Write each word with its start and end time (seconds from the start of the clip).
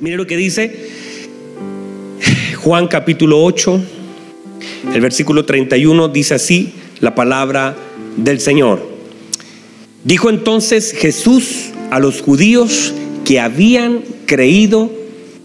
Mire 0.00 0.16
lo 0.16 0.26
que 0.26 0.38
dice 0.38 0.74
Juan 2.56 2.88
capítulo 2.88 3.44
8, 3.44 3.80
el 4.94 5.00
versículo 5.02 5.44
31 5.44 6.08
dice 6.08 6.34
así 6.34 6.72
la 7.00 7.14
palabra 7.14 7.76
del 8.16 8.40
Señor. 8.40 8.86
Dijo 10.04 10.30
entonces 10.30 10.92
Jesús 10.92 11.70
a 11.90 11.98
los 11.98 12.22
judíos 12.22 12.94
que 13.26 13.40
habían 13.40 14.00
creído 14.24 14.90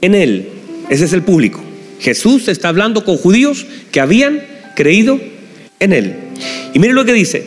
en 0.02 0.16
él. 0.16 0.48
Ese 0.90 1.04
es 1.04 1.12
el 1.12 1.24
público. 1.24 1.62
Jesús 2.00 2.48
está 2.48 2.70
hablando 2.70 3.04
con 3.04 3.18
judíos 3.18 3.66
que 3.92 4.00
habían 4.00 4.42
creído 4.74 5.20
en 5.82 5.92
él. 5.92 6.16
Y 6.74 6.80
mire 6.80 6.94
lo 6.94 7.04
que 7.04 7.14
dice. 7.14 7.46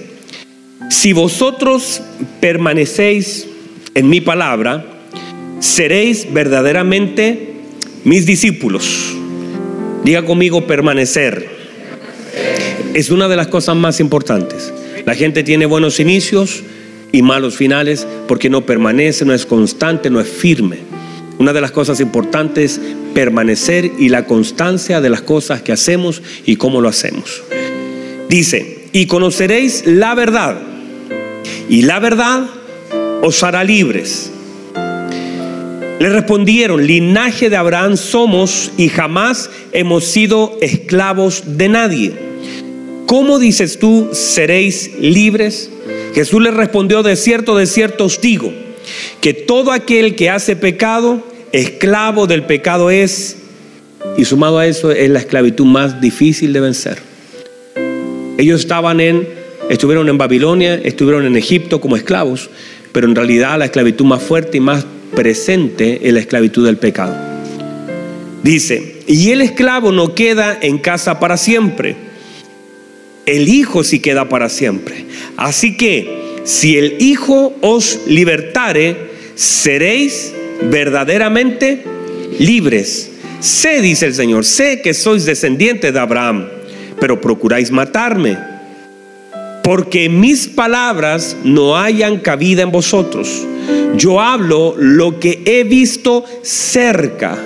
Si 0.91 1.15
vosotros 1.15 2.02
permanecéis 2.41 3.47
en 3.95 4.11
mi 4.11 4.20
palabra, 4.20 4.98
seréis 5.61 6.33
verdaderamente 6.33 7.55
mis 8.05 8.27
discípulos. 8.27 9.15
Diga 10.05 10.25
conmigo 10.25 10.66
permanecer. 10.66 11.49
Es 12.95 13.11
una 13.11 13.29
de 13.29 13.37
las 13.37 13.49
cosas 13.49 13.77
más 13.77 14.01
importantes. 14.01 14.73
La 15.05 15.15
gente 15.15 15.43
tiene 15.43 15.66
buenos 15.66 16.01
inicios 16.01 16.63
y 17.13 17.23
malos 17.23 17.57
finales 17.57 18.07
porque 18.27 18.51
no 18.51 18.66
permanece, 18.66 19.25
no 19.25 19.35
es 19.35 19.47
constante, 19.47 20.11
no 20.11 20.21
es 20.21 20.29
firme. 20.29 20.79
Una 21.39 21.52
de 21.52 21.61
las 21.61 21.71
cosas 21.71 22.01
importantes 22.01 22.79
es 22.79 22.80
permanecer 23.19 23.91
y 23.99 24.11
la 24.11 24.27
constancia 24.27 25.01
de 25.01 25.11
las 25.11 25.23
cosas 25.23 25.63
que 25.63 25.73
hacemos 25.73 26.23
y 26.47 26.55
cómo 26.55 26.80
lo 26.80 26.88
hacemos. 26.88 27.43
Dice, 28.29 28.87
y 28.93 29.07
conoceréis 29.07 29.87
la 29.87 30.15
verdad, 30.15 30.57
y 31.69 31.82
la 31.82 31.99
verdad 31.99 32.47
os 33.23 33.43
hará 33.43 33.65
libres. 33.65 34.30
Le 35.99 36.09
respondieron, 36.10 36.87
linaje 36.87 37.51
de 37.51 37.57
Abraham 37.57 37.96
somos 37.96 38.71
y 38.77 38.88
jamás 38.88 39.51
hemos 39.73 40.04
sido 40.04 40.57
esclavos 40.60 41.43
de 41.59 41.68
nadie. 41.68 42.13
¿Cómo 43.07 43.41
dices 43.41 43.79
tú, 43.80 44.10
seréis 44.13 44.93
libres? 45.01 45.71
Jesús 46.15 46.41
le 46.41 46.52
respondió, 46.52 47.02
de 47.02 47.16
cierto, 47.16 47.57
de 47.57 47.66
cierto 47.66 48.04
os 48.04 48.21
digo, 48.21 48.52
que 49.21 49.35
todo 49.35 49.73
aquel 49.73 50.15
que 50.15 50.30
hace 50.30 50.54
pecado, 50.54 51.26
esclavo 51.51 52.29
del 52.29 52.45
pecado 52.45 52.91
es, 52.91 53.38
y 54.16 54.24
sumado 54.24 54.59
a 54.59 54.66
eso 54.66 54.93
es 54.93 55.10
la 55.10 55.19
esclavitud 55.19 55.65
más 55.65 56.01
difícil 56.01 56.52
de 56.52 56.60
vencer. 56.60 56.99
Ellos 58.37 58.60
estaban 58.60 59.01
en, 59.01 59.29
estuvieron 59.69 60.09
en 60.09 60.19
Babilonia, 60.19 60.74
estuvieron 60.76 61.26
en 61.26 61.37
Egipto 61.37 61.80
como 61.80 61.96
esclavos, 61.96 62.51
pero 62.93 63.09
en 63.09 63.16
realidad 63.16 63.59
la 63.59 63.65
esclavitud 63.65 64.04
más 64.04 64.22
fuerte 64.22 64.59
y 64.59 64.60
más 64.60 64.87
presente 65.14 66.09
en 66.09 66.14
la 66.14 66.20
esclavitud 66.20 66.66
del 66.66 66.78
pecado. 66.78 67.16
Dice, 68.42 69.03
y 69.06 69.31
el 69.31 69.41
esclavo 69.41 69.92
no 69.92 70.14
queda 70.14 70.59
en 70.60 70.78
casa 70.78 71.19
para 71.19 71.37
siempre, 71.37 71.97
el 73.26 73.48
hijo 73.48 73.84
sí 73.84 74.00
queda 74.00 74.28
para 74.28 74.48
siempre. 74.48 75.04
Así 75.36 75.76
que 75.76 76.41
si 76.44 76.78
el 76.78 76.97
hijo 77.00 77.54
os 77.60 78.00
libertare, 78.06 78.97
seréis 79.34 80.32
verdaderamente 80.62 81.84
libres. 82.38 83.10
Sé, 83.41 83.82
dice 83.82 84.06
el 84.06 84.14
Señor, 84.14 84.44
sé 84.44 84.81
que 84.81 84.94
sois 84.94 85.25
descendientes 85.25 85.92
de 85.92 86.00
Abraham, 86.00 86.48
pero 86.98 87.20
procuráis 87.20 87.70
matarme, 87.70 88.36
porque 89.69 90.09
mis 90.09 90.49
palabras 90.49 91.37
no 91.44 91.77
hayan 91.77 92.20
cabida 92.20 92.62
en 92.62 92.72
vosotros. 92.72 93.47
Yo 93.98 94.19
hablo 94.19 94.75
lo 94.78 95.20
que 95.20 95.42
he 95.44 95.62
visto 95.62 96.25
cerca 96.41 97.37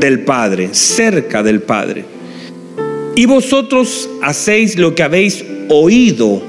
del 0.00 0.20
Padre, 0.20 0.70
cerca 0.72 1.42
del 1.42 1.60
Padre. 1.60 2.06
Y 3.14 3.26
vosotros 3.26 4.08
hacéis 4.22 4.78
lo 4.78 4.94
que 4.94 5.02
habéis 5.02 5.44
oído 5.68 6.40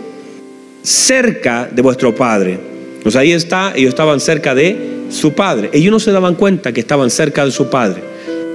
cerca 0.84 1.70
de 1.70 1.82
vuestro 1.82 2.16
Padre. 2.16 2.58
Pues 3.04 3.18
ahí 3.18 3.34
está, 3.34 3.74
ellos 3.76 3.90
estaban 3.90 4.22
cerca 4.22 4.56
de 4.56 5.02
su 5.10 5.34
Padre. 5.34 5.70
Ellos 5.74 5.92
no 5.92 6.00
se 6.00 6.14
daban 6.14 6.36
cuenta 6.36 6.72
que 6.72 6.80
estaban 6.80 7.10
cerca 7.10 7.44
de 7.44 7.52
su 7.52 7.70
Padre. 7.70 8.02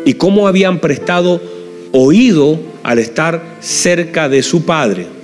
Y 0.07 0.15
cómo 0.15 0.49
habían 0.49 0.79
prestado 0.79 1.43
oído 1.93 2.59
al 2.83 3.01
estar 3.01 3.59
cerca 3.61 4.31
de 4.31 4.43
su 4.43 4.65
Padre. 4.65 5.24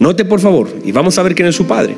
Note 0.00 0.24
por 0.24 0.40
favor, 0.40 0.68
y 0.84 0.92
vamos 0.92 1.16
a 1.18 1.22
ver 1.22 1.34
quién 1.34 1.46
es 1.46 1.54
su 1.54 1.66
Padre. 1.66 1.94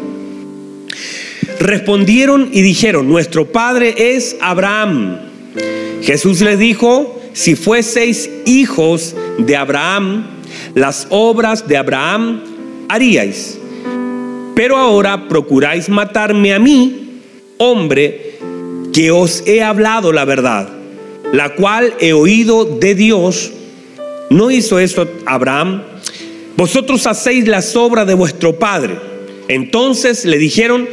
Respondieron 1.61 2.51
y 2.53 2.61
dijeron, 2.61 3.09
nuestro 3.09 3.47
padre 3.47 3.95
es 4.17 4.37
Abraham. 4.41 5.19
Jesús 6.03 6.41
les 6.41 6.59
dijo, 6.59 7.21
si 7.33 7.55
fueseis 7.55 8.29
hijos 8.45 9.15
de 9.39 9.57
Abraham, 9.57 10.27
las 10.75 11.07
obras 11.11 11.69
de 11.69 11.77
Abraham 11.77 12.43
haríais. 12.89 13.59
Pero 14.57 14.77
ahora 14.77 15.29
procuráis 15.29 15.89
matarme 15.89 16.53
a 16.53 16.59
mí, 16.59 17.21
hombre, 17.59 18.39
que 18.93 19.13
os 19.13 19.47
he 19.47 19.63
hablado 19.63 20.13
la 20.13 20.25
verdad, 20.25 20.69
la 21.33 21.55
cual 21.55 21.95
he 22.01 22.13
oído 22.13 22.65
de 22.65 22.97
Dios. 22.97 23.53
¿No 24.31 24.51
hizo 24.51 24.81
eso 24.81 25.07
Abraham? 25.27 25.85
Vosotros 26.63 27.09
hacéis 27.09 27.49
las 27.49 27.75
obras 27.75 28.07
de 28.07 28.15
vuestro 28.15 28.57
padre. 28.57 28.95
Entonces 29.49 30.25
le 30.25 30.39
dijeron, 30.39 30.89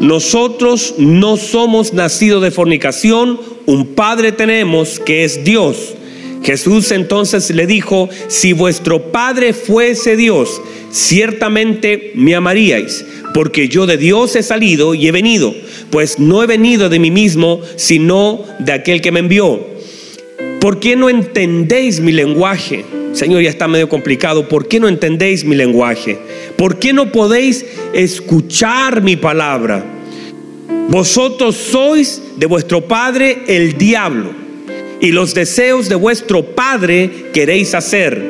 nosotros 0.00 0.94
no 0.96 1.36
somos 1.36 1.92
nacidos 1.92 2.40
de 2.40 2.52
fornicación, 2.52 3.40
un 3.66 3.96
Padre 3.96 4.30
tenemos 4.30 5.00
que 5.00 5.24
es 5.24 5.42
Dios. 5.42 5.96
Jesús 6.44 6.92
entonces 6.92 7.50
le 7.50 7.66
dijo, 7.66 8.08
si 8.28 8.52
vuestro 8.52 9.10
Padre 9.10 9.54
fuese 9.54 10.16
Dios, 10.16 10.62
ciertamente 10.92 12.12
me 12.14 12.36
amaríais, 12.36 13.04
porque 13.34 13.68
yo 13.68 13.86
de 13.86 13.96
Dios 13.96 14.36
he 14.36 14.44
salido 14.44 14.94
y 14.94 15.08
he 15.08 15.10
venido, 15.10 15.52
pues 15.90 16.20
no 16.20 16.44
he 16.44 16.46
venido 16.46 16.88
de 16.90 17.00
mí 17.00 17.10
mismo, 17.10 17.60
sino 17.74 18.44
de 18.60 18.70
aquel 18.70 19.00
que 19.00 19.10
me 19.10 19.18
envió. 19.18 19.77
¿Por 20.60 20.80
qué 20.80 20.96
no 20.96 21.08
entendéis 21.08 22.00
mi 22.00 22.10
lenguaje? 22.10 22.84
Señor, 23.12 23.42
ya 23.42 23.50
está 23.50 23.68
medio 23.68 23.88
complicado. 23.88 24.48
¿Por 24.48 24.66
qué 24.66 24.80
no 24.80 24.88
entendéis 24.88 25.44
mi 25.44 25.54
lenguaje? 25.54 26.18
¿Por 26.56 26.80
qué 26.80 26.92
no 26.92 27.12
podéis 27.12 27.64
escuchar 27.92 29.02
mi 29.02 29.16
palabra? 29.16 29.84
Vosotros 30.88 31.54
sois 31.56 32.22
de 32.36 32.46
vuestro 32.46 32.80
padre 32.80 33.42
el 33.46 33.78
diablo 33.78 34.32
y 35.00 35.12
los 35.12 35.32
deseos 35.32 35.88
de 35.88 35.94
vuestro 35.94 36.42
padre 36.42 37.26
queréis 37.32 37.74
hacer. 37.74 38.20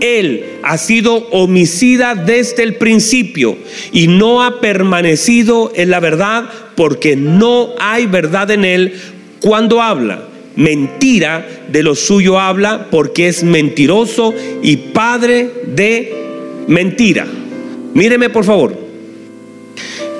Él 0.00 0.44
ha 0.62 0.76
sido 0.76 1.28
homicida 1.30 2.14
desde 2.14 2.62
el 2.62 2.76
principio 2.76 3.56
y 3.92 4.06
no 4.06 4.42
ha 4.42 4.60
permanecido 4.60 5.72
en 5.74 5.90
la 5.90 6.00
verdad 6.00 6.44
porque 6.74 7.16
no 7.16 7.70
hay 7.78 8.06
verdad 8.06 8.50
en 8.50 8.64
él 8.64 8.94
cuando 9.40 9.80
habla 9.80 10.29
mentira 10.60 11.46
de 11.68 11.82
lo 11.82 11.94
suyo 11.94 12.38
habla 12.38 12.88
porque 12.90 13.28
es 13.28 13.42
mentiroso 13.42 14.34
y 14.62 14.76
padre 14.76 15.50
de 15.66 16.64
mentira. 16.66 17.26
Míreme 17.94 18.28
por 18.28 18.44
favor. 18.44 18.76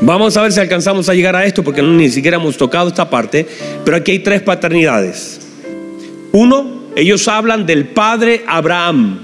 Vamos 0.01 0.39
a 0.39 0.43
ver 0.43 0.51
si 0.51 0.61
alcanzamos 0.61 1.11
a 1.11 1.15
llegar 1.15 1.37
a 1.37 1.45
esto 1.45 1.63
porque 1.63 1.83
no, 1.83 1.93
ni 1.93 2.09
siquiera 2.09 2.39
hemos 2.39 2.57
tocado 2.57 2.89
esta 2.89 3.11
parte, 3.11 3.47
pero 3.85 3.99
aquí 3.99 4.13
hay 4.13 4.19
tres 4.21 4.41
paternidades. 4.41 5.41
Uno, 6.33 6.85
ellos 6.97 7.29
hablan 7.29 7.67
del 7.67 7.89
padre 7.89 8.43
Abraham, 8.47 9.21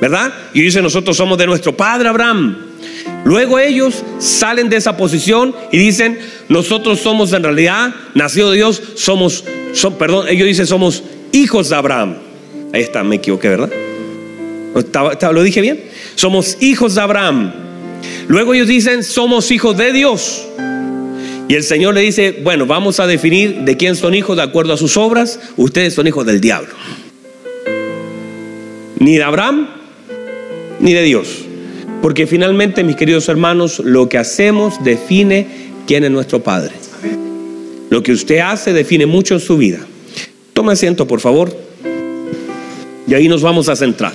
¿verdad? 0.00 0.34
Y 0.52 0.62
dicen 0.62 0.82
nosotros 0.82 1.16
somos 1.16 1.38
de 1.38 1.46
nuestro 1.46 1.76
padre 1.76 2.08
Abraham. 2.08 2.56
Luego 3.24 3.60
ellos 3.60 4.02
salen 4.18 4.68
de 4.68 4.78
esa 4.78 4.96
posición 4.96 5.54
y 5.70 5.78
dicen, 5.78 6.18
nosotros 6.48 6.98
somos 6.98 7.32
en 7.34 7.44
realidad, 7.44 7.94
nacido 8.14 8.50
de 8.50 8.56
Dios, 8.56 8.82
somos 8.96 9.44
son, 9.72 9.94
perdón, 9.94 10.26
ellos 10.28 10.46
dicen 10.46 10.66
somos 10.66 11.02
hijos 11.32 11.68
de 11.68 11.76
Abraham. 11.76 12.16
Ahí 12.72 12.82
está, 12.82 13.02
me 13.02 13.16
equivoqué, 13.16 13.48
¿verdad? 13.48 13.70
¿Lo 15.32 15.42
dije 15.42 15.60
bien? 15.60 15.82
Somos 16.14 16.58
hijos 16.60 16.94
de 16.94 17.00
Abraham. 17.00 17.52
Luego 18.28 18.54
ellos 18.54 18.68
dicen 18.68 19.02
somos 19.02 19.50
hijos 19.50 19.76
de 19.76 19.92
Dios. 19.92 20.46
Y 21.48 21.54
el 21.54 21.64
Señor 21.64 21.94
le 21.94 22.00
dice, 22.00 22.40
bueno, 22.44 22.64
vamos 22.64 23.00
a 23.00 23.08
definir 23.08 23.62
de 23.62 23.76
quién 23.76 23.96
son 23.96 24.14
hijos 24.14 24.36
de 24.36 24.42
acuerdo 24.44 24.72
a 24.72 24.76
sus 24.76 24.96
obras. 24.96 25.40
Ustedes 25.56 25.94
son 25.94 26.06
hijos 26.06 26.24
del 26.24 26.40
diablo. 26.40 26.70
Ni 29.00 29.16
de 29.16 29.24
Abraham, 29.24 29.68
ni 30.78 30.92
de 30.92 31.02
Dios. 31.02 31.26
Porque 32.02 32.28
finalmente, 32.28 32.84
mis 32.84 32.94
queridos 32.94 33.28
hermanos, 33.28 33.80
lo 33.80 34.08
que 34.08 34.18
hacemos 34.18 34.84
define 34.84 35.46
quién 35.88 36.04
es 36.04 36.10
nuestro 36.12 36.40
Padre. 36.40 36.79
Lo 37.90 38.02
que 38.04 38.12
usted 38.12 38.38
hace 38.38 38.72
define 38.72 39.04
mucho 39.04 39.34
en 39.34 39.40
su 39.40 39.56
vida. 39.58 39.80
Tome 40.52 40.72
asiento, 40.72 41.06
por 41.06 41.20
favor. 41.20 41.54
Y 43.06 43.14
ahí 43.14 43.28
nos 43.28 43.42
vamos 43.42 43.68
a 43.68 43.74
centrar. 43.74 44.12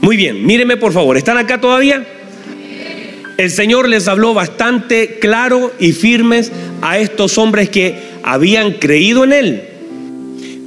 Muy 0.00 0.16
bien, 0.16 0.46
míreme 0.46 0.76
por 0.76 0.92
favor. 0.92 1.16
¿Están 1.16 1.36
acá 1.36 1.60
todavía? 1.60 2.06
El 3.36 3.50
Señor 3.50 3.88
les 3.88 4.06
habló 4.06 4.32
bastante 4.32 5.18
claro 5.18 5.72
y 5.80 5.92
firmes 5.92 6.52
a 6.80 7.00
estos 7.00 7.36
hombres 7.36 7.68
que 7.68 7.96
habían 8.22 8.74
creído 8.74 9.24
en 9.24 9.32
Él. 9.32 9.62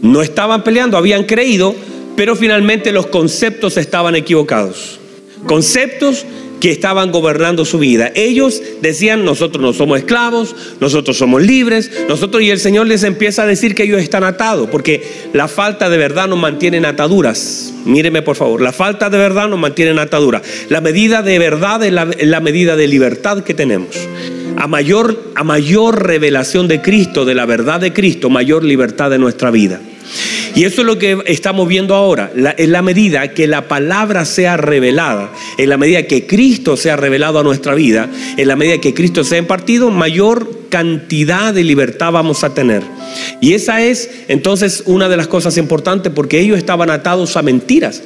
No 0.01 0.21
estaban 0.21 0.65
peleando, 0.65 0.97
habían 0.97 1.23
creído, 1.23 1.73
pero 2.17 2.35
finalmente 2.35 2.91
los 2.91 3.07
conceptos 3.07 3.77
estaban 3.77 4.15
equivocados. 4.15 4.98
Conceptos 5.45 6.25
que 6.59 6.71
estaban 6.71 7.11
gobernando 7.11 7.65
su 7.65 7.79
vida. 7.79 8.11
Ellos 8.15 8.61
decían, 8.81 9.25
nosotros 9.25 9.61
no 9.61 9.73
somos 9.73 9.99
esclavos, 9.99 10.55
nosotros 10.79 11.17
somos 11.17 11.41
libres, 11.41 11.91
nosotros 12.07 12.43
y 12.43 12.49
el 12.49 12.59
Señor 12.59 12.87
les 12.87 13.03
empieza 13.03 13.43
a 13.43 13.47
decir 13.47 13.75
que 13.75 13.83
ellos 13.83 14.01
están 14.01 14.23
atados, 14.23 14.69
porque 14.69 15.01
la 15.33 15.47
falta 15.47 15.89
de 15.89 15.97
verdad 15.97 16.27
nos 16.27 16.39
mantiene 16.39 16.77
en 16.77 16.85
ataduras. 16.85 17.73
Míreme 17.85 18.21
por 18.21 18.35
favor, 18.35 18.61
la 18.61 18.73
falta 18.73 19.09
de 19.09 19.17
verdad 19.17 19.47
nos 19.47 19.59
mantiene 19.59 19.91
en 19.91 19.99
ataduras. 19.99 20.41
La 20.69 20.81
medida 20.81 21.21
de 21.21 21.39
verdad 21.39 21.83
es 21.83 21.93
la, 21.93 22.05
la 22.19 22.39
medida 22.39 22.75
de 22.75 22.87
libertad 22.87 23.43
que 23.43 23.53
tenemos. 23.53 23.95
A 24.57 24.67
mayor, 24.67 25.31
a 25.35 25.43
mayor 25.43 26.05
revelación 26.05 26.67
de 26.67 26.81
Cristo, 26.81 27.23
de 27.23 27.35
la 27.35 27.45
verdad 27.45 27.79
de 27.79 27.93
Cristo, 27.93 28.29
mayor 28.29 28.65
libertad 28.65 29.09
de 29.09 29.17
nuestra 29.17 29.51
vida. 29.51 29.79
Y 30.55 30.63
eso 30.63 30.81
es 30.81 30.87
lo 30.87 30.97
que 30.97 31.19
estamos 31.27 31.67
viendo 31.67 31.95
ahora. 31.95 32.31
en 32.35 32.71
la 32.71 32.81
medida 32.81 33.33
que 33.33 33.47
la 33.47 33.67
palabra 33.67 34.25
sea 34.25 34.57
revelada, 34.57 35.31
en 35.57 35.69
la 35.69 35.77
medida 35.77 36.03
que 36.03 36.25
Cristo 36.25 36.77
sea 36.77 36.95
revelado 36.95 37.39
a 37.39 37.43
nuestra 37.43 37.75
vida, 37.75 38.09
en 38.37 38.47
la 38.47 38.55
medida 38.55 38.79
que 38.79 38.93
Cristo 38.93 39.23
sea 39.23 39.37
impartido, 39.37 39.89
mayor 39.91 40.67
cantidad 40.69 41.53
de 41.53 41.63
libertad 41.63 42.11
vamos 42.11 42.43
a 42.43 42.53
tener. 42.53 42.83
Y 43.41 43.53
esa 43.53 43.81
es 43.81 44.09
entonces 44.27 44.83
una 44.85 45.09
de 45.09 45.17
las 45.17 45.27
cosas 45.27 45.57
importantes 45.57 46.11
porque 46.13 46.39
ellos 46.39 46.57
estaban 46.57 46.89
atados 46.89 47.37
a 47.37 47.41
mentiras. 47.41 48.03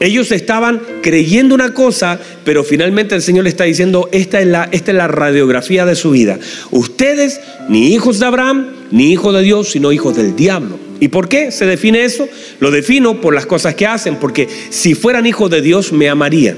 Ellos 0.00 0.32
estaban 0.32 0.82
creyendo 1.02 1.54
una 1.54 1.72
cosa, 1.72 2.18
pero 2.44 2.64
finalmente 2.64 3.14
el 3.14 3.22
Señor 3.22 3.44
le 3.44 3.50
está 3.50 3.64
diciendo, 3.64 4.08
esta 4.12 4.40
es, 4.40 4.46
la, 4.46 4.68
esta 4.72 4.90
es 4.90 4.96
la 4.96 5.06
radiografía 5.06 5.86
de 5.86 5.94
su 5.94 6.10
vida. 6.10 6.38
Ustedes, 6.72 7.40
ni 7.68 7.94
hijos 7.94 8.18
de 8.18 8.26
Abraham, 8.26 8.70
ni 8.90 9.12
hijos 9.12 9.32
de 9.34 9.42
Dios, 9.42 9.70
sino 9.70 9.92
hijos 9.92 10.16
del 10.16 10.34
diablo. 10.34 10.83
¿Y 11.00 11.08
por 11.08 11.28
qué 11.28 11.50
se 11.50 11.66
define 11.66 12.04
eso? 12.04 12.28
Lo 12.60 12.70
defino 12.70 13.20
por 13.20 13.34
las 13.34 13.46
cosas 13.46 13.74
que 13.74 13.86
hacen, 13.86 14.16
porque 14.16 14.48
si 14.70 14.94
fueran 14.94 15.26
hijos 15.26 15.50
de 15.50 15.60
Dios 15.60 15.92
me 15.92 16.08
amarían. 16.08 16.56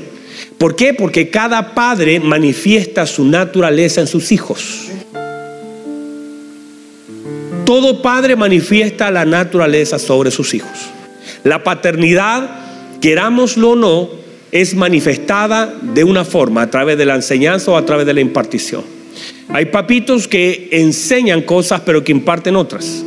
¿Por 0.59 0.77
qué? 0.77 0.95
Porque 0.95 1.31
cada 1.31 1.75
padre 1.75 2.21
manifiesta 2.21 3.07
su 3.07 3.25
naturaleza 3.25 4.01
en 4.01 4.07
sus 4.07 4.33
hijos. 4.33 4.89
Todo 7.65 8.01
padre 8.01 8.37
manifiesta 8.37 9.11
la 9.11 9.25
naturaleza 9.25 9.99
sobre 9.99 10.31
sus 10.31 10.55
hijos. 10.55 10.91
La 11.43 11.65
paternidad 11.65 12.67
querámoslo 13.01 13.71
o 13.71 13.77
no, 13.77 14.09
es 14.53 14.75
manifestada 14.75 15.75
de 15.83 16.05
una 16.05 16.25
forma, 16.25 16.63
a 16.63 16.71
través 16.71 16.97
de 16.97 17.05
la 17.05 17.15
enseñanza 17.15 17.71
o 17.73 17.77
a 17.77 17.85
través 17.85 18.07
de 18.07 18.15
la 18.15 18.21
impartición. 18.21 18.83
Hay 19.49 19.67
papitos 19.67 20.29
que 20.29 20.69
enseñan 20.73 21.43
cosas 21.43 21.83
pero 21.85 22.03
que 22.03 22.13
imparten 22.13 22.57
otras. 22.57 23.05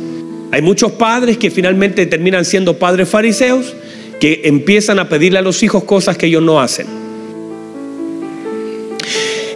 Hay 0.52 0.62
muchos 0.62 0.92
padres 0.92 1.38
que 1.38 1.50
finalmente 1.50 2.06
terminan 2.06 2.44
siendo 2.44 2.78
padres 2.78 3.08
fariseos 3.08 3.74
que 4.20 4.42
empiezan 4.44 4.98
a 4.98 5.08
pedirle 5.08 5.38
a 5.38 5.42
los 5.42 5.62
hijos 5.62 5.84
cosas 5.84 6.16
que 6.16 6.26
ellos 6.26 6.42
no 6.42 6.60
hacen. 6.60 6.86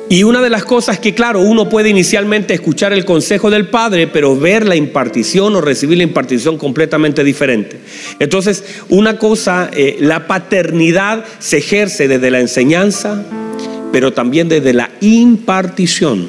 Y 0.09 0.23
una 0.23 0.43
de 0.43 0.51
las 0.51 0.65
cosas 0.65 0.99
que, 0.99 1.15
claro, 1.15 1.41
uno 1.41 1.69
puede 1.69 1.89
inicialmente 1.89 2.55
escuchar 2.55 2.93
el 2.93 3.05
consejo 3.05 3.51
del 3.51 3.69
padre, 3.69 4.07
pero 4.07 4.37
ver 4.37 4.67
la 4.67 4.77
impartición 4.77 5.57
o 5.57 5.61
recibir 5.61 5.99
la 5.99 6.05
impartición 6.05 6.59
completamente 6.59 7.25
diferente. 7.25 7.79
Entonces, 8.21 8.65
una 8.91 9.19
cosa, 9.19 9.71
eh, 9.73 9.97
la 10.01 10.27
paternidad 10.27 11.25
se 11.39 11.59
ejerce 11.59 12.07
desde 12.07 12.31
la 12.31 12.41
enseñanza, 12.41 13.25
pero 13.93 14.13
también 14.13 14.49
desde 14.49 14.73
la 14.75 14.91
impartición, 15.01 16.29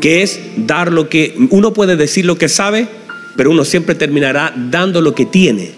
que 0.00 0.22
es 0.22 0.40
dar 0.56 0.92
lo 0.92 1.08
que, 1.08 1.34
uno 1.50 1.74
puede 1.74 1.96
decir 1.96 2.24
lo 2.24 2.38
que 2.38 2.48
sabe, 2.48 2.86
pero 3.40 3.52
uno 3.52 3.64
siempre 3.64 3.94
terminará 3.94 4.52
dando 4.54 5.00
lo 5.00 5.14
que 5.14 5.24
tiene. 5.24 5.70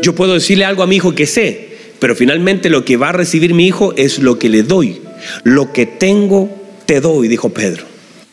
Yo 0.00 0.14
puedo 0.14 0.32
decirle 0.32 0.64
algo 0.64 0.82
a 0.82 0.86
mi 0.86 0.96
hijo 0.96 1.14
que 1.14 1.26
sé, 1.26 1.68
pero 1.98 2.16
finalmente 2.16 2.70
lo 2.70 2.82
que 2.82 2.96
va 2.96 3.10
a 3.10 3.12
recibir 3.12 3.52
mi 3.52 3.66
hijo 3.66 3.92
es 3.94 4.20
lo 4.20 4.38
que 4.38 4.48
le 4.48 4.62
doy. 4.62 5.02
Lo 5.44 5.74
que 5.74 5.84
tengo, 5.84 6.48
te 6.86 7.02
doy, 7.02 7.28
dijo 7.28 7.50
Pedro. 7.50 7.84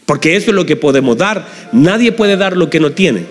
Porque 0.06 0.38
eso 0.38 0.52
es 0.52 0.56
lo 0.56 0.66
que 0.66 0.78
podemos 0.78 1.18
dar. 1.18 1.46
Nadie 1.74 2.14
puede 2.14 2.38
dar 2.38 2.56
lo 2.56 2.70
que 2.70 2.80
no 2.80 2.94
tiene. 2.94 3.26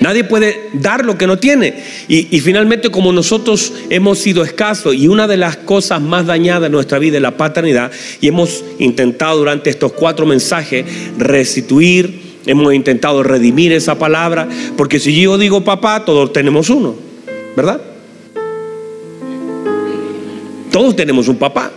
Nadie 0.00 0.22
puede 0.22 0.70
dar 0.74 1.04
lo 1.04 1.18
que 1.18 1.26
no 1.26 1.38
tiene. 1.40 1.82
Y, 2.06 2.38
finalmente, 2.38 2.88
como 2.90 3.10
nosotros 3.10 3.72
hemos 3.90 4.20
sido 4.20 4.44
escasos 4.44 4.94
y 4.94 5.08
una 5.08 5.26
de 5.26 5.38
las 5.38 5.56
cosas 5.56 6.00
más 6.00 6.24
dañadas 6.26 6.66
en 6.66 6.72
nuestra 6.72 7.00
vida 7.00 7.16
es 7.16 7.22
la 7.22 7.36
paternidad, 7.36 7.90
y 8.20 8.28
hemos 8.28 8.64
intentado 8.78 9.38
durante 9.38 9.70
estos 9.70 9.92
cuatro 9.92 10.24
mensajes 10.24 10.84
restituir, 11.18 12.23
hemos 12.46 12.74
intentado 12.74 13.22
redimir 13.22 13.72
esa 13.72 13.98
palabra, 13.98 14.48
porque 14.76 14.98
si 14.98 15.20
yo 15.20 15.38
digo 15.38 15.64
papá, 15.64 16.04
todos 16.04 16.32
tenemos 16.32 16.70
uno, 16.70 16.94
¿verdad? 17.56 17.80
Todos 20.70 20.96
tenemos 20.96 21.28
un 21.28 21.36
papá. 21.36 21.70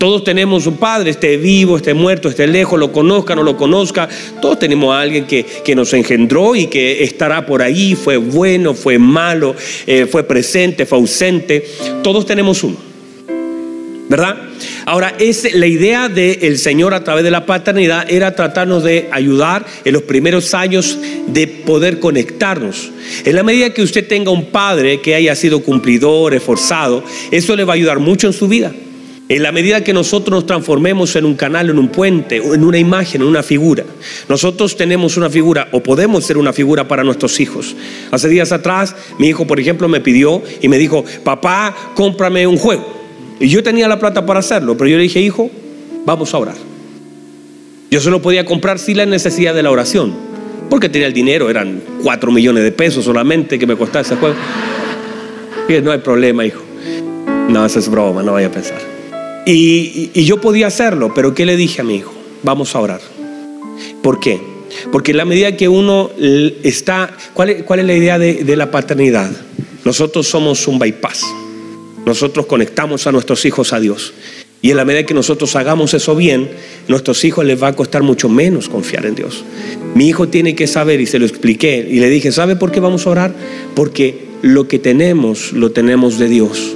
Todos 0.00 0.24
tenemos 0.24 0.66
un 0.66 0.78
padre, 0.78 1.10
esté 1.10 1.36
vivo, 1.36 1.76
esté 1.76 1.92
muerto, 1.92 2.30
esté 2.30 2.46
lejos, 2.46 2.80
lo 2.80 2.90
conozca, 2.90 3.34
no 3.34 3.42
lo 3.42 3.58
conozca. 3.58 4.08
Todos 4.40 4.58
tenemos 4.58 4.94
a 4.94 5.00
alguien 5.00 5.26
que, 5.26 5.74
nos 5.74 5.92
engendró 5.92 6.56
y 6.56 6.68
que 6.68 7.02
estará 7.04 7.44
por 7.44 7.60
ahí, 7.60 7.94
fue 7.94 8.16
bueno, 8.16 8.72
fue 8.72 8.98
malo, 8.98 9.54
eh, 9.86 10.06
fue 10.06 10.24
presente, 10.24 10.86
fue 10.86 10.96
ausente. 10.96 11.66
Todos 12.02 12.24
tenemos 12.24 12.64
uno. 12.64 12.89
¿Verdad? 14.10 14.38
Ahora, 14.86 15.14
es, 15.20 15.54
la 15.54 15.68
idea 15.68 16.08
del 16.08 16.58
Señor 16.58 16.94
a 16.94 17.04
través 17.04 17.22
de 17.22 17.30
la 17.30 17.46
paternidad 17.46 18.10
era 18.10 18.34
tratarnos 18.34 18.82
de 18.82 19.08
ayudar 19.12 19.64
en 19.84 19.92
los 19.92 20.02
primeros 20.02 20.52
años 20.52 20.98
de 21.28 21.46
poder 21.46 22.00
conectarnos. 22.00 22.90
En 23.24 23.36
la 23.36 23.44
medida 23.44 23.72
que 23.72 23.82
usted 23.82 24.08
tenga 24.08 24.32
un 24.32 24.46
padre 24.46 25.00
que 25.00 25.14
haya 25.14 25.36
sido 25.36 25.62
cumplidor, 25.62 26.34
esforzado, 26.34 27.04
eso 27.30 27.54
le 27.54 27.62
va 27.62 27.74
a 27.74 27.76
ayudar 27.76 28.00
mucho 28.00 28.26
en 28.26 28.32
su 28.32 28.48
vida. 28.48 28.72
En 29.28 29.44
la 29.44 29.52
medida 29.52 29.84
que 29.84 29.92
nosotros 29.92 30.40
nos 30.40 30.46
transformemos 30.46 31.14
en 31.14 31.24
un 31.24 31.36
canal, 31.36 31.70
en 31.70 31.78
un 31.78 31.86
puente, 31.86 32.38
en 32.38 32.64
una 32.64 32.78
imagen, 32.78 33.22
en 33.22 33.28
una 33.28 33.44
figura, 33.44 33.84
nosotros 34.28 34.76
tenemos 34.76 35.18
una 35.18 35.30
figura 35.30 35.68
o 35.70 35.84
podemos 35.84 36.24
ser 36.24 36.36
una 36.36 36.52
figura 36.52 36.88
para 36.88 37.04
nuestros 37.04 37.38
hijos. 37.38 37.76
Hace 38.10 38.28
días 38.28 38.50
atrás, 38.50 38.96
mi 39.18 39.28
hijo, 39.28 39.46
por 39.46 39.60
ejemplo, 39.60 39.86
me 39.86 40.00
pidió 40.00 40.42
y 40.60 40.66
me 40.66 40.78
dijo, 40.78 41.04
papá, 41.22 41.92
cómprame 41.94 42.48
un 42.48 42.56
juego. 42.56 42.99
Y 43.40 43.48
yo 43.48 43.62
tenía 43.62 43.88
la 43.88 43.98
plata 43.98 44.26
para 44.26 44.40
hacerlo, 44.40 44.76
pero 44.76 44.90
yo 44.90 44.98
le 44.98 45.04
dije, 45.04 45.18
hijo, 45.18 45.50
vamos 46.04 46.34
a 46.34 46.38
orar. 46.38 46.56
Yo 47.90 48.00
solo 48.00 48.20
podía 48.20 48.44
comprar 48.44 48.78
sin 48.78 48.98
la 48.98 49.06
necesidad 49.06 49.54
de 49.54 49.62
la 49.62 49.70
oración, 49.70 50.14
porque 50.68 50.90
tenía 50.90 51.08
el 51.08 51.14
dinero, 51.14 51.48
eran 51.48 51.82
cuatro 52.02 52.30
millones 52.30 52.62
de 52.62 52.70
pesos 52.70 53.06
solamente 53.06 53.58
que 53.58 53.66
me 53.66 53.76
costaba 53.76 54.02
ese 54.02 54.16
juego. 54.16 54.36
Y 55.68 55.80
no 55.80 55.90
hay 55.90 55.98
problema, 56.00 56.44
hijo. 56.44 56.60
No, 57.48 57.64
eso 57.64 57.78
es 57.78 57.88
broma, 57.88 58.22
no 58.22 58.34
vaya 58.34 58.48
a 58.48 58.52
pensar. 58.52 58.78
Y, 59.46 60.10
yo 60.22 60.38
podía 60.40 60.66
hacerlo, 60.66 61.12
pero 61.14 61.34
¿qué 61.34 61.46
le 61.46 61.56
dije 61.56 61.80
a 61.80 61.84
mi 61.84 61.96
hijo? 61.96 62.12
Vamos 62.42 62.74
a 62.76 62.80
orar. 62.80 63.00
¿Por 64.02 64.20
qué? 64.20 64.38
Porque 64.92 65.12
en 65.12 65.16
la 65.16 65.24
medida 65.24 65.56
que 65.56 65.68
uno 65.68 66.10
está, 66.62 67.10
¿cuál 67.32 67.50
es, 67.50 67.62
cuál 67.62 67.80
es 67.80 67.86
la 67.86 67.94
idea 67.94 68.18
de, 68.18 68.44
de 68.44 68.56
la 68.56 68.70
paternidad? 68.70 69.30
Nosotros 69.84 70.28
somos 70.28 70.68
un 70.68 70.78
bypass. 70.78 71.24
Nosotros 72.10 72.46
conectamos 72.46 73.06
a 73.06 73.12
nuestros 73.12 73.44
hijos 73.44 73.72
a 73.72 73.78
Dios. 73.78 74.12
Y 74.60 74.72
en 74.72 74.78
la 74.78 74.84
medida 74.84 75.06
que 75.06 75.14
nosotros 75.14 75.54
hagamos 75.54 75.94
eso 75.94 76.16
bien, 76.16 76.50
nuestros 76.88 77.24
hijos 77.24 77.44
les 77.44 77.62
va 77.62 77.68
a 77.68 77.76
costar 77.76 78.02
mucho 78.02 78.28
menos 78.28 78.68
confiar 78.68 79.06
en 79.06 79.14
Dios. 79.14 79.44
Mi 79.94 80.08
hijo 80.08 80.26
tiene 80.26 80.56
que 80.56 80.66
saber, 80.66 81.00
y 81.00 81.06
se 81.06 81.20
lo 81.20 81.24
expliqué, 81.24 81.86
y 81.88 82.00
le 82.00 82.10
dije, 82.10 82.32
¿sabe 82.32 82.56
por 82.56 82.72
qué 82.72 82.80
vamos 82.80 83.06
a 83.06 83.10
orar? 83.10 83.34
Porque 83.76 84.24
lo 84.42 84.66
que 84.66 84.80
tenemos, 84.80 85.52
lo 85.52 85.70
tenemos 85.70 86.18
de 86.18 86.28
Dios. 86.28 86.74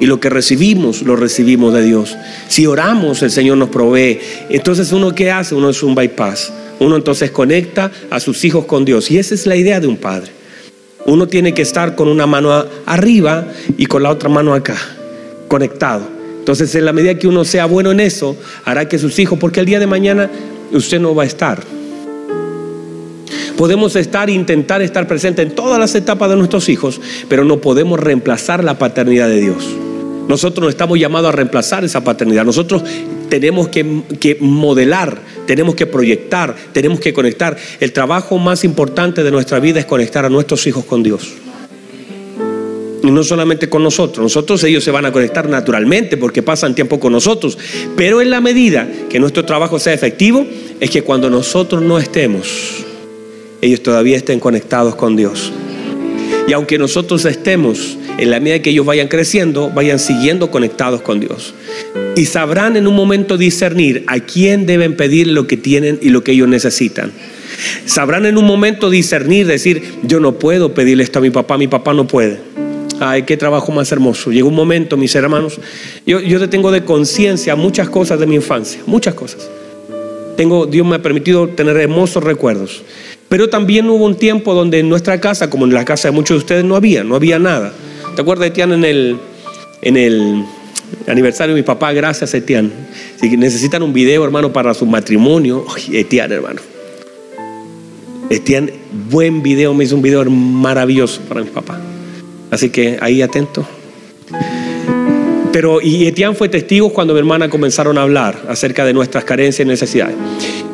Y 0.00 0.06
lo 0.06 0.18
que 0.18 0.30
recibimos, 0.30 1.02
lo 1.02 1.14
recibimos 1.14 1.74
de 1.74 1.82
Dios. 1.82 2.16
Si 2.48 2.66
oramos, 2.66 3.20
el 3.20 3.30
Señor 3.30 3.58
nos 3.58 3.68
provee. 3.68 4.18
Entonces, 4.48 4.90
¿uno 4.92 5.14
qué 5.14 5.30
hace? 5.30 5.54
Uno 5.54 5.68
es 5.68 5.82
un 5.82 5.94
bypass. 5.94 6.54
Uno 6.78 6.96
entonces 6.96 7.30
conecta 7.32 7.92
a 8.08 8.18
sus 8.18 8.42
hijos 8.46 8.64
con 8.64 8.86
Dios. 8.86 9.10
Y 9.10 9.18
esa 9.18 9.34
es 9.34 9.46
la 9.46 9.56
idea 9.56 9.78
de 9.78 9.88
un 9.88 9.98
padre. 9.98 10.39
Uno 11.10 11.26
tiene 11.26 11.52
que 11.52 11.62
estar 11.62 11.96
con 11.96 12.06
una 12.06 12.26
mano 12.26 12.64
arriba 12.86 13.44
y 13.76 13.86
con 13.86 14.04
la 14.04 14.10
otra 14.10 14.28
mano 14.28 14.54
acá, 14.54 14.76
conectado. 15.48 16.02
Entonces, 16.38 16.72
en 16.76 16.84
la 16.84 16.92
medida 16.92 17.18
que 17.18 17.26
uno 17.26 17.44
sea 17.44 17.66
bueno 17.66 17.90
en 17.90 17.98
eso, 17.98 18.36
hará 18.64 18.88
que 18.88 18.96
sus 18.96 19.18
hijos, 19.18 19.36
porque 19.36 19.58
el 19.58 19.66
día 19.66 19.80
de 19.80 19.88
mañana 19.88 20.30
usted 20.72 21.00
no 21.00 21.12
va 21.12 21.24
a 21.24 21.26
estar. 21.26 21.64
Podemos 23.56 23.96
estar 23.96 24.30
intentar 24.30 24.82
estar 24.82 25.08
presente 25.08 25.42
en 25.42 25.50
todas 25.50 25.80
las 25.80 25.96
etapas 25.96 26.30
de 26.30 26.36
nuestros 26.36 26.68
hijos, 26.68 27.00
pero 27.28 27.44
no 27.44 27.60
podemos 27.60 27.98
reemplazar 27.98 28.62
la 28.62 28.78
paternidad 28.78 29.28
de 29.28 29.40
Dios. 29.40 29.68
Nosotros 30.28 30.62
no 30.62 30.70
estamos 30.70 30.96
llamados 30.96 31.30
a 31.30 31.32
reemplazar 31.32 31.84
esa 31.84 32.04
paternidad. 32.04 32.44
Nosotros 32.44 32.84
tenemos 33.28 33.66
que, 33.66 34.02
que, 34.20 34.38
modelar, 34.40 35.18
tenemos 35.50 35.74
que 35.74 35.84
proyectar, 35.84 36.54
tenemos 36.72 37.00
que 37.00 37.12
conectar. 37.12 37.56
El 37.80 37.92
trabajo 37.92 38.38
más 38.38 38.62
importante 38.62 39.24
de 39.24 39.32
nuestra 39.32 39.58
vida 39.58 39.80
es 39.80 39.84
conectar 39.84 40.24
a 40.24 40.28
nuestros 40.28 40.64
hijos 40.68 40.84
con 40.84 41.02
Dios. 41.02 41.28
Y 43.02 43.10
no 43.10 43.24
solamente 43.24 43.68
con 43.68 43.82
nosotros, 43.82 44.22
nosotros 44.22 44.62
ellos 44.62 44.84
se 44.84 44.92
van 44.92 45.06
a 45.06 45.12
conectar 45.12 45.48
naturalmente 45.48 46.16
porque 46.16 46.44
pasan 46.44 46.76
tiempo 46.76 47.00
con 47.00 47.12
nosotros, 47.12 47.58
pero 47.96 48.22
en 48.22 48.30
la 48.30 48.40
medida 48.40 48.88
que 49.08 49.18
nuestro 49.18 49.44
trabajo 49.44 49.80
sea 49.80 49.92
efectivo, 49.92 50.46
es 50.78 50.88
que 50.88 51.02
cuando 51.02 51.28
nosotros 51.28 51.82
no 51.82 51.98
estemos, 51.98 52.84
ellos 53.60 53.82
todavía 53.82 54.18
estén 54.18 54.38
conectados 54.38 54.94
con 54.94 55.16
Dios. 55.16 55.50
Y 56.46 56.52
aunque 56.52 56.78
nosotros 56.78 57.24
estemos, 57.24 57.98
en 58.20 58.30
la 58.30 58.38
medida 58.38 58.60
que 58.60 58.70
ellos 58.70 58.84
vayan 58.84 59.08
creciendo, 59.08 59.70
vayan 59.70 59.98
siguiendo 59.98 60.50
conectados 60.50 61.00
con 61.00 61.20
Dios. 61.20 61.54
Y 62.16 62.26
sabrán 62.26 62.76
en 62.76 62.86
un 62.86 62.94
momento 62.94 63.38
discernir 63.38 64.04
a 64.08 64.20
quién 64.20 64.66
deben 64.66 64.94
pedir 64.94 65.26
lo 65.26 65.46
que 65.46 65.56
tienen 65.56 65.98
y 66.02 66.10
lo 66.10 66.22
que 66.22 66.32
ellos 66.32 66.46
necesitan. 66.46 67.12
Sabrán 67.86 68.26
en 68.26 68.36
un 68.36 68.44
momento 68.44 68.90
discernir, 68.90 69.46
decir, 69.46 69.82
yo 70.02 70.20
no 70.20 70.32
puedo 70.38 70.74
pedirle 70.74 71.02
esto 71.02 71.18
a 71.18 71.22
mi 71.22 71.30
papá, 71.30 71.56
mi 71.56 71.66
papá 71.66 71.94
no 71.94 72.06
puede. 72.06 72.38
Ay, 73.00 73.22
qué 73.22 73.38
trabajo 73.38 73.72
más 73.72 73.90
hermoso. 73.90 74.30
Llegó 74.30 74.48
un 74.48 74.54
momento, 74.54 74.98
mis 74.98 75.14
hermanos, 75.14 75.58
yo, 76.06 76.20
yo 76.20 76.46
tengo 76.50 76.70
de 76.70 76.84
conciencia 76.84 77.56
muchas 77.56 77.88
cosas 77.88 78.20
de 78.20 78.26
mi 78.26 78.34
infancia, 78.34 78.82
muchas 78.84 79.14
cosas. 79.14 79.48
Tengo, 80.36 80.66
Dios 80.66 80.86
me 80.86 80.96
ha 80.96 81.02
permitido 81.02 81.48
tener 81.48 81.78
hermosos 81.78 82.22
recuerdos. 82.22 82.82
Pero 83.30 83.48
también 83.48 83.88
hubo 83.88 84.04
un 84.04 84.16
tiempo 84.16 84.52
donde 84.52 84.80
en 84.80 84.90
nuestra 84.90 85.18
casa, 85.20 85.48
como 85.48 85.64
en 85.64 85.72
la 85.72 85.86
casa 85.86 86.08
de 86.08 86.12
muchos 86.12 86.34
de 86.34 86.38
ustedes, 86.38 86.64
no 86.64 86.76
había, 86.76 87.02
no 87.02 87.14
había 87.14 87.38
nada. 87.38 87.72
¿Te 88.14 88.22
acuerdas, 88.22 88.48
Etienne, 88.48 88.74
en 88.74 88.84
el, 88.84 89.16
en 89.82 89.96
el 89.96 90.44
aniversario 91.06 91.54
de 91.54 91.60
mi 91.60 91.66
papá? 91.66 91.92
Gracias, 91.92 92.34
Etienne. 92.34 92.70
Si 93.20 93.36
necesitan 93.36 93.82
un 93.82 93.92
video, 93.92 94.24
hermano, 94.24 94.52
para 94.52 94.74
su 94.74 94.86
matrimonio, 94.86 95.64
Etienne, 95.92 96.34
hermano. 96.34 96.60
Etienne, 98.28 98.72
buen 99.10 99.42
video, 99.42 99.74
me 99.74 99.84
hizo 99.84 99.96
un 99.96 100.02
video 100.02 100.24
maravilloso 100.24 101.20
para 101.22 101.42
mi 101.42 101.50
papá. 101.50 101.80
Así 102.50 102.70
que 102.70 102.98
ahí 103.00 103.22
atento. 103.22 103.66
Pero, 105.52 105.80
y 105.80 106.06
Etienne 106.06 106.34
fue 106.34 106.48
testigo 106.48 106.92
cuando 106.92 107.12
mi 107.12 107.18
hermana 107.18 107.48
comenzaron 107.50 107.98
a 107.98 108.02
hablar 108.02 108.40
acerca 108.48 108.84
de 108.84 108.92
nuestras 108.92 109.24
carencias 109.24 109.66
y 109.66 109.68
necesidades. 109.68 110.14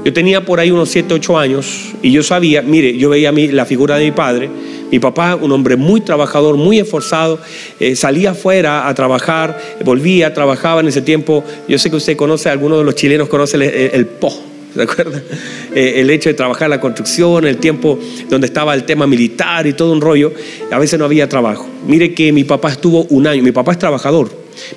Yo 0.04 0.12
tenía 0.12 0.44
por 0.44 0.60
ahí 0.60 0.70
unos 0.70 0.90
7, 0.90 1.14
8 1.14 1.38
años 1.38 1.94
y 2.02 2.12
yo 2.12 2.22
sabía, 2.22 2.62
mire, 2.62 2.96
yo 2.96 3.08
veía 3.08 3.32
la 3.32 3.64
figura 3.64 3.96
de 3.96 4.04
mi 4.04 4.12
padre, 4.12 4.50
mi 4.90 4.98
papá, 4.98 5.36
un 5.36 5.52
hombre 5.52 5.76
muy 5.76 6.00
trabajador, 6.00 6.56
muy 6.56 6.78
esforzado, 6.78 7.38
eh, 7.80 7.96
salía 7.96 8.30
afuera 8.30 8.88
a 8.88 8.94
trabajar, 8.94 9.58
volvía, 9.84 10.32
trabajaba 10.32 10.80
en 10.80 10.88
ese 10.88 11.02
tiempo. 11.02 11.44
Yo 11.68 11.78
sé 11.78 11.90
que 11.90 11.96
usted 11.96 12.16
conoce, 12.16 12.48
algunos 12.48 12.78
de 12.78 12.84
los 12.84 12.94
chilenos 12.94 13.28
conocen 13.28 13.62
el, 13.62 14.06
PO, 14.06 14.32
¿se 14.74 14.82
acuerda? 14.82 15.22
Eh, 15.74 16.00
el 16.00 16.08
hecho 16.08 16.30
de 16.30 16.34
trabajar 16.34 16.70
la 16.70 16.80
construcción, 16.80 17.46
el 17.46 17.58
tiempo 17.58 17.98
donde 18.30 18.46
estaba 18.46 18.72
el 18.72 18.84
tema 18.84 19.06
militar 19.06 19.66
y 19.66 19.74
todo 19.74 19.92
un 19.92 20.00
rollo, 20.00 20.32
a 20.70 20.78
veces 20.78 20.98
no 20.98 21.04
había 21.04 21.28
trabajo. 21.28 21.68
Mire 21.86 22.14
que 22.14 22.32
mi 22.32 22.44
papá 22.44 22.70
estuvo 22.70 23.04
un 23.10 23.26
año, 23.26 23.42
mi 23.42 23.52
papá 23.52 23.72
es 23.72 23.78
trabajador, 23.78 24.30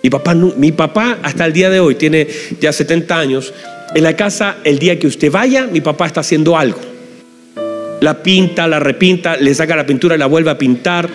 mi 0.03 0.09
papá, 0.09 0.35
mi 0.35 0.73
papá 0.73 1.19
hasta 1.23 1.45
el 1.45 1.53
día 1.53 1.69
de 1.69 1.79
hoy 1.79 1.95
tiene 1.95 2.27
ya 2.59 2.73
70 2.73 3.17
años, 3.17 3.53
en 3.95 4.03
la 4.03 4.17
casa 4.17 4.57
el 4.65 4.77
día 4.77 4.99
que 4.99 5.07
usted 5.07 5.31
vaya, 5.31 5.67
mi 5.67 5.79
papá 5.79 6.07
está 6.07 6.19
haciendo 6.19 6.57
algo 6.57 6.88
la 8.01 8.23
pinta, 8.23 8.67
la 8.67 8.79
repinta, 8.79 9.37
le 9.37 9.53
saca 9.53 9.75
la 9.75 9.85
pintura 9.85 10.15
y 10.15 10.17
la 10.17 10.25
vuelve 10.25 10.51
a 10.51 10.57
pintar, 10.57 11.09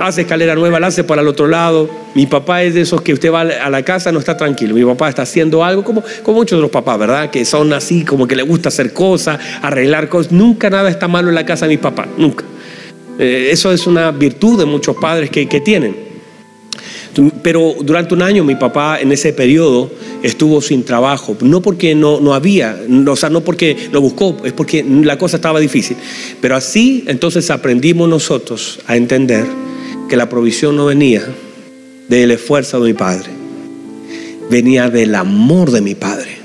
hace 0.00 0.22
escalera 0.22 0.54
nueva, 0.54 0.80
la 0.80 0.88
hace 0.88 1.04
para 1.04 1.22
el 1.22 1.28
otro 1.28 1.46
lado. 1.46 1.88
Mi 2.14 2.26
papá 2.26 2.62
es 2.62 2.74
de 2.74 2.80
esos 2.80 3.02
que 3.02 3.12
usted 3.12 3.32
va 3.32 3.42
a 3.42 3.70
la 3.70 3.82
casa, 3.82 4.10
no 4.10 4.18
está 4.18 4.36
tranquilo. 4.36 4.74
Mi 4.74 4.84
papá 4.84 5.08
está 5.08 5.22
haciendo 5.22 5.64
algo, 5.64 5.84
como, 5.84 6.02
como 6.22 6.38
muchos 6.38 6.60
los 6.60 6.70
papás, 6.70 6.98
¿verdad? 6.98 7.30
Que 7.30 7.44
son 7.44 7.72
así, 7.72 8.04
como 8.04 8.26
que 8.26 8.34
le 8.34 8.42
gusta 8.42 8.68
hacer 8.68 8.92
cosas, 8.92 9.38
arreglar 9.62 10.08
cosas. 10.08 10.32
Nunca 10.32 10.70
nada 10.70 10.90
está 10.90 11.06
malo 11.06 11.28
en 11.28 11.34
la 11.34 11.46
casa 11.46 11.66
de 11.66 11.70
mi 11.70 11.78
papá, 11.78 12.06
nunca. 12.16 12.44
Eh, 13.18 13.50
eso 13.52 13.70
es 13.70 13.86
una 13.86 14.10
virtud 14.10 14.58
de 14.58 14.64
muchos 14.64 14.96
padres 14.96 15.30
que, 15.30 15.46
que 15.48 15.60
tienen. 15.60 16.09
Pero 17.42 17.74
durante 17.82 18.14
un 18.14 18.22
año 18.22 18.44
mi 18.44 18.54
papá 18.54 19.00
en 19.00 19.10
ese 19.12 19.32
periodo 19.32 19.90
estuvo 20.22 20.60
sin 20.60 20.84
trabajo, 20.84 21.36
no 21.40 21.60
porque 21.60 21.94
no, 21.94 22.20
no 22.20 22.34
había, 22.34 22.78
o 23.06 23.16
sea, 23.16 23.30
no 23.30 23.40
porque 23.40 23.76
lo 23.92 24.00
buscó, 24.00 24.36
es 24.44 24.52
porque 24.52 24.84
la 24.84 25.18
cosa 25.18 25.36
estaba 25.36 25.58
difícil. 25.58 25.96
Pero 26.40 26.56
así 26.56 27.04
entonces 27.06 27.50
aprendimos 27.50 28.08
nosotros 28.08 28.80
a 28.86 28.96
entender 28.96 29.46
que 30.08 30.16
la 30.16 30.28
provisión 30.28 30.76
no 30.76 30.86
venía 30.86 31.24
del 32.08 32.30
esfuerzo 32.30 32.80
de 32.80 32.92
mi 32.92 32.98
padre, 32.98 33.30
venía 34.50 34.88
del 34.88 35.14
amor 35.14 35.70
de 35.70 35.80
mi 35.80 35.94
padre, 35.94 36.38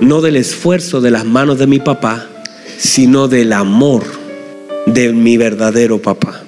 no 0.00 0.20
del 0.20 0.36
esfuerzo 0.36 1.00
de 1.00 1.10
las 1.10 1.24
manos 1.24 1.58
de 1.58 1.66
mi 1.66 1.78
papá, 1.78 2.28
sino 2.78 3.28
del 3.28 3.52
amor 3.52 4.04
de 4.86 5.12
mi 5.12 5.36
verdadero 5.36 6.00
papá. 6.00 6.41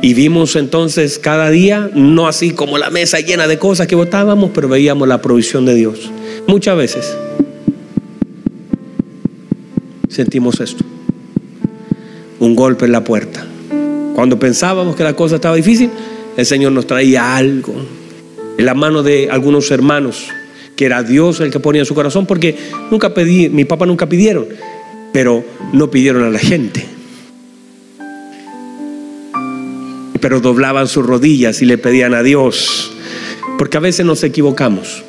Y 0.00 0.14
vimos 0.14 0.54
entonces 0.54 1.18
cada 1.18 1.50
día, 1.50 1.90
no 1.92 2.28
así 2.28 2.52
como 2.52 2.78
la 2.78 2.88
mesa 2.90 3.18
llena 3.18 3.48
de 3.48 3.58
cosas 3.58 3.88
que 3.88 3.96
votábamos, 3.96 4.52
pero 4.54 4.68
veíamos 4.68 5.08
la 5.08 5.20
provisión 5.20 5.66
de 5.66 5.74
Dios. 5.74 6.10
Muchas 6.46 6.76
veces 6.76 7.16
sentimos 10.08 10.60
esto. 10.60 10.84
Un 12.38 12.54
golpe 12.54 12.84
en 12.84 12.92
la 12.92 13.02
puerta. 13.02 13.44
Cuando 14.14 14.38
pensábamos 14.38 14.94
que 14.94 15.02
la 15.02 15.14
cosa 15.14 15.36
estaba 15.36 15.56
difícil, 15.56 15.90
el 16.36 16.46
Señor 16.46 16.70
nos 16.72 16.86
traía 16.86 17.36
algo. 17.36 17.74
En 18.56 18.66
la 18.66 18.74
mano 18.74 19.02
de 19.02 19.28
algunos 19.30 19.68
hermanos, 19.72 20.28
que 20.76 20.84
era 20.84 21.02
Dios 21.02 21.40
el 21.40 21.50
que 21.50 21.58
ponía 21.58 21.82
en 21.82 21.86
su 21.86 21.94
corazón, 21.94 22.24
porque 22.24 22.56
nunca 22.92 23.14
pedí, 23.14 23.48
mi 23.48 23.64
papá 23.64 23.84
nunca 23.84 24.08
pidieron, 24.08 24.46
pero 25.12 25.44
no 25.72 25.90
pidieron 25.90 26.22
a 26.22 26.30
la 26.30 26.38
gente 26.38 26.97
pero 30.20 30.40
doblaban 30.40 30.88
sus 30.88 31.06
rodillas 31.06 31.62
y 31.62 31.66
le 31.66 31.78
pedían 31.78 32.14
a 32.14 32.22
Dios. 32.22 32.92
Porque 33.58 33.76
a 33.76 33.80
veces 33.80 34.06
nos 34.06 34.22
equivocamos. 34.22 35.02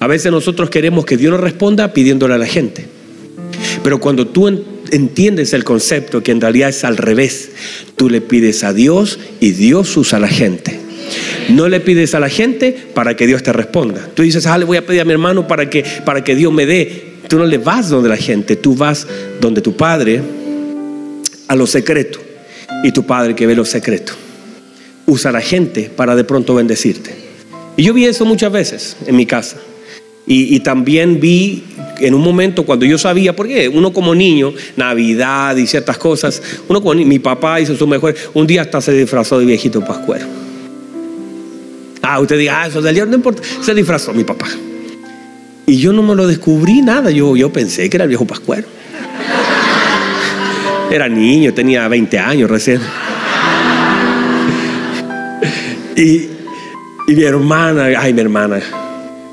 A 0.00 0.06
veces 0.06 0.32
nosotros 0.32 0.70
queremos 0.70 1.04
que 1.04 1.16
Dios 1.16 1.30
nos 1.30 1.40
responda 1.40 1.92
pidiéndole 1.92 2.34
a 2.34 2.38
la 2.38 2.46
gente. 2.46 2.86
Pero 3.82 4.00
cuando 4.00 4.26
tú 4.26 4.64
entiendes 4.90 5.52
el 5.52 5.64
concepto 5.64 6.22
que 6.22 6.32
en 6.32 6.40
realidad 6.40 6.70
es 6.70 6.84
al 6.84 6.96
revés, 6.96 7.50
tú 7.96 8.10
le 8.10 8.20
pides 8.20 8.64
a 8.64 8.72
Dios 8.72 9.18
y 9.40 9.52
Dios 9.52 9.96
usa 9.96 10.18
a 10.18 10.20
la 10.20 10.28
gente. 10.28 10.80
No 11.50 11.68
le 11.68 11.80
pides 11.80 12.14
a 12.14 12.20
la 12.20 12.28
gente 12.28 12.76
para 12.94 13.14
que 13.14 13.26
Dios 13.26 13.42
te 13.42 13.52
responda. 13.52 14.08
Tú 14.14 14.22
dices, 14.22 14.46
ah, 14.46 14.58
le 14.58 14.64
voy 14.64 14.78
a 14.78 14.86
pedir 14.86 15.02
a 15.02 15.04
mi 15.04 15.12
hermano 15.12 15.46
para 15.46 15.68
que, 15.68 15.84
para 16.04 16.24
que 16.24 16.34
Dios 16.34 16.52
me 16.52 16.66
dé. 16.66 17.14
Tú 17.28 17.38
no 17.38 17.46
le 17.46 17.58
vas 17.58 17.90
donde 17.90 18.08
la 18.08 18.16
gente, 18.16 18.56
tú 18.56 18.74
vas 18.74 19.06
donde 19.40 19.60
tu 19.60 19.76
padre 19.76 20.20
a 21.48 21.56
lo 21.56 21.66
secreto 21.66 22.20
y 22.82 22.92
tu 22.92 23.04
padre 23.04 23.34
que 23.34 23.46
ve 23.46 23.54
lo 23.54 23.64
secreto 23.64 24.23
usa 25.06 25.32
la 25.32 25.40
gente 25.40 25.90
para 25.94 26.16
de 26.16 26.24
pronto 26.24 26.54
bendecirte. 26.54 27.14
Y 27.76 27.82
yo 27.82 27.94
vi 27.94 28.04
eso 28.04 28.24
muchas 28.24 28.52
veces 28.52 28.96
en 29.06 29.16
mi 29.16 29.26
casa. 29.26 29.56
Y, 30.26 30.58
también 30.60 31.20
vi 31.20 31.64
en 31.98 32.14
un 32.14 32.22
momento 32.22 32.64
cuando 32.64 32.86
yo 32.86 32.96
sabía, 32.96 33.36
porque 33.36 33.68
uno 33.68 33.92
como 33.92 34.14
niño, 34.14 34.54
Navidad 34.74 35.54
y 35.56 35.66
ciertas 35.66 35.98
cosas, 35.98 36.40
uno 36.66 36.80
como 36.80 36.94
mi 36.94 37.18
papá 37.18 37.60
hizo 37.60 37.76
su 37.76 37.86
mejor, 37.86 38.14
un 38.32 38.46
día 38.46 38.62
hasta 38.62 38.80
se 38.80 38.92
disfrazó 38.94 39.38
de 39.38 39.44
viejito 39.44 39.84
pascuero. 39.84 40.24
Ah, 42.00 42.20
usted 42.20 42.38
diga, 42.38 42.62
ah, 42.62 42.66
eso 42.68 42.80
del 42.80 42.94
día 42.94 43.04
no 43.04 43.16
importa, 43.16 43.42
se 43.60 43.74
disfrazó 43.74 44.14
mi 44.14 44.24
papá. 44.24 44.46
Y 45.66 45.76
yo 45.76 45.92
no 45.92 46.02
me 46.02 46.14
lo 46.14 46.26
descubrí 46.26 46.80
nada, 46.80 47.10
yo, 47.10 47.36
yo 47.36 47.52
pensé 47.52 47.90
que 47.90 47.98
era 47.98 48.04
el 48.04 48.08
viejo 48.08 48.26
pascuero. 48.26 48.66
Era 50.90 51.06
niño, 51.06 51.52
tenía 51.52 51.86
20 51.86 52.18
años 52.18 52.50
recién. 52.50 52.80
Y, 55.96 56.28
mi 57.06 57.22
hermana, 57.22 57.90
ay, 57.98 58.12
mi 58.12 58.20
hermana, 58.20 58.60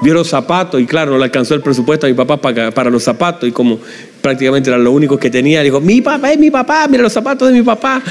vio 0.01 0.13
los 0.13 0.27
zapatos 0.27 0.80
y 0.80 0.86
claro, 0.86 1.12
no 1.12 1.18
le 1.18 1.24
alcanzó 1.24 1.56
el 1.56 1.62
presupuesto 1.62 2.06
a 2.06 2.10
mi 2.10 2.15
papá 2.15 2.38
para, 2.38 2.72
para 2.72 2.89
los 2.89 3.03
zapatos 3.03 3.48
y 3.48 3.51
como 3.51 3.80
prácticamente 4.22 4.70
era 4.70 4.77
lo 4.77 4.91
único 4.91 5.18
que 5.18 5.30
tenía, 5.30 5.62
dijo, 5.62 5.80
mi 5.80 6.01
papá 6.01 6.32
es 6.34 6.39
mi 6.39 6.51
papá, 6.51 6.88
mira 6.89 7.03
los 7.03 7.13
zapatos 7.13 7.48
de 7.48 7.53
mi 7.53 7.63
papá. 7.63 8.01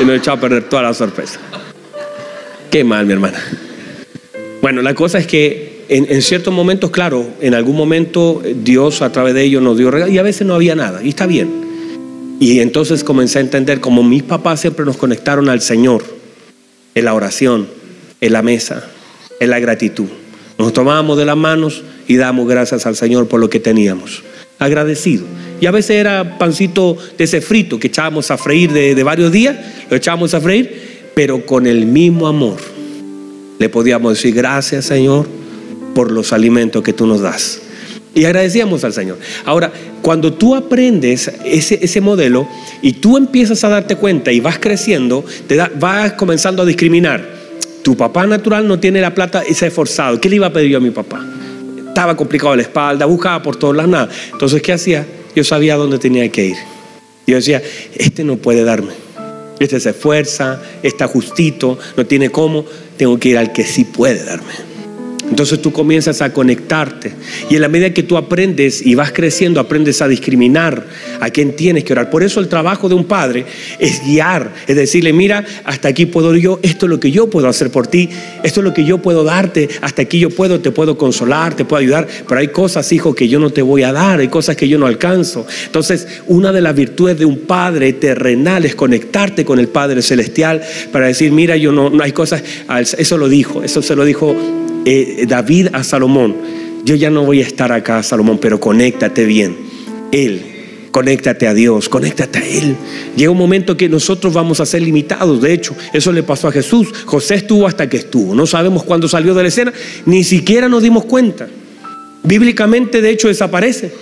Y 0.00 0.04
nos 0.04 0.16
echó 0.16 0.32
a 0.32 0.40
perder 0.40 0.64
toda 0.64 0.82
la 0.82 0.94
sorpresa. 0.94 1.38
Qué 2.70 2.84
mal, 2.84 3.04
mi 3.04 3.12
hermana. 3.12 3.38
Bueno, 4.62 4.80
la 4.82 4.94
cosa 4.94 5.18
es 5.18 5.26
que 5.26 5.84
en, 5.88 6.06
en, 6.08 6.22
ciertos 6.22 6.54
momentos, 6.54 6.90
claro, 6.90 7.26
en 7.40 7.54
algún 7.54 7.76
momento 7.76 8.40
Dios 8.62 9.02
a 9.02 9.10
través 9.10 9.34
de 9.34 9.42
ellos 9.42 9.62
nos 9.62 9.76
dio 9.76 9.90
regalos 9.90 10.14
y 10.14 10.18
a 10.18 10.22
veces 10.22 10.46
no 10.46 10.54
había 10.54 10.76
nada, 10.76 11.02
y 11.02 11.08
está 11.10 11.26
bien. 11.26 11.50
Y 12.38 12.60
entonces 12.60 13.04
comencé 13.04 13.38
a 13.38 13.42
entender 13.42 13.80
como 13.80 14.02
mis 14.02 14.22
papás 14.22 14.60
siempre 14.60 14.86
nos 14.86 14.96
conectaron 14.96 15.48
al 15.48 15.60
Señor 15.60 16.19
en 16.94 17.04
la 17.04 17.14
oración, 17.14 17.68
en 18.20 18.32
la 18.32 18.42
mesa, 18.42 18.84
en 19.40 19.50
la 19.50 19.58
gratitud. 19.58 20.08
Nos 20.58 20.72
tomábamos 20.72 21.16
de 21.16 21.24
las 21.24 21.36
manos 21.36 21.82
y 22.06 22.16
damos 22.16 22.48
gracias 22.48 22.86
al 22.86 22.96
Señor 22.96 23.28
por 23.28 23.40
lo 23.40 23.48
que 23.48 23.60
teníamos. 23.60 24.22
Agradecido. 24.58 25.24
Y 25.60 25.66
a 25.66 25.70
veces 25.70 25.92
era 25.92 26.38
pancito 26.38 26.96
de 27.16 27.24
ese 27.24 27.40
frito 27.40 27.78
que 27.78 27.88
echábamos 27.88 28.30
a 28.30 28.36
freír 28.36 28.72
de, 28.72 29.02
varios 29.02 29.32
días, 29.32 29.56
lo 29.88 29.96
echábamos 29.96 30.34
a 30.34 30.40
freír, 30.40 31.10
pero 31.14 31.44
con 31.46 31.66
el 31.66 31.86
mismo 31.86 32.26
amor. 32.26 32.58
Le 33.58 33.68
podíamos 33.68 34.14
decir 34.14 34.34
gracias 34.34 34.86
Señor 34.86 35.26
por 35.94 36.10
los 36.10 36.32
alimentos 36.32 36.82
que 36.82 36.92
tú 36.92 37.06
nos 37.06 37.20
das. 37.20 37.60
Y 38.14 38.24
agradecíamos 38.24 38.84
al 38.84 38.92
Señor. 38.92 39.18
Ahora, 39.44 39.72
cuando 40.02 40.32
tú 40.32 40.54
aprendes 40.54 41.30
ese, 41.44 41.78
ese 41.82 42.00
modelo 42.00 42.48
y 42.82 42.94
tú 42.94 43.16
empiezas 43.16 43.62
a 43.64 43.68
darte 43.68 43.96
cuenta 43.96 44.32
y 44.32 44.40
vas 44.40 44.58
creciendo, 44.58 45.24
te 45.46 45.56
vas 45.56 46.12
comenzando 46.12 46.62
a 46.62 46.66
discriminar. 46.66 47.40
Tu 47.82 47.96
papá 47.96 48.26
natural 48.26 48.66
no 48.66 48.78
tiene 48.78 49.00
la 49.00 49.14
plata 49.14 49.42
y 49.48 49.54
se 49.54 49.66
ha 49.66 49.68
esforzado. 49.68 50.20
¿Qué 50.20 50.28
le 50.28 50.36
iba 50.36 50.46
a 50.46 50.52
pedir 50.52 50.70
yo 50.70 50.78
a 50.78 50.80
mi 50.80 50.90
papá? 50.90 51.24
Estaba 51.88 52.16
complicado 52.16 52.54
la 52.56 52.62
espalda, 52.62 53.06
buscaba 53.06 53.42
por 53.42 53.56
todas 53.56 53.76
las 53.76 53.88
nada. 53.88 54.08
Entonces, 54.32 54.62
¿qué 54.62 54.72
hacía? 54.72 55.06
Yo 55.34 55.44
sabía 55.44 55.76
dónde 55.76 55.98
tenía 55.98 56.30
que 56.30 56.46
ir. 56.46 56.56
Yo 57.26 57.36
decía, 57.36 57.62
este 57.94 58.24
no 58.24 58.36
puede 58.36 58.64
darme. 58.64 58.92
Este 59.58 59.78
se 59.78 59.90
esfuerza, 59.90 60.60
está 60.82 61.06
justito, 61.06 61.78
no 61.96 62.06
tiene 62.06 62.30
cómo. 62.30 62.64
Tengo 62.96 63.18
que 63.18 63.30
ir 63.30 63.38
al 63.38 63.52
que 63.52 63.64
sí 63.64 63.84
puede 63.84 64.24
darme. 64.24 64.69
Entonces 65.30 65.62
tú 65.62 65.72
comienzas 65.72 66.22
a 66.22 66.32
conectarte 66.32 67.12
y 67.48 67.54
en 67.54 67.62
la 67.62 67.68
medida 67.68 67.90
que 67.90 68.02
tú 68.02 68.16
aprendes 68.16 68.84
y 68.84 68.96
vas 68.96 69.12
creciendo, 69.12 69.60
aprendes 69.60 70.02
a 70.02 70.08
discriminar 70.08 70.84
a 71.20 71.30
quién 71.30 71.54
tienes 71.54 71.84
que 71.84 71.92
orar. 71.92 72.10
Por 72.10 72.22
eso 72.22 72.40
el 72.40 72.48
trabajo 72.48 72.88
de 72.88 72.96
un 72.96 73.04
padre 73.04 73.46
es 73.78 74.04
guiar, 74.04 74.52
es 74.66 74.76
decirle, 74.76 75.12
mira, 75.12 75.44
hasta 75.64 75.88
aquí 75.88 76.06
puedo 76.06 76.34
yo, 76.34 76.58
esto 76.62 76.86
es 76.86 76.90
lo 76.90 76.98
que 76.98 77.12
yo 77.12 77.30
puedo 77.30 77.48
hacer 77.48 77.70
por 77.70 77.86
ti, 77.86 78.08
esto 78.42 78.60
es 78.60 78.64
lo 78.64 78.74
que 78.74 78.84
yo 78.84 78.98
puedo 78.98 79.22
darte, 79.22 79.68
hasta 79.80 80.02
aquí 80.02 80.18
yo 80.18 80.30
puedo, 80.30 80.60
te 80.60 80.72
puedo 80.72 80.98
consolar, 80.98 81.54
te 81.54 81.64
puedo 81.64 81.80
ayudar, 81.80 82.08
pero 82.28 82.40
hay 82.40 82.48
cosas, 82.48 82.92
hijo, 82.92 83.14
que 83.14 83.28
yo 83.28 83.38
no 83.38 83.50
te 83.50 83.62
voy 83.62 83.84
a 83.84 83.92
dar, 83.92 84.18
hay 84.18 84.28
cosas 84.28 84.56
que 84.56 84.68
yo 84.68 84.78
no 84.78 84.86
alcanzo. 84.86 85.46
Entonces, 85.66 86.08
una 86.26 86.52
de 86.52 86.60
las 86.60 86.74
virtudes 86.74 87.18
de 87.18 87.24
un 87.24 87.40
padre 87.40 87.92
terrenal 87.92 88.64
es 88.64 88.74
conectarte 88.74 89.44
con 89.44 89.58
el 89.58 89.68
Padre 89.68 90.02
Celestial 90.02 90.62
para 90.90 91.06
decir, 91.06 91.30
mira, 91.30 91.56
yo 91.56 91.70
no, 91.70 91.88
no 91.88 92.02
hay 92.02 92.12
cosas, 92.12 92.42
eso 92.98 93.16
lo 93.16 93.28
dijo, 93.28 93.62
eso 93.62 93.80
se 93.82 93.94
lo 93.94 94.04
dijo 94.04 94.36
eh, 94.84 95.26
David 95.28 95.68
a 95.72 95.84
Salomón, 95.84 96.36
yo 96.84 96.94
ya 96.94 97.10
no 97.10 97.24
voy 97.24 97.40
a 97.40 97.46
estar 97.46 97.72
acá, 97.72 98.02
Salomón, 98.02 98.38
pero 98.38 98.58
conéctate 98.60 99.24
bien. 99.24 99.56
Él, 100.12 100.42
conéctate 100.90 101.46
a 101.46 101.54
Dios, 101.54 101.88
conéctate 101.88 102.38
a 102.38 102.46
Él. 102.46 102.76
Llega 103.16 103.30
un 103.30 103.38
momento 103.38 103.76
que 103.76 103.88
nosotros 103.88 104.32
vamos 104.32 104.60
a 104.60 104.66
ser 104.66 104.82
limitados. 104.82 105.42
De 105.42 105.52
hecho, 105.52 105.76
eso 105.92 106.12
le 106.12 106.22
pasó 106.22 106.48
a 106.48 106.52
Jesús. 106.52 106.88
José 107.04 107.36
estuvo 107.36 107.66
hasta 107.66 107.88
que 107.88 107.98
estuvo. 107.98 108.34
No 108.34 108.46
sabemos 108.46 108.82
cuándo 108.84 109.08
salió 109.08 109.34
de 109.34 109.42
la 109.42 109.48
escena, 109.48 109.72
ni 110.06 110.24
siquiera 110.24 110.68
nos 110.68 110.82
dimos 110.82 111.04
cuenta. 111.04 111.48
Bíblicamente, 112.22 113.00
de 113.02 113.10
hecho, 113.10 113.28
desaparece. 113.28 113.92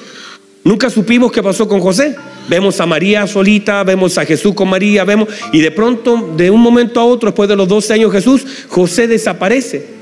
Nunca 0.64 0.90
supimos 0.90 1.32
qué 1.32 1.42
pasó 1.42 1.68
con 1.68 1.80
José. 1.80 2.14
Vemos 2.49 2.80
a 2.80 2.87
María 2.87 3.26
solita, 3.26 3.82
vemos 3.85 4.16
a 4.18 4.25
Jesús 4.25 4.54
con 4.54 4.68
María, 4.68 5.04
vemos, 5.04 5.28
y 5.52 5.61
de 5.61 5.70
pronto, 5.70 6.35
de 6.37 6.50
un 6.50 6.61
momento 6.61 7.00
a 7.00 7.04
otro, 7.04 7.28
después 7.28 7.49
de 7.49 7.56
los 7.56 7.68
12 7.68 7.92
años 7.92 8.12
Jesús, 8.12 8.47
José 8.68 9.06
desaparece 9.06 9.98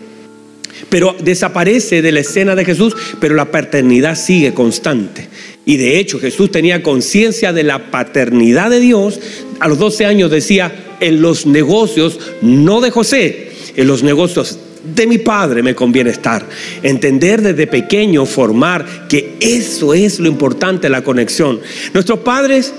pero 0.88 1.14
desaparece 1.20 2.02
de 2.02 2.12
la 2.12 2.20
escena 2.20 2.54
de 2.54 2.64
Jesús, 2.64 2.94
pero 3.20 3.34
la 3.34 3.50
paternidad 3.50 4.16
sigue 4.16 4.54
constante. 4.54 5.28
Y 5.64 5.76
de 5.76 5.98
hecho 5.98 6.18
Jesús 6.18 6.50
tenía 6.52 6.82
conciencia 6.82 7.52
de 7.52 7.64
la 7.64 7.90
paternidad 7.90 8.70
de 8.70 8.80
Dios. 8.80 9.20
A 9.58 9.68
los 9.68 9.78
12 9.78 10.06
años 10.06 10.30
decía, 10.30 10.96
en 11.00 11.20
los 11.20 11.46
negocios, 11.46 12.18
no 12.40 12.80
de 12.80 12.90
José, 12.90 13.50
en 13.74 13.86
los 13.86 14.02
negocios 14.02 14.58
de 14.94 15.06
mi 15.06 15.18
padre 15.18 15.62
me 15.62 15.74
conviene 15.74 16.10
estar. 16.10 16.46
Entender 16.82 17.42
desde 17.42 17.66
pequeño, 17.66 18.24
formar 18.26 19.08
que 19.08 19.36
eso 19.40 19.94
es 19.94 20.20
lo 20.20 20.28
importante, 20.28 20.88
la 20.88 21.02
conexión. 21.02 21.60
Nuestros 21.92 22.20
padres 22.20 22.72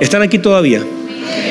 están 0.00 0.22
aquí 0.22 0.38
todavía. 0.38 0.82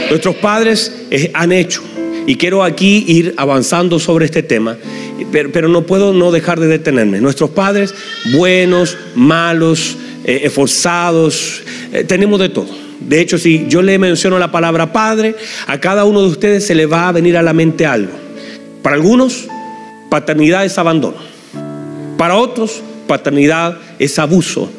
Nuestros 0.10 0.36
padres 0.36 0.92
eh, 1.12 1.32
han 1.34 1.52
hecho. 1.52 1.82
Y 2.26 2.36
quiero 2.36 2.64
aquí 2.64 3.06
ir 3.08 3.34
avanzando 3.38 4.00
sobre 4.00 4.26
este 4.26 4.44
tema 4.44 4.78
pero, 5.26 5.68
no 5.68 5.84
puedo 5.84 6.14
no 6.14 6.32
dejar 6.32 6.60
de 6.60 6.68
detenerme. 6.68 7.22
Nuestros 7.22 7.50
padres, 7.50 7.94
buenos, 8.34 8.98
malos, 9.16 9.98
eh, 10.24 10.42
esforzados, 10.44 11.62
eh, 11.92 12.04
tenemos 12.04 12.40
de 12.40 12.50
todo. 12.50 12.70
De 13.00 13.22
hecho, 13.22 13.38
si 13.38 13.68
yo 13.68 13.82
le 13.82 13.98
menciono 14.00 14.40
la 14.40 14.52
palabra 14.52 14.92
padre, 14.92 15.36
a 15.68 15.80
cada 15.80 16.06
uno 16.06 16.22
de 16.22 16.28
ustedes 16.28 16.66
se 16.66 16.76
le 16.76 16.86
va 16.86 17.08
a 17.08 17.12
venir 17.12 17.38
a 17.38 17.44
la 17.44 17.54
mente 17.54 17.86
algo. 17.86 18.14
Para 18.82 18.96
algunos, 18.96 19.48
paternidad 20.10 20.66
es 20.66 20.78
abandono. 20.78 21.18
Para 22.18 22.36
otros, 22.36 22.82
paternidad 23.08 23.78
es 24.00 24.18
abuso. 24.18 24.70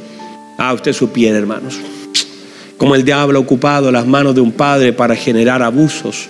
Ah, 0.58 0.72
usted 0.72 0.92
supiera, 0.92 1.38
hermanos. 1.38 1.78
Como 2.76 2.94
el 2.94 3.04
diablo 3.04 3.38
ha 3.38 3.42
ocupado 3.42 3.90
las 3.90 4.06
manos 4.06 4.34
de 4.34 4.40
un 4.40 4.52
padre 4.52 4.92
para 4.92 5.16
generar 5.16 5.62
abusos, 5.62 6.28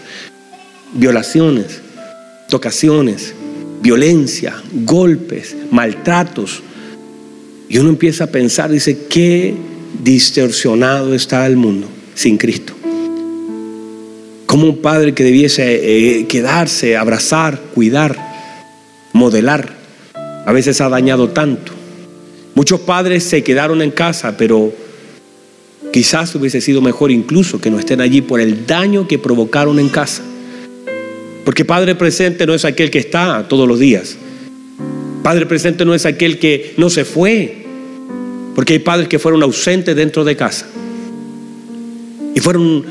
violaciones, 0.92 1.82
tocaciones, 2.48 3.34
violencia, 3.82 4.62
golpes, 4.84 5.56
maltratos. 5.70 6.62
Y 7.68 7.78
uno 7.78 7.90
empieza 7.90 8.24
a 8.24 8.26
pensar, 8.28 8.70
dice, 8.70 9.06
qué 9.08 9.54
distorsionado 10.02 11.14
está 11.14 11.46
el 11.46 11.56
mundo 11.56 11.88
sin 12.14 12.38
Cristo. 12.38 12.74
Como 14.46 14.66
un 14.66 14.78
padre 14.78 15.12
que 15.14 15.24
debiese 15.24 16.20
eh, 16.20 16.26
quedarse, 16.26 16.96
abrazar, 16.96 17.60
cuidar, 17.74 18.16
modelar, 19.12 19.76
a 20.46 20.52
veces 20.52 20.80
ha 20.80 20.88
dañado 20.88 21.28
tanto. 21.28 21.72
Muchos 22.54 22.80
padres 22.80 23.24
se 23.24 23.44
quedaron 23.44 23.82
en 23.82 23.90
casa, 23.90 24.36
pero 24.36 24.72
quizás 25.92 26.34
hubiese 26.34 26.60
sido 26.60 26.80
mejor 26.80 27.10
incluso 27.10 27.60
que 27.60 27.70
no 27.70 27.78
estén 27.78 28.00
allí 28.00 28.22
por 28.22 28.40
el 28.40 28.66
daño 28.66 29.06
que 29.06 29.18
provocaron 29.18 29.78
en 29.78 29.90
casa. 29.90 30.22
Porque 31.48 31.64
Padre 31.64 31.94
presente 31.94 32.44
no 32.44 32.52
es 32.52 32.66
aquel 32.66 32.90
que 32.90 32.98
está 32.98 33.48
todos 33.48 33.66
los 33.66 33.78
días. 33.78 34.18
Padre 35.22 35.46
presente 35.46 35.86
no 35.86 35.94
es 35.94 36.04
aquel 36.04 36.38
que 36.38 36.74
no 36.76 36.90
se 36.90 37.06
fue. 37.06 37.64
Porque 38.54 38.74
hay 38.74 38.78
padres 38.80 39.08
que 39.08 39.18
fueron 39.18 39.42
ausentes 39.42 39.96
dentro 39.96 40.24
de 40.24 40.36
casa. 40.36 40.68
Y 42.34 42.40
fueron 42.40 42.84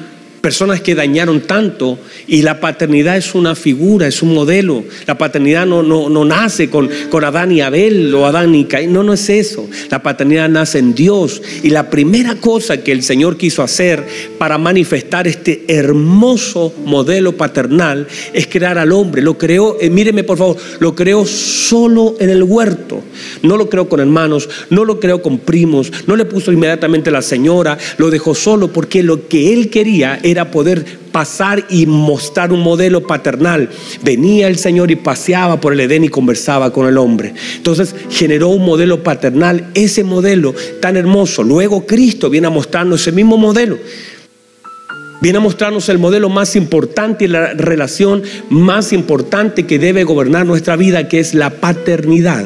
personas 0.48 0.80
que 0.80 0.96
dañaron 0.96 1.42
tanto 1.42 2.00
y 2.26 2.42
la 2.42 2.62
paternidad 2.62 3.18
es 3.18 3.36
una 3.36 3.54
figura, 3.54 4.08
es 4.08 4.22
un 4.22 4.34
modelo. 4.34 4.86
La 5.06 5.18
paternidad 5.18 5.66
no, 5.66 5.84
no, 5.84 6.08
no 6.08 6.24
nace 6.24 6.70
con, 6.70 6.90
con, 7.10 7.26
Adán 7.26 7.52
y 7.52 7.60
Abel 7.60 8.16
o 8.16 8.26
Adán 8.26 8.56
y 8.56 8.64
Caín, 8.64 8.94
no, 8.94 9.04
no 9.04 9.12
es 9.12 9.30
eso. 9.30 9.68
La 9.92 10.02
paternidad 10.02 10.48
nace 10.48 10.80
en 10.80 10.96
Dios 10.96 11.42
y 11.64 11.70
la 11.70 11.90
primera 11.90 12.36
cosa 12.36 12.78
que 12.78 12.94
el 12.94 13.04
Señor 13.04 13.36
quiso 13.36 13.62
hacer 13.62 14.06
para 14.38 14.58
manifestar 14.58 15.28
este 15.28 15.66
hermoso 15.68 16.74
modelo 16.86 17.36
paternal 17.36 18.08
es 18.32 18.48
crear 18.48 18.78
al 18.78 18.94
hombre. 18.94 19.22
Lo 19.22 19.38
creó, 19.38 19.76
eh, 19.82 19.90
míreme 19.90 20.24
por 20.24 20.38
favor, 20.38 20.56
lo 20.80 20.96
creó 20.96 21.26
solo 21.26 22.16
en 22.22 22.30
el 22.30 22.44
huerto. 22.44 23.04
No 23.42 23.58
lo 23.58 23.70
creó 23.70 23.90
con 23.90 24.00
hermanos, 24.00 24.48
no 24.70 24.86
lo 24.86 25.02
creó 25.02 25.22
con 25.22 25.40
primos, 25.40 25.92
no 26.08 26.16
le 26.16 26.24
puso 26.24 26.54
inmediatamente 26.54 27.12
la 27.12 27.22
señora, 27.22 27.78
lo 27.98 28.10
dejó 28.10 28.34
solo 28.34 28.72
porque 28.72 29.04
lo 29.04 29.28
que 29.28 29.52
él 29.52 29.70
quería 29.70 30.20
era 30.24 30.37
poder 30.46 30.86
pasar 31.12 31.66
y 31.70 31.86
mostrar 31.86 32.52
un 32.52 32.62
modelo 32.62 33.06
paternal. 33.06 33.70
Venía 34.04 34.48
el 34.48 34.58
Señor 34.58 34.92
y 34.92 34.96
paseaba 34.96 35.60
por 35.60 35.74
el 35.74 35.80
Edén 35.80 36.04
y 36.04 36.10
conversaba 36.10 36.72
con 36.72 36.88
el 36.88 36.98
hombre. 36.98 37.34
Entonces 37.56 37.96
generó 38.10 38.50
un 38.50 38.66
modelo 38.66 39.04
paternal, 39.04 39.70
ese 39.74 40.04
modelo 40.04 40.54
tan 40.82 40.98
hermoso. 40.98 41.44
Luego 41.44 41.86
Cristo 41.86 42.30
viene 42.30 42.48
a 42.48 42.52
mostrarnos 42.52 43.02
ese 43.02 43.12
mismo 43.12 43.38
modelo. 43.38 43.78
Viene 45.20 45.40
a 45.40 45.42
mostrarnos 45.42 45.90
el 45.90 45.98
modelo 45.98 46.30
más 46.30 46.56
importante 46.56 47.26
y 47.26 47.28
la 47.28 47.54
relación 47.54 48.22
más 48.50 48.94
importante 48.94 49.66
que 49.66 49.80
debe 49.80 50.04
gobernar 50.04 50.46
nuestra 50.46 50.76
vida, 50.76 51.08
que 51.08 51.20
es 51.20 51.34
la 51.34 51.50
paternidad. 51.50 52.46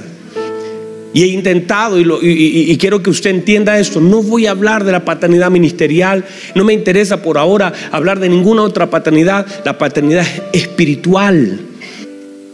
Y 1.13 1.24
he 1.24 1.28
intentado, 1.28 2.00
y, 2.00 2.78
quiero 2.78 3.04
que 3.04 3.10
usted 3.10 3.32
entienda 3.32 3.78
esto, 3.78 4.00
no 4.00 4.24
voy 4.24 4.45
a 4.45 4.52
hablar 4.52 4.86
de 4.86 4.93
la 4.93 5.04
paternidad 5.04 5.52
ministerial, 5.52 6.24
no 6.56 6.63
me 6.63 6.74
interesa 6.74 7.21
por 7.21 7.38
ahora 7.38 7.74
hablar 7.91 8.19
de 8.19 8.30
ninguna 8.30 8.63
otra 8.63 8.89
paternidad, 8.89 9.45
la 9.65 9.78
paternidad 9.78 10.26
espiritual, 10.54 11.60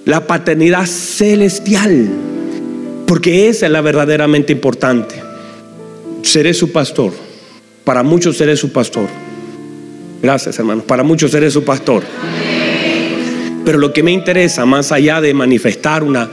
la 0.06 0.26
paternidad 0.26 0.88
celestial, 0.88 2.10
porque 3.06 3.48
esa 3.48 3.67
es 3.67 3.72
la 3.72 3.82
verdaderamente 3.82 4.54
importante. 4.54 5.15
Seré 6.24 6.56
su 6.56 6.72
pastor, 6.72 7.13
para 7.84 8.02
muchos 8.02 8.38
seré 8.38 8.58
su 8.58 8.72
pastor. 8.72 9.08
Gracias 10.24 10.58
hermanos, 10.58 10.84
para 10.86 11.04
muchos 11.04 11.30
seré 11.30 11.52
su 11.52 11.63
pastor. 11.63 12.04
Pero 13.67 13.80
lo 13.80 13.91
que 13.91 14.01
me 14.01 14.13
interesa, 14.13 14.65
más 14.65 14.93
allá 14.93 15.19
de 15.19 15.34
manifestar 15.34 16.01
una, 16.01 16.30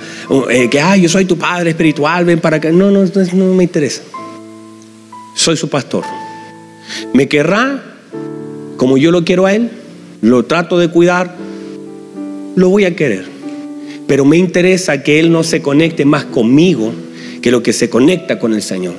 eh, 0.50 0.70
que, 0.70 0.80
yo 1.00 1.08
soy 1.08 1.24
tu 1.24 1.36
padre 1.36 1.70
espiritual, 1.70 2.24
ven 2.24 2.38
para 2.38 2.60
que, 2.60 2.70
no, 2.70 2.92
no, 2.92 3.02
no 3.02 3.54
me 3.54 3.64
interesa. 3.64 4.02
Soy 5.34 5.56
su 5.56 5.68
pastor. 5.68 6.04
Me 7.12 7.26
querrá 7.26 7.82
como 8.76 8.96
yo 8.98 9.10
lo 9.10 9.24
quiero 9.24 9.46
a 9.46 9.52
él, 9.52 9.68
lo 10.20 10.44
trato 10.44 10.78
de 10.78 10.86
cuidar, 10.90 11.34
lo 12.54 12.68
voy 12.68 12.84
a 12.84 12.94
querer. 12.94 13.26
Pero 14.06 14.24
me 14.24 14.36
interesa 14.36 15.02
que 15.02 15.18
él 15.18 15.32
no 15.32 15.42
se 15.42 15.60
conecte 15.60 16.04
más 16.04 16.26
conmigo 16.26 16.92
que 17.42 17.50
lo 17.50 17.64
que 17.64 17.72
se 17.72 17.90
conecta 17.90 18.38
con 18.38 18.54
el 18.54 18.62
Señor. 18.62 18.94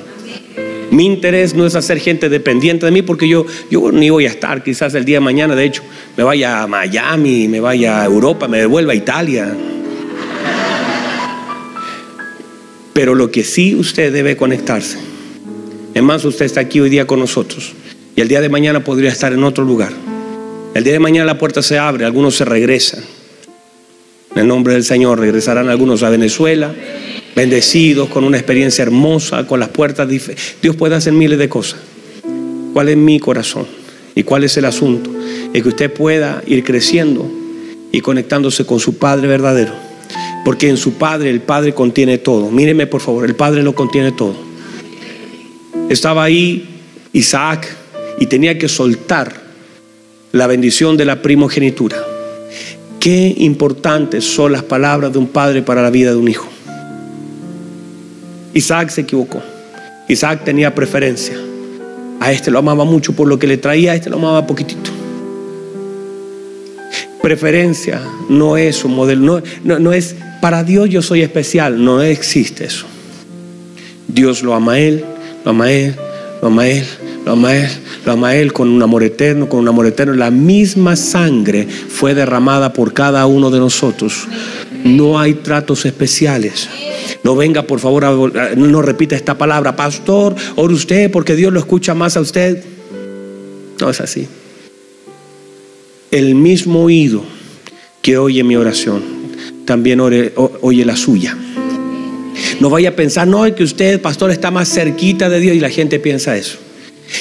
Mi 0.90 1.06
interés 1.06 1.54
no 1.54 1.66
es 1.66 1.74
hacer 1.74 1.98
gente 1.98 2.28
dependiente 2.28 2.86
de 2.86 2.92
mí 2.92 3.02
porque 3.02 3.28
yo, 3.28 3.44
yo 3.70 3.90
ni 3.92 4.10
voy 4.10 4.26
a 4.26 4.28
estar 4.28 4.62
quizás 4.62 4.94
el 4.94 5.04
día 5.04 5.16
de 5.16 5.20
mañana, 5.20 5.56
de 5.56 5.64
hecho, 5.64 5.82
me 6.16 6.24
vaya 6.24 6.62
a 6.62 6.66
Miami, 6.66 7.48
me 7.48 7.60
vaya 7.60 8.02
a 8.02 8.04
Europa, 8.04 8.48
me 8.48 8.58
devuelva 8.58 8.92
a 8.92 8.96
Italia. 8.96 9.54
Pero 12.92 13.14
lo 13.14 13.30
que 13.30 13.44
sí 13.44 13.74
usted 13.74 14.12
debe 14.12 14.36
conectarse. 14.36 14.98
Es 15.92 16.02
más, 16.02 16.24
usted 16.24 16.46
está 16.46 16.60
aquí 16.60 16.80
hoy 16.80 16.90
día 16.90 17.06
con 17.06 17.18
nosotros 17.18 17.74
y 18.14 18.20
el 18.20 18.28
día 18.28 18.40
de 18.40 18.48
mañana 18.48 18.82
podría 18.82 19.10
estar 19.10 19.32
en 19.32 19.44
otro 19.44 19.64
lugar. 19.64 19.92
El 20.74 20.84
día 20.84 20.92
de 20.92 20.98
mañana 20.98 21.26
la 21.26 21.38
puerta 21.38 21.62
se 21.62 21.78
abre, 21.78 22.04
algunos 22.04 22.36
se 22.36 22.44
regresan. 22.44 23.02
En 24.34 24.42
el 24.42 24.48
nombre 24.48 24.74
del 24.74 24.84
Señor 24.84 25.18
regresarán 25.18 25.68
algunos 25.68 26.02
a 26.02 26.10
Venezuela, 26.10 26.74
bendecidos, 27.36 28.08
con 28.08 28.24
una 28.24 28.38
experiencia 28.38 28.82
hermosa, 28.82 29.46
con 29.46 29.60
las 29.60 29.68
puertas. 29.68 30.08
Dios 30.62 30.74
puede 30.74 30.96
hacer 30.96 31.12
miles 31.12 31.38
de 31.38 31.48
cosas. 31.50 31.78
¿Cuál 32.72 32.88
es 32.88 32.96
mi 32.96 33.20
corazón? 33.20 33.66
¿Y 34.14 34.22
cuál 34.22 34.44
es 34.44 34.56
el 34.56 34.64
asunto? 34.64 35.10
Es 35.52 35.62
que 35.62 35.68
usted 35.68 35.92
pueda 35.92 36.42
ir 36.46 36.64
creciendo 36.64 37.30
y 37.92 38.00
conectándose 38.00 38.64
con 38.64 38.80
su 38.80 38.96
Padre 38.96 39.28
verdadero. 39.28 39.74
Porque 40.44 40.68
en 40.68 40.78
su 40.78 40.94
Padre 40.94 41.28
el 41.28 41.40
Padre 41.40 41.74
contiene 41.74 42.16
todo. 42.18 42.50
Míreme 42.50 42.86
por 42.86 43.02
favor, 43.02 43.26
el 43.26 43.34
Padre 43.34 43.62
lo 43.62 43.74
contiene 43.74 44.12
todo. 44.12 44.34
Estaba 45.90 46.24
ahí 46.24 46.66
Isaac 47.12 47.68
y 48.18 48.26
tenía 48.26 48.56
que 48.58 48.68
soltar 48.68 49.42
la 50.32 50.46
bendición 50.46 50.96
de 50.96 51.04
la 51.04 51.20
primogenitura. 51.20 52.02
Qué 52.98 53.34
importantes 53.38 54.24
son 54.24 54.52
las 54.52 54.62
palabras 54.62 55.12
de 55.12 55.18
un 55.18 55.28
padre 55.28 55.62
para 55.62 55.82
la 55.82 55.90
vida 55.90 56.10
de 56.10 56.16
un 56.16 56.28
hijo. 56.28 56.55
Isaac 58.56 58.88
se 58.88 59.02
equivocó. 59.02 59.42
Isaac 60.08 60.42
tenía 60.44 60.74
preferencia. 60.74 61.36
A 62.20 62.32
este 62.32 62.50
lo 62.50 62.58
amaba 62.58 62.86
mucho 62.86 63.12
por 63.12 63.28
lo 63.28 63.38
que 63.38 63.46
le 63.46 63.58
traía, 63.58 63.92
a 63.92 63.94
este 63.96 64.08
lo 64.08 64.16
amaba 64.16 64.46
poquitito. 64.46 64.90
Preferencia 67.20 68.00
no 68.30 68.56
es 68.56 68.82
un 68.82 68.94
modelo, 68.94 69.42
no, 69.62 69.78
no 69.78 69.92
es 69.92 70.16
para 70.40 70.64
Dios 70.64 70.88
yo 70.88 71.02
soy 71.02 71.20
especial, 71.20 71.84
no 71.84 72.00
existe 72.00 72.64
eso. 72.64 72.86
Dios 74.08 74.42
lo 74.42 74.54
ama 74.54 74.72
a 74.72 74.78
él, 74.78 75.04
lo 75.44 75.50
ama 75.50 75.64
a 75.66 75.72
él, 75.72 75.94
lo 76.40 76.48
ama 76.48 76.62
a 76.62 76.68
él, 76.68 76.84
lo 77.26 77.32
ama 77.32 77.48
a 77.48 77.56
él, 77.56 77.70
lo 78.06 78.12
ama 78.12 78.28
a 78.28 78.36
él 78.36 78.52
con 78.54 78.70
un 78.70 78.82
amor 78.82 79.02
eterno, 79.02 79.50
con 79.50 79.60
un 79.60 79.68
amor 79.68 79.86
eterno. 79.86 80.14
La 80.14 80.30
misma 80.30 80.96
sangre 80.96 81.66
fue 81.66 82.14
derramada 82.14 82.72
por 82.72 82.94
cada 82.94 83.26
uno 83.26 83.50
de 83.50 83.58
nosotros. 83.58 84.26
No 84.82 85.18
hay 85.18 85.34
tratos 85.34 85.84
especiales. 85.84 86.70
No 87.26 87.34
venga, 87.34 87.64
por 87.64 87.80
favor, 87.80 88.56
no 88.56 88.82
repita 88.82 89.16
esta 89.16 89.36
palabra, 89.36 89.74
pastor, 89.74 90.36
ore 90.54 90.74
usted 90.74 91.10
porque 91.10 91.34
Dios 91.34 91.52
lo 91.52 91.58
escucha 91.58 91.92
más 91.92 92.16
a 92.16 92.20
usted. 92.20 92.62
No 93.80 93.90
es 93.90 94.00
así. 94.00 94.28
El 96.12 96.36
mismo 96.36 96.84
oído 96.84 97.24
que 98.00 98.16
oye 98.16 98.44
mi 98.44 98.54
oración, 98.54 99.02
también 99.64 99.98
oye 99.98 100.84
la 100.84 100.94
suya. 100.94 101.36
No 102.60 102.70
vaya 102.70 102.90
a 102.90 102.92
pensar, 102.92 103.26
no, 103.26 103.44
es 103.44 103.54
que 103.54 103.64
usted, 103.64 104.00
pastor, 104.00 104.30
está 104.30 104.52
más 104.52 104.68
cerquita 104.68 105.28
de 105.28 105.40
Dios 105.40 105.56
y 105.56 105.58
la 105.58 105.70
gente 105.70 105.98
piensa 105.98 106.36
eso. 106.36 106.58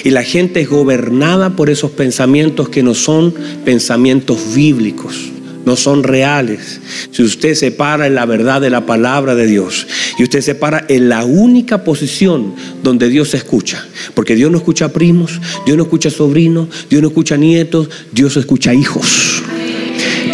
Y 0.04 0.12
la 0.12 0.22
gente 0.22 0.62
es 0.62 0.70
gobernada 0.70 1.56
por 1.56 1.72
esos 1.72 1.90
pensamientos 1.90 2.70
que 2.70 2.84
no 2.84 2.94
son 2.94 3.34
pensamientos 3.66 4.54
bíblicos, 4.54 5.32
no 5.66 5.76
son 5.76 6.04
reales. 6.04 6.80
Si 7.12 7.24
usted 7.24 7.56
se 7.56 7.72
para 7.72 8.08
en 8.08 8.16
la 8.16 8.26
verdad 8.26 8.62
de 8.62 8.70
la 8.70 8.86
palabra 8.86 9.36
de 9.36 9.48
Dios 9.48 9.88
y 10.18 10.24
usted 10.24 10.42
se 10.42 10.56
para 10.56 10.86
en 10.88 11.10
la 11.10 11.26
única 11.26 11.84
posición 11.84 12.56
donde 12.84 13.10
Dios 13.10 13.34
escucha, 13.34 13.86
porque 14.14 14.36
Dios 14.36 14.52
no 14.52 14.58
escucha 14.58 14.94
primos, 14.94 15.40
Dios 15.66 15.78
no 15.78 15.84
escucha 15.84 16.10
sobrinos, 16.10 16.68
Dios 16.90 17.02
no 17.02 17.10
escucha 17.10 17.38
nietos, 17.38 17.90
Dios 18.12 18.38
escucha 18.38 18.74
hijos. 18.74 19.44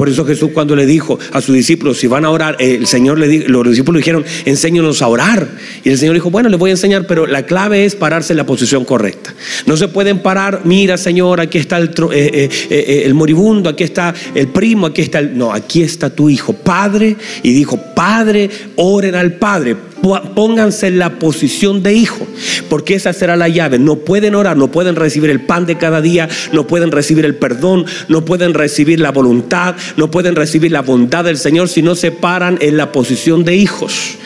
Por 0.02 0.10
eso 0.10 0.26
Jesús 0.26 0.50
cuando 0.52 0.76
le 0.76 0.88
dijo 0.88 1.20
a 1.32 1.42
sus 1.42 1.54
discípulos, 1.54 2.00
si 2.00 2.08
van 2.08 2.26
a 2.26 2.32
orar, 2.32 2.56
eh, 2.58 2.74
el 2.80 2.88
Señor 2.88 3.20
le 3.20 3.28
dijo, 3.28 3.48
los 3.50 3.70
discípulos 3.70 4.00
dijeron, 4.00 4.26
enséñanos 4.46 5.04
a 5.04 5.08
orar. 5.08 5.48
Y 5.84 5.90
el 5.90 5.98
Señor 6.00 6.16
dijo, 6.16 6.32
bueno, 6.32 6.50
les 6.50 6.58
voy 6.58 6.72
a 6.72 6.74
enseñar, 6.74 7.06
pero 7.06 7.28
la 7.28 7.46
clave 7.46 7.86
es 7.86 7.94
pararse 7.94 8.34
en 8.34 8.38
la 8.38 8.48
posición 8.48 8.84
correcta. 8.84 9.36
No 9.68 9.78
se 9.78 9.90
pueden 9.90 10.24
parar, 10.24 10.62
mira 10.64 10.98
Señor, 10.98 11.40
aquí 11.40 11.60
está 11.60 11.78
el, 11.78 11.92
eh, 12.14 12.50
eh, 12.72 13.04
el 13.06 13.14
moribundo, 13.14 13.70
aquí 13.70 13.84
está 13.84 14.12
el 14.34 14.48
primo, 14.48 14.88
aquí 14.88 15.04
está 15.04 15.20
el... 15.20 15.38
No, 15.38 15.54
aquí 15.54 15.84
está 15.84 16.10
tu 16.10 16.32
hijo, 16.32 16.54
Padre. 16.54 17.16
Y 17.44 17.54
dijo, 17.54 17.80
Padre, 17.94 18.50
oren 18.78 19.14
al 19.14 19.34
Padre 19.34 19.76
Pónganse 20.02 20.88
en 20.88 21.00
la 21.00 21.20
posición 21.20 21.84
de 21.84 21.94
hijo, 21.94 22.28
porque 22.70 22.96
esa 22.96 23.14
será 23.14 23.36
la 23.36 23.48
llave. 23.48 23.80
No 23.80 23.98
pueden 23.98 24.36
orar, 24.36 24.58
no 24.58 24.72
pueden 24.72 24.96
recibir 24.96 25.30
el 25.30 25.42
pan 25.42 25.66
de 25.66 25.78
cada 25.78 26.02
día, 26.02 26.28
no 26.52 26.68
pueden 26.68 26.92
recibir 26.92 27.26
el 27.26 27.36
perdón, 27.36 27.86
no 28.08 28.26
pueden 28.26 28.54
recibir 28.54 29.00
la 29.00 29.12
voluntad, 29.12 29.76
no 29.98 30.10
pueden 30.10 30.36
recibir 30.36 30.72
la 30.72 30.82
bondad 30.82 31.26
del 31.26 31.38
Señor 31.38 31.70
si 31.70 31.82
no 31.82 31.96
se 31.96 32.12
paran 32.12 32.58
en 32.62 32.78
la 32.78 32.92
posición 32.92 33.44
de 33.44 33.56
hijos. 33.56 34.18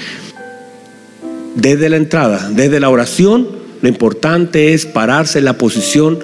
Desde 1.55 1.89
la 1.89 1.97
entrada, 1.97 2.49
desde 2.51 2.79
la 2.79 2.89
oración, 2.89 3.47
lo 3.81 3.89
importante 3.89 4.73
es 4.73 4.85
pararse 4.85 5.39
en 5.39 5.45
la 5.45 5.57
posición 5.57 6.19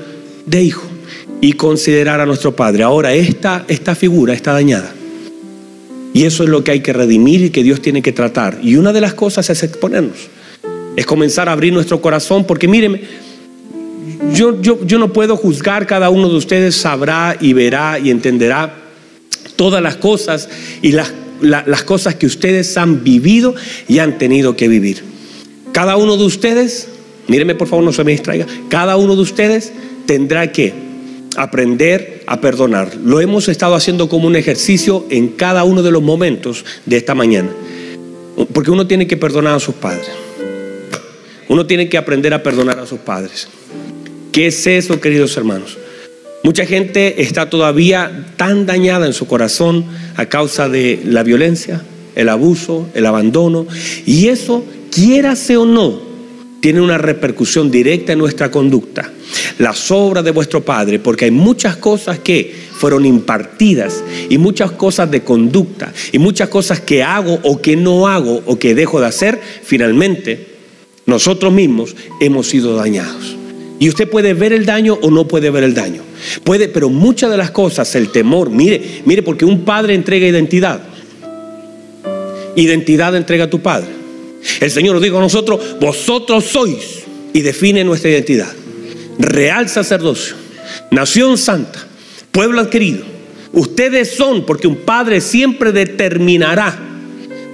de 0.45 0.63
hijo 0.63 0.87
y 1.41 1.53
considerar 1.53 2.19
a 2.21 2.25
nuestro 2.25 2.55
Padre. 2.55 2.83
Ahora, 2.83 3.13
esta, 3.13 3.65
esta 3.67 3.95
figura 3.95 4.33
está 4.33 4.53
dañada. 4.53 4.93
Y 6.13 6.25
eso 6.25 6.43
es 6.43 6.49
lo 6.49 6.63
que 6.63 6.71
hay 6.71 6.79
que 6.81 6.93
redimir 6.93 7.41
y 7.41 7.49
que 7.49 7.63
Dios 7.63 7.81
tiene 7.81 8.01
que 8.01 8.11
tratar. 8.11 8.59
Y 8.61 8.75
una 8.75 8.91
de 8.91 9.01
las 9.01 9.13
cosas 9.13 9.49
es 9.49 9.63
exponernos. 9.63 10.29
Es 10.95 11.05
comenzar 11.05 11.47
a 11.47 11.53
abrir 11.53 11.71
nuestro 11.71 12.01
corazón, 12.01 12.45
porque 12.45 12.67
míreme, 12.67 13.01
yo, 14.33 14.61
yo, 14.61 14.85
yo 14.85 14.99
no 14.99 15.13
puedo 15.13 15.37
juzgar, 15.37 15.87
cada 15.87 16.09
uno 16.09 16.29
de 16.29 16.35
ustedes 16.35 16.75
sabrá 16.75 17.37
y 17.39 17.53
verá 17.53 17.97
y 17.97 18.09
entenderá 18.11 18.75
todas 19.55 19.81
las 19.81 19.95
cosas 19.97 20.49
y 20.81 20.91
las, 20.91 21.13
las 21.41 21.83
cosas 21.83 22.15
que 22.15 22.25
ustedes 22.25 22.77
han 22.77 23.03
vivido 23.03 23.55
y 23.87 23.99
han 23.99 24.17
tenido 24.17 24.55
que 24.55 24.67
vivir. 24.67 25.03
Cada 25.71 25.95
uno 25.95 26.17
de 26.17 26.25
ustedes, 26.25 26.89
míreme 27.27 27.55
por 27.55 27.67
favor, 27.67 27.85
no 27.85 27.93
se 27.93 28.03
me 28.03 28.11
distraiga, 28.11 28.45
cada 28.69 28.97
uno 28.97 29.15
de 29.15 29.21
ustedes 29.21 29.71
tendrá 30.05 30.51
que 30.51 30.90
aprender 31.37 32.23
a 32.27 32.41
perdonar. 32.41 32.95
Lo 32.95 33.21
hemos 33.21 33.47
estado 33.47 33.75
haciendo 33.75 34.09
como 34.09 34.27
un 34.27 34.35
ejercicio 34.35 35.05
en 35.09 35.29
cada 35.29 35.63
uno 35.63 35.83
de 35.83 35.91
los 35.91 36.01
momentos 36.01 36.65
de 36.85 36.97
esta 36.97 37.15
mañana. 37.15 37.49
Porque 38.53 38.71
uno 38.71 38.87
tiene 38.87 39.07
que 39.07 39.17
perdonar 39.17 39.55
a 39.55 39.59
sus 39.59 39.75
padres. 39.75 40.09
Uno 41.47 41.65
tiene 41.65 41.89
que 41.89 41.97
aprender 41.97 42.33
a 42.33 42.43
perdonar 42.43 42.79
a 42.79 42.85
sus 42.85 42.99
padres. 42.99 43.47
¿Qué 44.31 44.47
es 44.47 44.65
eso, 44.67 44.99
queridos 44.99 45.35
hermanos? 45.35 45.77
Mucha 46.43 46.65
gente 46.65 47.21
está 47.21 47.49
todavía 47.49 48.27
tan 48.37 48.65
dañada 48.65 49.05
en 49.05 49.13
su 49.13 49.27
corazón 49.27 49.85
a 50.15 50.25
causa 50.25 50.69
de 50.69 51.01
la 51.05 51.23
violencia, 51.23 51.81
el 52.15 52.29
abuso, 52.29 52.89
el 52.95 53.05
abandono. 53.05 53.67
Y 54.05 54.29
eso, 54.29 54.63
quiérase 54.89 55.57
o 55.57 55.65
no, 55.65 56.10
tiene 56.61 56.79
una 56.79 56.97
repercusión 56.97 57.69
directa 57.69 58.13
en 58.13 58.19
nuestra 58.19 58.49
conducta 58.49 59.11
las 59.57 59.91
obras 59.91 60.23
de 60.23 60.31
vuestro 60.31 60.61
Padre, 60.61 60.99
porque 60.99 61.25
hay 61.25 61.31
muchas 61.31 61.75
cosas 61.77 62.19
que 62.19 62.53
fueron 62.73 63.05
impartidas 63.05 64.03
y 64.29 64.37
muchas 64.37 64.71
cosas 64.71 65.09
de 65.11 65.21
conducta 65.21 65.93
y 66.11 66.19
muchas 66.19 66.49
cosas 66.49 66.79
que 66.79 67.03
hago 67.03 67.39
o 67.43 67.61
que 67.61 67.75
no 67.75 68.07
hago 68.07 68.41
o 68.45 68.57
que 68.57 68.75
dejo 68.75 68.99
de 68.99 69.07
hacer, 69.07 69.39
finalmente 69.63 70.47
nosotros 71.05 71.51
mismos 71.51 71.95
hemos 72.19 72.47
sido 72.47 72.75
dañados. 72.75 73.35
Y 73.79 73.89
usted 73.89 74.07
puede 74.07 74.35
ver 74.35 74.53
el 74.53 74.65
daño 74.65 74.97
o 75.01 75.09
no 75.09 75.27
puede 75.27 75.49
ver 75.49 75.63
el 75.63 75.73
daño. 75.73 76.03
Puede, 76.43 76.67
pero 76.67 76.89
muchas 76.89 77.31
de 77.31 77.37
las 77.37 77.49
cosas, 77.49 77.95
el 77.95 78.09
temor, 78.09 78.51
mire, 78.51 79.01
mire, 79.05 79.23
porque 79.23 79.43
un 79.43 79.65
padre 79.65 79.95
entrega 79.95 80.27
identidad. 80.27 80.81
Identidad 82.55 83.15
entrega 83.15 83.45
a 83.45 83.49
tu 83.49 83.59
padre. 83.59 84.00
El 84.59 84.71
Señor 84.71 84.95
nos 84.95 85.03
dijo 85.03 85.17
a 85.17 85.21
nosotros, 85.21 85.79
vosotros 85.79 86.45
sois 86.45 87.03
y 87.33 87.41
define 87.41 87.83
nuestra 87.83 88.09
identidad 88.09 88.51
real 89.21 89.69
sacerdocio, 89.69 90.35
nación 90.89 91.37
santa, 91.37 91.79
pueblo 92.31 92.61
adquirido. 92.61 93.05
Ustedes 93.53 94.15
son, 94.15 94.45
porque 94.45 94.67
un 94.67 94.77
padre 94.77 95.21
siempre 95.21 95.71
determinará 95.71 96.77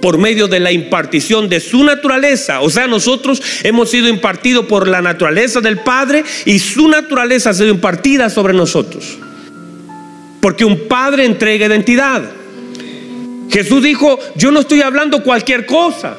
por 0.00 0.16
medio 0.16 0.46
de 0.46 0.60
la 0.60 0.70
impartición 0.70 1.48
de 1.48 1.58
su 1.58 1.82
naturaleza. 1.82 2.60
O 2.60 2.70
sea, 2.70 2.86
nosotros 2.86 3.42
hemos 3.64 3.90
sido 3.90 4.08
impartidos 4.08 4.66
por 4.66 4.86
la 4.86 5.02
naturaleza 5.02 5.60
del 5.60 5.80
Padre 5.80 6.22
y 6.44 6.60
su 6.60 6.86
naturaleza 6.86 7.50
ha 7.50 7.54
sido 7.54 7.70
impartida 7.70 8.30
sobre 8.30 8.54
nosotros. 8.54 9.18
Porque 10.40 10.64
un 10.64 10.86
Padre 10.86 11.24
entrega 11.24 11.66
identidad. 11.66 12.22
Jesús 13.50 13.82
dijo, 13.82 14.20
yo 14.36 14.52
no 14.52 14.60
estoy 14.60 14.82
hablando 14.82 15.24
cualquier 15.24 15.66
cosa. 15.66 16.16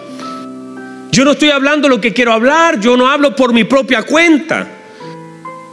Yo 1.11 1.25
no 1.25 1.31
estoy 1.31 1.49
hablando 1.49 1.89
lo 1.89 1.99
que 1.99 2.13
quiero 2.13 2.33
hablar, 2.33 2.79
yo 2.79 2.95
no 2.95 3.07
hablo 3.07 3.35
por 3.35 3.53
mi 3.53 3.63
propia 3.63 4.03
cuenta. 4.03 4.67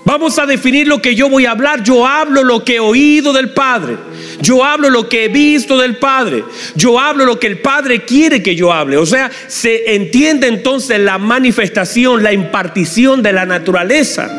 Vamos 0.07 0.39
a 0.39 0.47
definir 0.47 0.87
lo 0.87 1.03
que 1.03 1.17
yo 1.17 1.29
voy 1.29 1.47
a 1.47 1.51
hablar. 1.51 1.83
Yo 1.83 2.07
hablo 2.07 2.45
lo 2.45 2.63
que 2.63 2.77
he 2.77 2.81
oído 2.81 3.33
del 3.33 3.51
Padre. 3.51 3.97
Yo 4.41 4.65
hablo 4.65 4.89
lo 4.89 5.09
que 5.09 5.25
he 5.25 5.29
visto 5.29 5.77
del 5.77 5.97
Padre. 5.97 6.45
Yo 6.77 7.01
hablo 7.01 7.25
lo 7.25 7.41
que 7.41 7.49
el 7.49 7.59
Padre 7.59 8.05
quiere 8.05 8.41
que 8.41 8.55
yo 8.55 8.73
hable. 8.73 8.99
O 8.99 9.05
sea, 9.05 9.33
se 9.49 9.97
entiende 9.97 10.47
entonces 10.47 11.01
la 11.01 11.19
manifestación, 11.19 12.23
la 12.23 12.33
impartición 12.33 13.21
de 13.21 13.33
la 13.33 13.47
naturaleza. 13.47 14.31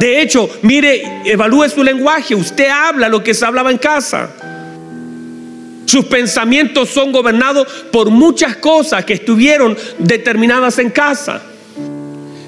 De 0.00 0.20
hecho, 0.20 0.50
mire, 0.62 1.22
evalúe 1.24 1.68
su 1.68 1.84
lenguaje. 1.84 2.34
Usted 2.34 2.68
habla 2.68 3.08
lo 3.08 3.22
que 3.22 3.32
se 3.32 3.46
hablaba 3.46 3.70
en 3.70 3.78
casa. 3.78 4.51
Sus 5.92 6.06
pensamientos 6.06 6.88
son 6.88 7.12
gobernados 7.12 7.68
por 7.92 8.08
muchas 8.08 8.56
cosas 8.56 9.04
que 9.04 9.12
estuvieron 9.12 9.76
determinadas 9.98 10.78
en 10.78 10.88
casa. 10.88 11.42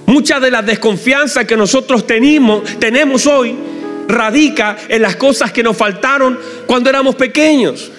Mucha 0.07 0.40
de 0.40 0.50
la 0.50 0.62
desconfianza 0.62 1.46
que 1.46 1.54
nosotros 1.54 2.07
tenemos, 2.07 2.62
tenemos 2.78 3.26
hoy 3.26 3.54
radica 4.09 4.78
en 4.88 5.02
las 5.02 5.16
cosas 5.16 5.52
que 5.52 5.62
nos 5.62 5.76
faltaron 5.76 6.38
cuando 6.66 6.88
éramos 6.88 7.16
pequeños. 7.16 7.92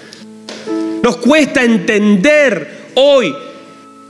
Nos 1.04 1.18
cuesta 1.18 1.64
entender 1.64 2.88
hoy 2.96 3.32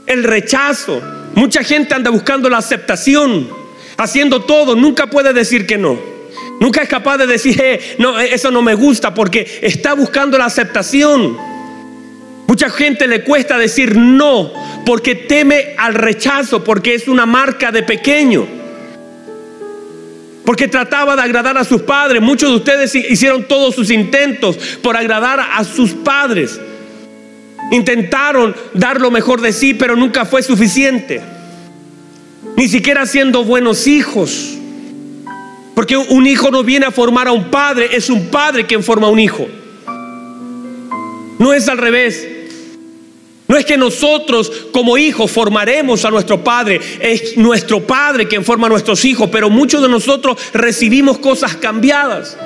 el 0.06 0.24
rechazo. 0.24 1.02
Mucha 1.34 1.62
gente 1.62 1.92
anda 1.92 2.08
buscando 2.08 2.48
la 2.48 2.56
aceptación, 2.56 3.46
haciendo 3.98 4.40
todo, 4.40 4.74
nunca 4.74 5.08
puede 5.08 5.34
decir 5.34 5.66
que 5.66 5.76
no. 5.76 6.15
Nunca 6.60 6.82
es 6.82 6.88
capaz 6.88 7.18
de 7.18 7.26
decir, 7.26 7.60
eh, 7.60 7.96
no, 7.98 8.18
eso 8.18 8.50
no 8.50 8.62
me 8.62 8.74
gusta, 8.74 9.12
porque 9.12 9.60
está 9.62 9.94
buscando 9.94 10.38
la 10.38 10.46
aceptación. 10.46 11.36
Mucha 12.46 12.70
gente 12.70 13.06
le 13.06 13.24
cuesta 13.24 13.58
decir 13.58 13.96
no, 13.96 14.52
porque 14.86 15.14
teme 15.14 15.74
al 15.76 15.94
rechazo, 15.94 16.64
porque 16.64 16.94
es 16.94 17.08
una 17.08 17.26
marca 17.26 17.72
de 17.72 17.82
pequeño. 17.82 18.46
Porque 20.44 20.68
trataba 20.68 21.16
de 21.16 21.22
agradar 21.22 21.58
a 21.58 21.64
sus 21.64 21.82
padres. 21.82 22.22
Muchos 22.22 22.50
de 22.50 22.56
ustedes 22.56 22.94
hicieron 22.94 23.48
todos 23.48 23.74
sus 23.74 23.90
intentos 23.90 24.56
por 24.80 24.96
agradar 24.96 25.40
a 25.40 25.64
sus 25.64 25.92
padres. 25.92 26.60
Intentaron 27.72 28.54
dar 28.72 29.00
lo 29.00 29.10
mejor 29.10 29.40
de 29.40 29.52
sí, 29.52 29.74
pero 29.74 29.96
nunca 29.96 30.24
fue 30.24 30.42
suficiente. 30.42 31.20
Ni 32.56 32.68
siquiera 32.68 33.06
siendo 33.06 33.44
buenos 33.44 33.88
hijos. 33.88 34.56
Porque 35.76 35.94
un 35.94 36.26
hijo 36.26 36.50
no 36.50 36.64
viene 36.64 36.86
a 36.86 36.90
formar 36.90 37.28
a 37.28 37.32
un 37.32 37.50
padre, 37.50 37.90
es 37.92 38.08
un 38.08 38.28
padre 38.28 38.64
quien 38.64 38.82
forma 38.82 39.08
a 39.08 39.10
un 39.10 39.18
hijo. 39.18 39.46
No 41.38 41.52
es 41.52 41.68
al 41.68 41.76
revés. 41.76 42.26
No 43.46 43.58
es 43.58 43.66
que 43.66 43.76
nosotros 43.76 44.50
como 44.72 44.96
hijos 44.96 45.30
formaremos 45.30 46.06
a 46.06 46.10
nuestro 46.10 46.42
padre, 46.42 46.80
es 46.98 47.36
nuestro 47.36 47.86
padre 47.86 48.26
quien 48.26 48.42
forma 48.42 48.68
a 48.68 48.70
nuestros 48.70 49.04
hijos, 49.04 49.28
pero 49.30 49.50
muchos 49.50 49.82
de 49.82 49.90
nosotros 49.90 50.38
recibimos 50.54 51.18
cosas 51.18 51.56
cambiadas. 51.56 52.38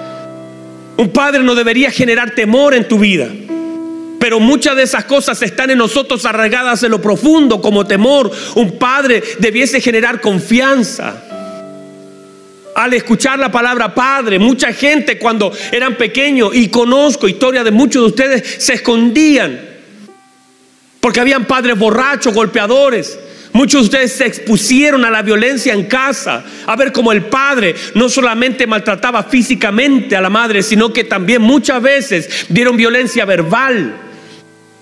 Un 0.96 1.10
padre 1.10 1.44
no 1.44 1.54
debería 1.54 1.92
generar 1.92 2.34
temor 2.34 2.74
en 2.74 2.88
tu 2.88 2.98
vida, 2.98 3.28
pero 4.18 4.40
muchas 4.40 4.74
de 4.74 4.82
esas 4.82 5.04
cosas 5.04 5.40
están 5.42 5.70
en 5.70 5.78
nosotros 5.78 6.24
arraigadas 6.24 6.82
en 6.82 6.90
lo 6.90 7.00
profundo 7.00 7.62
como 7.62 7.86
temor. 7.86 8.28
Un 8.56 8.76
padre 8.76 9.22
debiese 9.38 9.80
generar 9.80 10.20
confianza 10.20 11.29
al 12.84 12.94
escuchar 12.94 13.38
la 13.38 13.50
palabra 13.50 13.94
padre. 13.94 14.38
Mucha 14.38 14.72
gente 14.72 15.18
cuando 15.18 15.52
eran 15.72 15.96
pequeños, 15.96 16.54
y 16.54 16.68
conozco 16.68 17.28
historia 17.28 17.64
de 17.64 17.70
muchos 17.70 18.02
de 18.02 18.08
ustedes, 18.08 18.64
se 18.64 18.74
escondían. 18.74 19.60
Porque 21.00 21.20
habían 21.20 21.46
padres 21.46 21.78
borrachos, 21.78 22.34
golpeadores. 22.34 23.18
Muchos 23.52 23.80
de 23.80 23.84
ustedes 23.86 24.12
se 24.12 24.26
expusieron 24.26 25.04
a 25.04 25.10
la 25.10 25.22
violencia 25.22 25.72
en 25.72 25.86
casa, 25.86 26.44
a 26.66 26.76
ver 26.76 26.92
cómo 26.92 27.10
el 27.10 27.24
padre 27.24 27.74
no 27.94 28.08
solamente 28.08 28.66
maltrataba 28.66 29.24
físicamente 29.24 30.14
a 30.14 30.20
la 30.20 30.30
madre, 30.30 30.62
sino 30.62 30.92
que 30.92 31.02
también 31.02 31.42
muchas 31.42 31.82
veces 31.82 32.46
dieron 32.48 32.76
violencia 32.76 33.24
verbal, 33.24 33.96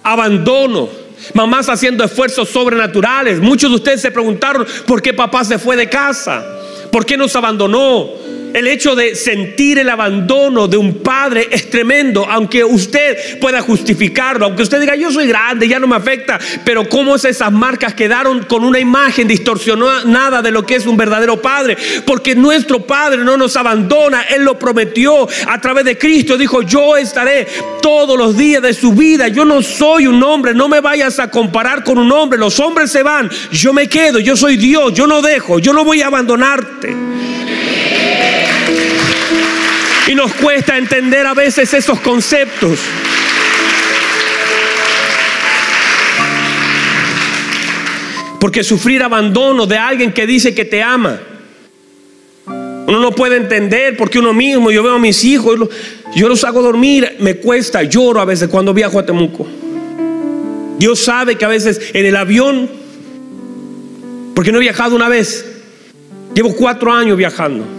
abandono, 0.02 0.90
mamás 1.32 1.70
haciendo 1.70 2.04
esfuerzos 2.04 2.50
sobrenaturales. 2.50 3.40
Muchos 3.40 3.70
de 3.70 3.76
ustedes 3.76 4.02
se 4.02 4.10
preguntaron 4.10 4.66
por 4.86 5.00
qué 5.00 5.14
papá 5.14 5.44
se 5.44 5.58
fue 5.58 5.74
de 5.76 5.88
casa. 5.88 6.57
¿Por 6.90 7.06
qué 7.06 7.16
nos 7.16 7.34
abandonó? 7.36 8.08
El 8.52 8.66
hecho 8.66 8.94
de 8.94 9.14
sentir 9.14 9.78
el 9.78 9.88
abandono 9.90 10.68
de 10.68 10.76
un 10.76 11.02
padre 11.02 11.48
es 11.50 11.70
tremendo, 11.70 12.26
aunque 12.28 12.64
usted 12.64 13.38
pueda 13.40 13.60
justificarlo, 13.60 14.46
aunque 14.46 14.62
usted 14.62 14.80
diga 14.80 14.96
yo 14.96 15.10
soy 15.10 15.26
grande, 15.26 15.68
ya 15.68 15.78
no 15.78 15.86
me 15.86 15.96
afecta, 15.96 16.38
pero 16.64 16.88
cómo 16.88 17.14
esas 17.16 17.52
marcas 17.52 17.94
quedaron 17.94 18.44
con 18.44 18.64
una 18.64 18.78
imagen 18.78 19.28
distorsionada 19.28 20.42
de 20.42 20.50
lo 20.50 20.64
que 20.64 20.76
es 20.76 20.86
un 20.86 20.96
verdadero 20.96 21.40
padre, 21.40 21.76
porque 22.06 22.34
nuestro 22.34 22.86
padre 22.86 23.24
no 23.24 23.36
nos 23.36 23.56
abandona, 23.56 24.22
él 24.22 24.44
lo 24.44 24.58
prometió 24.58 25.28
a 25.46 25.60
través 25.60 25.84
de 25.84 25.98
Cristo, 25.98 26.36
dijo 26.36 26.62
yo 26.62 26.96
estaré 26.96 27.46
todos 27.82 28.18
los 28.18 28.36
días 28.36 28.62
de 28.62 28.72
su 28.72 28.92
vida, 28.92 29.28
yo 29.28 29.44
no 29.44 29.62
soy 29.62 30.06
un 30.06 30.22
hombre, 30.22 30.54
no 30.54 30.68
me 30.68 30.80
vayas 30.80 31.18
a 31.18 31.30
comparar 31.30 31.84
con 31.84 31.98
un 31.98 32.10
hombre, 32.12 32.38
los 32.38 32.58
hombres 32.60 32.90
se 32.90 33.02
van, 33.02 33.30
yo 33.52 33.72
me 33.72 33.88
quedo, 33.88 34.18
yo 34.18 34.36
soy 34.36 34.56
Dios, 34.56 34.94
yo 34.94 35.06
no 35.06 35.22
dejo, 35.22 35.58
yo 35.58 35.72
no 35.72 35.84
voy 35.84 36.02
a 36.02 36.06
abandonarte. 36.06 36.96
Y 40.08 40.14
nos 40.14 40.32
cuesta 40.32 40.78
entender 40.78 41.26
a 41.26 41.34
veces 41.34 41.74
esos 41.74 42.00
conceptos. 42.00 42.80
Porque 48.40 48.64
sufrir 48.64 49.02
abandono 49.02 49.66
de 49.66 49.76
alguien 49.76 50.12
que 50.12 50.26
dice 50.26 50.54
que 50.54 50.64
te 50.64 50.82
ama. 50.82 51.20
Uno 52.46 53.00
no 53.00 53.12
puede 53.12 53.36
entender 53.36 53.98
porque 53.98 54.18
uno 54.18 54.32
mismo, 54.32 54.70
yo 54.70 54.82
veo 54.82 54.94
a 54.94 54.98
mis 54.98 55.22
hijos, 55.24 55.58
yo 56.14 56.26
los 56.26 56.42
hago 56.44 56.62
dormir, 56.62 57.16
me 57.20 57.36
cuesta, 57.36 57.82
lloro 57.82 58.18
a 58.22 58.24
veces 58.24 58.48
cuando 58.48 58.72
viajo 58.72 58.98
a 58.98 59.04
Temuco. 59.04 59.46
Dios 60.78 61.00
sabe 61.00 61.36
que 61.36 61.44
a 61.44 61.48
veces 61.48 61.90
en 61.92 62.06
el 62.06 62.16
avión, 62.16 62.70
porque 64.34 64.52
no 64.52 64.56
he 64.56 64.62
viajado 64.62 64.96
una 64.96 65.10
vez, 65.10 65.44
llevo 66.32 66.56
cuatro 66.56 66.90
años 66.90 67.18
viajando. 67.18 67.77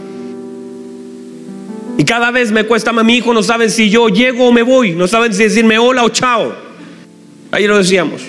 Y 2.00 2.06
cada 2.06 2.32
vez 2.32 2.50
me 2.50 2.64
cuesta 2.64 2.94
más. 2.94 3.04
Mi 3.04 3.18
hijo 3.18 3.34
no 3.34 3.44
saben 3.44 3.70
si 3.70 3.90
yo 3.90 4.08
llego 4.08 4.48
o 4.48 4.54
me 4.54 4.64
voy. 4.64 4.94
No 4.94 5.06
saben 5.06 5.34
si 5.34 5.44
decirme 5.44 5.78
hola 5.78 6.06
o 6.06 6.10
chao. 6.10 6.56
Ahí 7.52 7.68
lo 7.68 7.78
decíamos. 7.78 8.22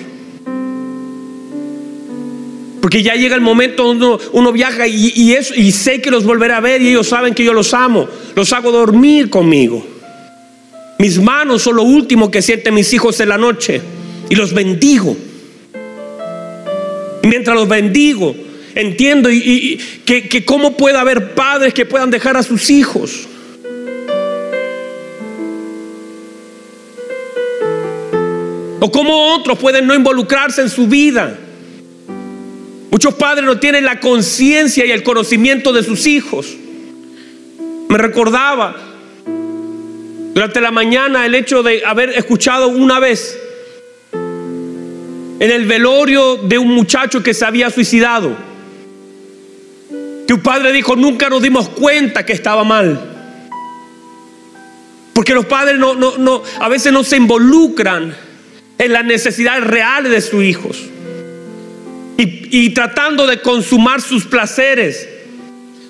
Porque 2.81 3.01
ya 3.01 3.15
llega 3.15 3.33
el 3.33 3.39
momento 3.39 3.85
donde 3.85 4.25
uno, 4.33 4.51
viaja 4.51 4.85
y, 4.87 5.31
eso, 5.31 5.53
y 5.55 5.71
sé 5.71 6.01
que 6.01 6.11
los 6.11 6.25
volveré 6.25 6.53
a 6.53 6.59
ver 6.59 6.81
y 6.81 6.89
ellos 6.89 7.07
saben 7.07 7.33
que 7.33 7.45
yo 7.45 7.53
los 7.53 7.73
amo. 7.73 8.09
Los 8.35 8.51
hago 8.51 8.73
dormir 8.73 9.29
conmigo. 9.29 9.87
Mis 10.99 11.17
manos 11.21 11.61
son 11.61 11.77
lo 11.77 11.83
último 11.83 12.29
que 12.29 12.41
sienten 12.41 12.73
mis 12.73 12.91
hijos 12.91 13.21
en 13.21 13.29
la 13.29 13.37
noche. 13.37 13.81
Y 14.29 14.35
los 14.35 14.53
bendigo. 14.53 15.15
Y 17.23 17.27
mientras 17.27 17.55
los 17.55 17.69
bendigo, 17.69 18.35
entiendo 18.75 19.29
que 19.29 20.43
cómo 20.45 20.75
puede 20.75 20.97
haber 20.97 21.35
padres 21.35 21.73
que 21.73 21.85
puedan 21.85 22.11
dejar 22.11 22.35
a 22.35 22.43
sus 22.43 22.69
hijos. 22.69 23.29
O 28.83 28.91
cómo 28.91 29.35
otros 29.35 29.59
pueden 29.59 29.85
no 29.85 29.93
involucrarse 29.93 30.63
en 30.63 30.69
su 30.69 30.87
vida. 30.87 31.37
Muchos 32.89 33.13
padres 33.13 33.45
no 33.45 33.59
tienen 33.59 33.85
la 33.85 33.99
conciencia 33.99 34.83
y 34.83 34.91
el 34.91 35.03
conocimiento 35.03 35.71
de 35.71 35.83
sus 35.83 36.07
hijos. 36.07 36.57
Me 37.87 37.97
recordaba 37.99 38.75
durante 40.33 40.59
la 40.61 40.71
mañana 40.71 41.27
el 41.27 41.35
hecho 41.35 41.61
de 41.61 41.85
haber 41.85 42.09
escuchado 42.17 42.69
una 42.69 42.99
vez 42.99 43.39
en 44.13 45.51
el 45.51 45.65
velorio 45.67 46.37
de 46.37 46.57
un 46.57 46.73
muchacho 46.73 47.21
que 47.21 47.35
se 47.35 47.45
había 47.45 47.69
suicidado. 47.69 48.35
Que 50.25 50.33
un 50.33 50.41
padre 50.41 50.71
dijo, 50.71 50.95
nunca 50.95 51.29
nos 51.29 51.43
dimos 51.43 51.69
cuenta 51.69 52.25
que 52.25 52.33
estaba 52.33 52.63
mal. 52.63 52.99
Porque 55.13 55.35
los 55.35 55.45
padres 55.45 55.77
no, 55.77 55.93
no, 55.93 56.17
no, 56.17 56.41
a 56.59 56.67
veces 56.67 56.91
no 56.91 57.03
se 57.03 57.17
involucran 57.17 58.30
en 58.81 58.93
las 58.93 59.05
necesidades 59.05 59.63
reales 59.63 60.11
de 60.11 60.21
sus 60.21 60.43
hijos. 60.43 60.81
Y, 62.17 62.71
tratando 62.71 63.27
de 63.27 63.41
consumar 63.41 64.01
sus 64.01 64.25
placeres, 64.25 65.07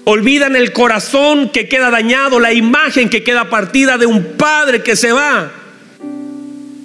olvidan 0.04 0.58
el 0.58 0.74
corazón 0.74 1.50
que 1.50 1.70
queda 1.70 1.90
dañado, 1.90 2.40
la 2.40 2.54
imagen 2.54 3.10
que 3.10 3.24
queda 3.24 3.50
partida 3.50 3.98
de 3.98 4.06
un 4.06 4.34
padre 4.38 4.84
que 4.84 4.96
se 4.96 5.12
va 5.12 5.52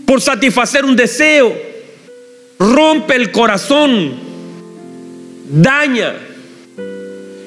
por 0.06 0.20
satisfacer 0.20 0.84
un 0.84 0.94
deseo, 0.94 1.56
rompe 2.58 3.16
el 3.16 3.32
corazón, 3.32 4.14
daña. 5.48 6.14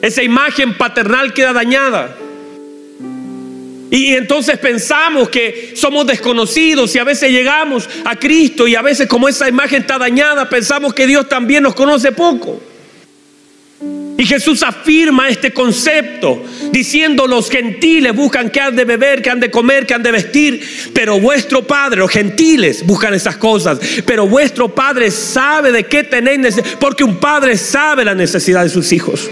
Esa 0.01 0.21
imagen 0.21 0.77
paternal 0.77 1.33
queda 1.33 1.53
dañada. 1.53 2.15
Y 3.91 4.13
entonces 4.13 4.57
pensamos 4.59 5.29
que 5.29 5.73
somos 5.75 6.05
desconocidos 6.05 6.95
y 6.95 6.99
a 6.99 7.03
veces 7.03 7.31
llegamos 7.31 7.89
a 8.05 8.15
Cristo 8.17 8.67
y 8.67 8.75
a 8.75 8.81
veces 8.81 9.07
como 9.07 9.27
esa 9.27 9.49
imagen 9.49 9.81
está 9.81 9.97
dañada, 9.97 10.47
pensamos 10.47 10.93
que 10.93 11.07
Dios 11.07 11.27
también 11.27 11.63
nos 11.63 11.73
conoce 11.73 12.11
poco. 12.11 12.61
Y 14.19 14.25
Jesús 14.25 14.63
afirma 14.63 15.29
este 15.29 15.51
concepto 15.51 16.43
diciendo 16.71 17.25
los 17.25 17.49
gentiles 17.49 18.13
buscan 18.13 18.49
que 18.49 18.59
han 18.59 18.75
de 18.75 18.85
beber, 18.85 19.21
que 19.21 19.29
han 19.29 19.39
de 19.39 19.49
comer, 19.49 19.85
que 19.85 19.93
han 19.93 20.03
de 20.03 20.11
vestir, 20.11 20.61
pero 20.93 21.19
vuestro 21.19 21.65
Padre, 21.65 21.99
los 21.99 22.11
gentiles 22.11 22.85
buscan 22.85 23.13
esas 23.13 23.37
cosas, 23.37 23.79
pero 24.05 24.27
vuestro 24.27 24.69
Padre 24.75 25.09
sabe 25.09 25.71
de 25.71 25.85
qué 25.85 26.03
tenéis 26.03 26.39
necesidad, 26.39 26.77
porque 26.79 27.03
un 27.03 27.17
padre 27.17 27.57
sabe 27.57 28.03
la 28.03 28.13
necesidad 28.13 28.63
de 28.63 28.69
sus 28.69 28.91
hijos. 28.91 29.29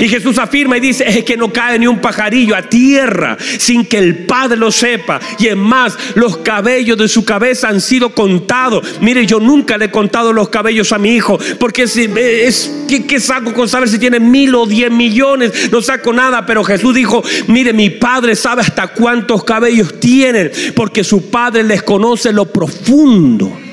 Y 0.00 0.08
Jesús 0.08 0.38
afirma 0.38 0.76
y 0.76 0.80
dice, 0.80 1.04
es 1.06 1.24
que 1.24 1.36
no 1.36 1.52
cae 1.52 1.78
ni 1.78 1.86
un 1.86 2.00
pajarillo 2.00 2.56
a 2.56 2.62
tierra 2.62 3.36
sin 3.58 3.84
que 3.86 3.98
el 3.98 4.26
Padre 4.26 4.56
lo 4.56 4.70
sepa. 4.70 5.20
Y 5.38 5.46
es 5.46 5.56
más, 5.56 5.96
los 6.14 6.38
cabellos 6.38 6.98
de 6.98 7.08
su 7.08 7.24
cabeza 7.24 7.68
han 7.68 7.80
sido 7.80 8.14
contados. 8.14 9.00
Mire, 9.00 9.26
yo 9.26 9.40
nunca 9.40 9.78
le 9.78 9.86
he 9.86 9.90
contado 9.90 10.32
los 10.32 10.48
cabellos 10.48 10.92
a 10.92 10.98
mi 10.98 11.14
hijo, 11.14 11.38
porque 11.58 11.84
es, 11.84 11.96
es 11.96 12.72
¿qué, 12.88 13.20
saco 13.20 13.52
con 13.52 13.68
saber 13.68 13.88
si 13.88 13.98
tiene 13.98 14.18
mil 14.24 14.54
o 14.54 14.66
diez 14.66 14.90
millones? 14.90 15.70
No 15.70 15.82
saco 15.82 16.12
nada, 16.12 16.44
pero 16.46 16.64
Jesús 16.64 16.94
dijo, 16.94 17.22
mire, 17.48 17.72
mi 17.72 17.90
Padre 17.90 18.34
sabe 18.34 18.62
hasta 18.62 18.88
cuántos 18.88 19.44
cabellos 19.44 20.00
tienen, 20.00 20.50
porque 20.74 21.04
su 21.04 21.30
Padre 21.30 21.62
les 21.62 21.82
conoce 21.82 22.32
lo 22.32 22.46
profundo. 22.46 23.64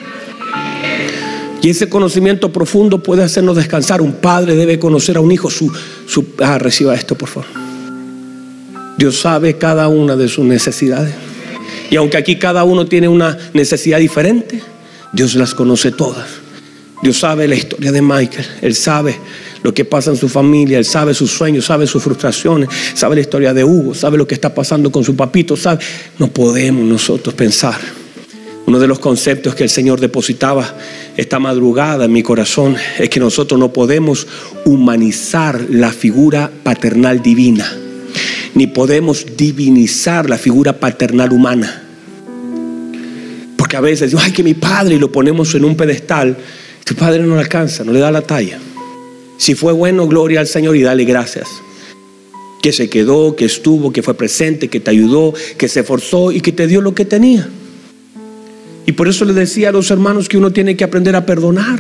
Y 1.61 1.69
ese 1.69 1.89
conocimiento 1.89 2.51
profundo 2.51 3.03
puede 3.03 3.23
hacernos 3.23 3.55
descansar. 3.55 4.01
Un 4.01 4.13
padre 4.13 4.55
debe 4.55 4.79
conocer 4.79 5.17
a 5.17 5.21
un 5.21 5.31
hijo. 5.31 5.49
Su, 5.51 5.71
su, 6.07 6.25
ah, 6.39 6.57
reciba 6.57 6.95
esto, 6.95 7.15
por 7.15 7.29
favor. 7.29 7.49
Dios 8.97 9.19
sabe 9.19 9.57
cada 9.57 9.87
una 9.87 10.15
de 10.15 10.27
sus 10.27 10.43
necesidades. 10.43 11.13
Y 11.91 11.97
aunque 11.97 12.17
aquí 12.17 12.37
cada 12.37 12.63
uno 12.63 12.85
tiene 12.85 13.07
una 13.07 13.37
necesidad 13.53 13.99
diferente, 13.99 14.61
Dios 15.13 15.35
las 15.35 15.53
conoce 15.53 15.91
todas. 15.91 16.27
Dios 17.03 17.17
sabe 17.17 17.47
la 17.47 17.55
historia 17.55 17.91
de 17.91 18.01
Michael. 18.01 18.45
Él 18.61 18.75
sabe 18.75 19.19
lo 19.63 19.74
que 19.74 19.86
pasa 19.86 20.12
en 20.12 20.17
su 20.17 20.30
familia. 20.30 20.78
Él 20.78 20.86
sabe 20.86 21.13
sus 21.13 21.32
sueños, 21.32 21.65
sabe 21.65 21.88
sus 21.88 22.04
frustraciones, 22.04 22.69
sabe 22.93 23.15
la 23.15 23.21
historia 23.21 23.54
de 23.54 23.63
Hugo, 23.63 23.93
sabe 23.93 24.17
lo 24.17 24.28
que 24.28 24.36
está 24.36 24.54
pasando 24.54 24.91
con 24.91 25.04
su 25.04 25.15
papito. 25.15 25.56
Sabe. 25.56 25.84
No 26.19 26.28
podemos 26.28 26.86
nosotros 26.86 27.34
pensar 27.36 27.80
uno 28.71 28.80
de 28.80 28.88
los 28.88 29.00
conceptos 29.00 29.56
que 29.56 29.63
el 29.63 29.69
Señor 29.69 30.00
depositaba 30.00 30.78
esta 31.17 31.39
madrugada 31.39 32.06
en 32.06 32.13
mi 32.13 32.24
corazón 32.24 32.76
es 33.00 33.10
que 33.10 33.19
nosotros 33.19 33.60
no 33.60 33.74
podemos 33.74 34.28
humanizar 34.65 35.65
la 35.69 35.91
figura 35.91 36.50
paternal 36.63 37.21
divina, 37.21 37.69
ni 38.56 38.67
podemos 38.67 39.26
divinizar 39.36 40.30
la 40.30 40.38
figura 40.38 40.80
paternal 40.80 41.34
humana. 41.34 41.84
Porque 43.58 43.78
a 43.78 43.82
veces 43.82 44.15
ay, 44.17 44.32
que 44.32 44.43
mi 44.43 44.54
padre, 44.54 44.95
y 44.95 45.00
lo 45.00 45.12
ponemos 45.12 45.54
en 45.56 45.65
un 45.65 45.76
pedestal, 45.76 46.38
tu 46.86 46.95
padre 46.95 47.24
no 47.24 47.36
le 47.36 47.41
alcanza, 47.41 47.84
no 47.84 47.91
le 47.91 48.00
da 48.00 48.12
la 48.12 48.21
talla. 48.21 48.60
Si 49.41 49.56
fue 49.56 49.73
bueno, 49.73 50.08
gloria 50.08 50.39
al 50.39 50.45
Señor 50.45 50.75
y 50.75 50.84
dale 50.84 51.04
gracias. 51.04 51.49
Que 52.62 52.71
se 52.71 52.91
quedó, 52.91 53.36
que 53.36 53.45
estuvo, 53.45 53.91
que 53.91 54.04
fue 54.04 54.13
presente, 54.13 54.67
que 54.67 54.80
te 54.80 54.91
ayudó, 54.91 55.34
que 55.58 55.67
se 55.67 55.80
esforzó 55.80 56.32
y 56.32 56.41
que 56.41 56.51
te 56.51 56.67
dio 56.67 56.80
lo 56.80 56.93
que 56.93 57.06
tenía. 57.06 57.49
Y 58.86 58.91
por 58.91 59.08
eso 59.08 59.25
le 59.25 59.34
decía 59.34 59.69
a 59.69 59.71
los 59.71 59.89
hermanos 59.89 60.30
que 60.30 60.38
uno 60.38 60.54
tiene 60.54 60.77
que 60.77 60.84
aprender 60.84 61.15
a 61.15 61.25
perdonar. 61.25 61.80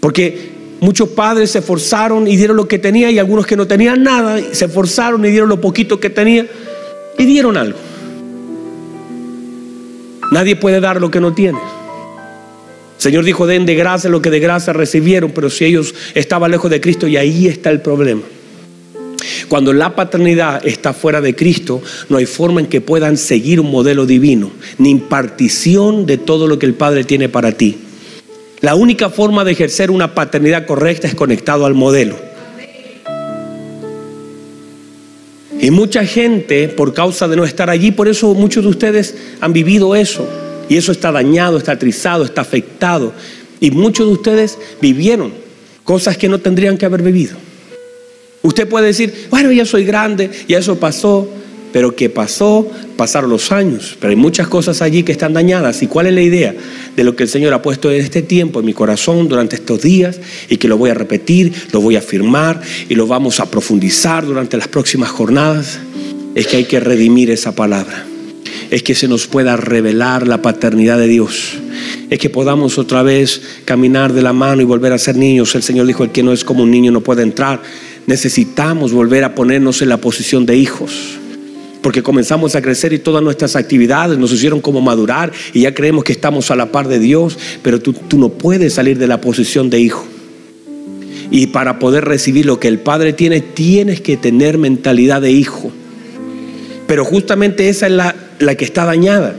Porque 0.00 0.52
muchos 0.80 1.10
padres 1.10 1.50
se 1.50 1.58
esforzaron 1.58 2.26
y 2.26 2.34
dieron 2.38 2.56
lo 2.56 2.66
que 2.66 2.78
tenía 2.78 3.10
y 3.10 3.18
algunos 3.18 3.46
que 3.46 3.54
no 3.54 3.66
tenían 3.66 4.02
nada 4.02 4.40
se 4.52 4.64
esforzaron 4.64 5.22
y 5.26 5.28
dieron 5.28 5.50
lo 5.50 5.60
poquito 5.60 6.00
que 6.00 6.08
tenía 6.08 6.46
y 7.18 7.26
dieron 7.26 7.58
algo. 7.58 7.78
Nadie 10.30 10.56
puede 10.56 10.80
dar 10.80 10.98
lo 10.98 11.10
que 11.10 11.20
no 11.20 11.34
tiene. 11.34 11.58
Señor 13.02 13.24
dijo, 13.24 13.48
den 13.48 13.66
de 13.66 13.74
gracia 13.74 14.08
lo 14.08 14.22
que 14.22 14.30
de 14.30 14.38
gracia 14.38 14.72
recibieron, 14.72 15.32
pero 15.32 15.50
si 15.50 15.64
ellos 15.64 15.92
estaban 16.14 16.52
lejos 16.52 16.70
de 16.70 16.80
Cristo 16.80 17.08
y 17.08 17.16
ahí 17.16 17.48
está 17.48 17.68
el 17.70 17.80
problema. 17.80 18.22
Cuando 19.48 19.72
la 19.72 19.96
paternidad 19.96 20.64
está 20.64 20.92
fuera 20.92 21.20
de 21.20 21.34
Cristo, 21.34 21.82
no 22.08 22.18
hay 22.18 22.26
forma 22.26 22.60
en 22.60 22.68
que 22.68 22.80
puedan 22.80 23.16
seguir 23.16 23.58
un 23.58 23.72
modelo 23.72 24.06
divino, 24.06 24.52
ni 24.78 24.90
impartición 24.90 26.06
de 26.06 26.16
todo 26.16 26.46
lo 26.46 26.60
que 26.60 26.66
el 26.66 26.74
Padre 26.74 27.02
tiene 27.02 27.28
para 27.28 27.50
ti. 27.50 27.76
La 28.60 28.76
única 28.76 29.10
forma 29.10 29.44
de 29.44 29.50
ejercer 29.50 29.90
una 29.90 30.14
paternidad 30.14 30.64
correcta 30.64 31.08
es 31.08 31.16
conectado 31.16 31.66
al 31.66 31.74
modelo. 31.74 32.14
Y 35.60 35.72
mucha 35.72 36.04
gente, 36.04 36.68
por 36.68 36.94
causa 36.94 37.26
de 37.26 37.34
no 37.34 37.42
estar 37.42 37.68
allí, 37.68 37.90
por 37.90 38.06
eso 38.06 38.32
muchos 38.34 38.62
de 38.62 38.70
ustedes 38.70 39.16
han 39.40 39.52
vivido 39.52 39.96
eso. 39.96 40.24
Y 40.68 40.76
eso 40.76 40.92
está 40.92 41.12
dañado, 41.12 41.58
está 41.58 41.78
trizado, 41.78 42.24
está 42.24 42.40
afectado. 42.40 43.12
Y 43.60 43.70
muchos 43.70 44.06
de 44.06 44.12
ustedes 44.12 44.58
vivieron 44.80 45.32
cosas 45.84 46.16
que 46.16 46.28
no 46.28 46.38
tendrían 46.38 46.78
que 46.78 46.86
haber 46.86 47.02
vivido. 47.02 47.36
Usted 48.42 48.68
puede 48.68 48.86
decir, 48.86 49.28
bueno, 49.30 49.52
ya 49.52 49.64
soy 49.64 49.84
grande, 49.84 50.30
ya 50.48 50.58
eso 50.58 50.78
pasó, 50.80 51.28
pero 51.72 51.94
¿qué 51.94 52.10
pasó? 52.10 52.68
Pasaron 52.96 53.30
los 53.30 53.50
años, 53.52 53.96
pero 53.98 54.10
hay 54.10 54.16
muchas 54.16 54.48
cosas 54.48 54.82
allí 54.82 55.04
que 55.04 55.12
están 55.12 55.32
dañadas. 55.32 55.82
¿Y 55.82 55.86
cuál 55.86 56.08
es 56.08 56.14
la 56.14 56.22
idea 56.22 56.54
de 56.94 57.04
lo 57.04 57.16
que 57.16 57.22
el 57.22 57.28
Señor 57.28 57.54
ha 57.54 57.62
puesto 57.62 57.90
en 57.90 58.00
este 58.00 58.22
tiempo 58.22 58.60
en 58.60 58.66
mi 58.66 58.74
corazón 58.74 59.28
durante 59.28 59.56
estos 59.56 59.80
días 59.80 60.20
y 60.48 60.58
que 60.58 60.68
lo 60.68 60.76
voy 60.76 60.90
a 60.90 60.94
repetir, 60.94 61.52
lo 61.72 61.80
voy 61.80 61.96
a 61.96 62.00
afirmar 62.00 62.60
y 62.88 62.94
lo 62.94 63.06
vamos 63.06 63.40
a 63.40 63.50
profundizar 63.50 64.26
durante 64.26 64.56
las 64.56 64.68
próximas 64.68 65.10
jornadas? 65.10 65.78
Es 66.34 66.46
que 66.46 66.58
hay 66.58 66.64
que 66.64 66.80
redimir 66.80 67.30
esa 67.30 67.54
palabra. 67.54 68.11
Es 68.70 68.82
que 68.82 68.94
se 68.94 69.08
nos 69.08 69.26
pueda 69.26 69.56
revelar 69.56 70.26
la 70.26 70.42
paternidad 70.42 70.98
de 70.98 71.08
Dios 71.08 71.58
es 72.10 72.18
que 72.18 72.28
podamos 72.28 72.76
otra 72.76 73.02
vez 73.02 73.40
caminar 73.64 74.12
de 74.12 74.20
la 74.20 74.34
mano 74.34 74.60
y 74.60 74.66
volver 74.66 74.92
a 74.92 74.98
ser 74.98 75.16
niños. 75.16 75.54
El 75.54 75.62
Señor 75.62 75.86
dijo, 75.86 76.04
el 76.04 76.10
que 76.10 76.22
no 76.22 76.32
es 76.32 76.44
como 76.44 76.62
un 76.62 76.70
niño 76.70 76.92
no 76.92 77.00
puede 77.00 77.22
entrar 77.22 77.62
necesitamos 78.06 78.92
volver 78.92 79.24
a 79.24 79.34
ponernos 79.34 79.82
en 79.82 79.88
la 79.88 79.98
posición 79.98 80.46
de 80.46 80.56
hijos. 80.56 81.18
Porque 81.82 82.02
comenzamos 82.02 82.54
a 82.54 82.62
crecer 82.62 82.92
y 82.92 83.00
todas 83.00 83.22
nuestras 83.22 83.56
actividades 83.56 84.16
nos 84.16 84.32
hicieron 84.32 84.60
como 84.60 84.80
madurar 84.80 85.32
y 85.52 85.62
ya 85.62 85.74
creemos 85.74 86.04
que 86.04 86.12
estamos 86.12 86.50
a 86.50 86.56
la 86.56 86.70
par 86.70 86.86
de 86.86 87.00
Dios, 87.00 87.36
pero 87.62 87.80
tú, 87.80 87.92
tú 87.92 88.18
no 88.18 88.28
puedes 88.28 88.74
salir 88.74 88.98
de 88.98 89.08
la 89.08 89.20
posición 89.20 89.68
de 89.68 89.80
hijo. 89.80 90.06
Y 91.30 91.48
para 91.48 91.78
poder 91.78 92.04
recibir 92.04 92.46
lo 92.46 92.60
que 92.60 92.68
el 92.68 92.78
Padre 92.78 93.12
tiene, 93.12 93.40
tienes 93.40 94.00
que 94.00 94.16
tener 94.16 94.58
mentalidad 94.58 95.22
de 95.22 95.32
hijo. 95.32 95.72
Pero 96.92 97.06
justamente 97.06 97.70
esa 97.70 97.86
es 97.86 97.92
la, 97.92 98.14
la 98.38 98.54
que 98.54 98.66
está 98.66 98.84
dañada. 98.84 99.34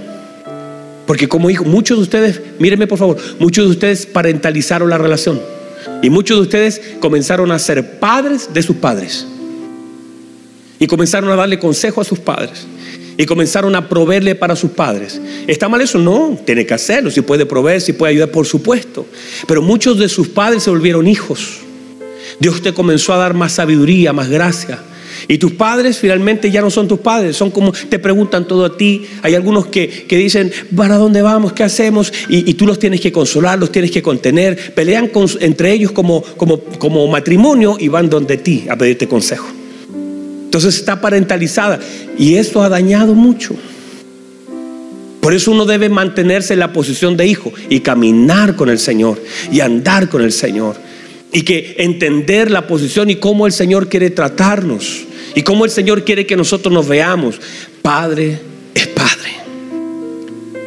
Porque 1.06 1.30
como 1.30 1.52
hijo, 1.52 1.64
muchos 1.64 2.00
de 2.00 2.02
ustedes, 2.02 2.42
mírenme 2.58 2.88
por 2.88 2.98
favor, 2.98 3.18
muchos 3.38 3.66
de 3.66 3.72
ustedes 3.74 4.08
parentalizaron 4.08 4.90
la 4.90 4.98
relación. 4.98 5.40
Y 6.02 6.10
muchos 6.10 6.38
de 6.38 6.42
ustedes 6.42 6.82
comenzaron 7.00 7.52
a 7.52 7.60
ser 7.60 8.00
padres 8.00 8.50
de 8.56 8.64
sus 8.64 8.78
padres. 8.78 9.28
Y 10.80 10.88
comenzaron 10.88 11.30
a 11.30 11.36
darle 11.36 11.60
consejo 11.60 12.02
a 12.02 12.04
sus 12.04 12.18
padres. 12.18 12.66
Y 13.18 13.28
comenzaron 13.28 13.76
a 13.76 13.88
proveerle 13.88 14.34
para 14.34 14.56
sus 14.56 14.72
padres. 14.72 15.22
¿Está 15.46 15.70
mal 15.70 15.82
eso? 15.82 16.00
No, 16.00 16.36
tiene 16.44 16.66
que 16.66 16.74
hacerlo. 16.74 17.12
Si 17.12 17.22
puede 17.22 17.46
proveer, 17.46 17.82
si 17.82 17.94
puede 17.94 18.14
ayudar, 18.14 18.32
por 18.32 18.48
supuesto. 18.48 19.06
Pero 19.48 19.62
muchos 19.62 20.00
de 20.00 20.10
sus 20.10 20.28
padres 20.28 20.64
se 20.64 20.72
volvieron 20.72 21.06
hijos. 21.06 21.60
Dios 22.40 22.64
te 22.64 22.74
comenzó 22.74 23.14
a 23.14 23.18
dar 23.18 23.36
más 23.36 23.52
sabiduría, 23.52 24.12
más 24.12 24.28
gracia. 24.28 24.80
Y 25.28 25.38
tus 25.38 25.54
padres 25.54 25.98
finalmente 25.98 26.52
ya 26.52 26.62
no 26.62 26.70
son 26.70 26.88
tus 26.88 27.00
padres, 27.00 27.36
son 27.36 27.52
como 27.52 27.72
te 27.72 28.00
preguntan 28.00 28.48
todo 28.48 28.66
a 28.66 28.78
ti. 28.78 29.06
Hay 29.22 29.36
algunos 29.36 29.68
que, 29.68 30.06
dicen, 30.10 30.52
¿para 30.76 30.98
dónde 30.98 31.22
vamos? 31.22 31.54
¿Qué 31.54 31.64
hacemos? 31.64 32.12
Y, 32.30 32.54
tú 32.56 32.66
los 32.66 32.80
tienes 32.80 33.02
que 33.02 33.12
consolar, 33.12 33.60
los 33.60 33.72
tienes 33.72 33.92
que 33.92 34.02
contener. 34.02 34.74
Pelean 34.74 35.12
entre 35.40 35.72
ellos 35.72 35.92
como, 35.92 36.22
como, 36.22 36.60
como 36.60 37.08
matrimonio 37.08 37.78
y 37.80 37.88
van 37.88 38.10
donde 38.10 38.38
ti 38.38 38.66
a 38.70 38.76
pedirte 38.76 39.08
consejo. 39.08 39.48
Entonces 40.46 40.76
está 40.76 41.02
parentalizada 41.02 41.80
y 42.18 42.36
eso 42.36 42.62
ha 42.62 42.70
dañado 42.70 43.16
mucho. 43.16 43.56
Por 45.24 45.34
eso 45.34 45.52
uno 45.52 45.66
debe 45.66 45.88
mantenerse 45.88 46.52
en 46.52 46.60
la 46.60 46.74
posición 46.74 47.16
de 47.16 47.26
hijo 47.26 47.54
y 47.70 47.80
caminar 47.80 48.58
con 48.58 48.70
el 48.70 48.78
Señor 48.78 49.20
y 49.52 49.62
andar 49.62 50.10
con 50.10 50.22
el 50.22 50.34
Señor. 50.34 50.76
Y 51.32 51.44
que 51.44 51.76
entender 51.80 52.52
la 52.52 52.68
posición 52.68 53.10
y 53.10 53.16
cómo 53.16 53.48
el 53.48 53.54
Señor 53.54 53.88
quiere 53.88 54.10
tratarnos. 54.10 55.06
Y 55.36 55.44
cómo 55.44 55.66
el 55.66 55.72
Señor 55.72 56.04
quiere 56.04 56.26
que 56.26 56.36
nosotros 56.36 56.74
nos 56.74 56.88
veamos. 56.88 57.40
Padre 57.82 58.40
es 58.74 58.88
Padre. 58.88 59.32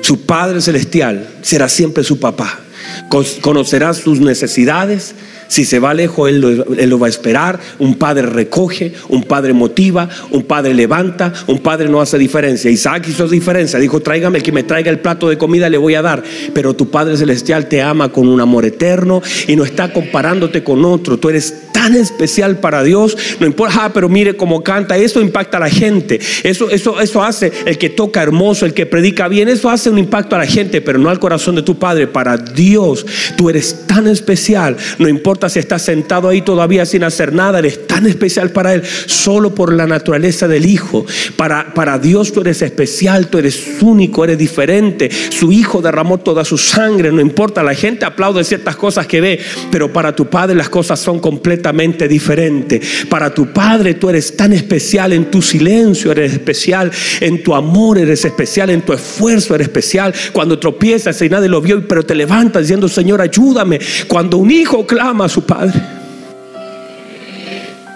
Su 0.02 0.22
Padre 0.22 0.60
Celestial 0.60 1.28
será 1.42 1.68
siempre 1.68 2.04
su 2.04 2.18
papá. 2.18 2.65
Conocerá 3.40 3.94
sus 3.94 4.20
necesidades, 4.20 5.14
si 5.48 5.64
se 5.64 5.78
va 5.78 5.94
lejos, 5.94 6.28
él 6.28 6.40
lo, 6.40 6.98
va 6.98 7.06
a 7.06 7.10
esperar. 7.10 7.58
Un 7.78 7.94
padre 7.94 8.22
recoge, 8.22 8.92
un 9.08 9.22
padre 9.22 9.52
motiva, 9.52 10.08
un 10.30 10.42
padre 10.44 10.74
levanta, 10.74 11.32
un 11.46 11.60
padre 11.60 11.88
no 11.88 12.00
hace 12.00 12.18
diferencia. 12.18 12.70
Isaac 12.70 13.06
hizo 13.08 13.28
diferencia. 13.28 13.78
Dijo, 13.78 14.00
tráigame 14.00 14.38
el 14.38 14.44
que 14.44 14.52
me 14.52 14.64
traiga 14.64 14.90
el 14.90 14.98
plato 14.98 15.28
de 15.28 15.38
comida, 15.38 15.68
le 15.68 15.78
voy 15.78 15.94
a 15.94 16.02
dar. 16.02 16.22
Pero 16.52 16.74
tu 16.74 16.90
Padre 16.90 17.16
Celestial 17.16 17.68
te 17.68 17.82
ama 17.82 18.10
con 18.10 18.28
un 18.28 18.40
amor 18.40 18.64
eterno 18.64 19.22
y 19.46 19.56
no 19.56 19.64
está 19.64 19.92
comparándote 19.92 20.64
con 20.64 20.84
otro. 20.84 21.18
Tú 21.18 21.28
eres 21.28 21.70
tan 21.72 21.94
especial 21.94 22.58
para 22.58 22.82
Dios. 22.82 23.16
No 23.38 23.46
importa, 23.46 23.84
ah, 23.84 23.90
pero 23.92 24.08
mire 24.08 24.36
cómo 24.36 24.62
canta. 24.64 24.96
Eso 24.96 25.20
impacta 25.20 25.58
a 25.58 25.60
la 25.60 25.70
gente. 25.70 26.18
Eso, 26.42 26.70
eso, 26.70 27.00
eso 27.00 27.22
hace 27.22 27.52
el 27.66 27.78
que 27.78 27.90
toca 27.90 28.22
hermoso, 28.22 28.66
el 28.66 28.74
que 28.74 28.86
predica 28.86 29.28
bien. 29.28 29.48
Eso 29.48 29.70
hace 29.70 29.90
un 29.90 29.98
impacto 29.98 30.34
a 30.34 30.40
la 30.40 30.46
gente, 30.46 30.80
pero 30.80 30.98
no 30.98 31.10
al 31.10 31.20
corazón 31.20 31.54
de 31.54 31.62
tu 31.62 31.78
Padre. 31.78 32.06
Para 32.06 32.36
Dios 32.36 32.85
Tú 33.36 33.50
eres 33.50 33.86
tan 33.86 34.06
especial. 34.06 34.76
No 34.98 35.08
importa 35.08 35.48
si 35.48 35.58
estás 35.58 35.82
sentado 35.82 36.28
ahí 36.28 36.42
todavía 36.42 36.86
sin 36.86 37.04
hacer 37.04 37.32
nada, 37.32 37.58
eres 37.58 37.86
tan 37.86 38.06
especial 38.06 38.50
para 38.50 38.74
Él, 38.74 38.82
solo 39.06 39.54
por 39.54 39.72
la 39.72 39.86
naturaleza 39.86 40.46
del 40.48 40.66
Hijo. 40.66 41.04
Para, 41.36 41.74
para 41.74 41.98
Dios 41.98 42.32
tú 42.32 42.40
eres 42.42 42.62
especial, 42.62 43.28
tú 43.28 43.38
eres 43.38 43.60
único, 43.80 44.24
eres 44.24 44.38
diferente. 44.38 45.10
Su 45.30 45.52
Hijo 45.52 45.82
derramó 45.82 46.18
toda 46.18 46.44
su 46.44 46.58
sangre, 46.58 47.10
no 47.12 47.20
importa, 47.20 47.62
la 47.62 47.74
gente 47.74 48.04
aplaude 48.04 48.44
ciertas 48.44 48.76
cosas 48.76 49.06
que 49.06 49.20
ve, 49.20 49.40
pero 49.70 49.92
para 49.92 50.14
tu 50.14 50.26
Padre 50.26 50.54
las 50.54 50.68
cosas 50.68 51.00
son 51.00 51.18
completamente 51.18 52.08
diferentes. 52.08 53.06
Para 53.08 53.32
tu 53.32 53.52
Padre 53.52 53.94
tú 53.94 54.10
eres 54.10 54.36
tan 54.36 54.52
especial 54.52 55.12
en 55.12 55.30
tu 55.30 55.42
silencio, 55.42 56.12
eres 56.12 56.32
especial 56.32 56.90
en 57.20 57.42
tu 57.42 57.54
amor, 57.54 57.98
eres 57.98 58.24
especial 58.24 58.70
en 58.70 58.82
tu 58.82 58.92
esfuerzo, 58.92 59.54
eres 59.54 59.68
especial 59.68 60.14
cuando 60.32 60.58
tropiezas 60.58 61.20
y 61.22 61.28
nadie 61.28 61.48
lo 61.48 61.60
vio, 61.60 61.86
pero 61.86 62.04
te 62.04 62.14
levantas 62.14 62.65
diciendo, 62.66 62.88
Señor, 62.88 63.20
ayúdame. 63.20 63.78
Cuando 64.08 64.38
un 64.38 64.50
hijo 64.50 64.86
clama 64.86 65.26
a 65.26 65.28
su 65.28 65.44
Padre. 65.44 65.80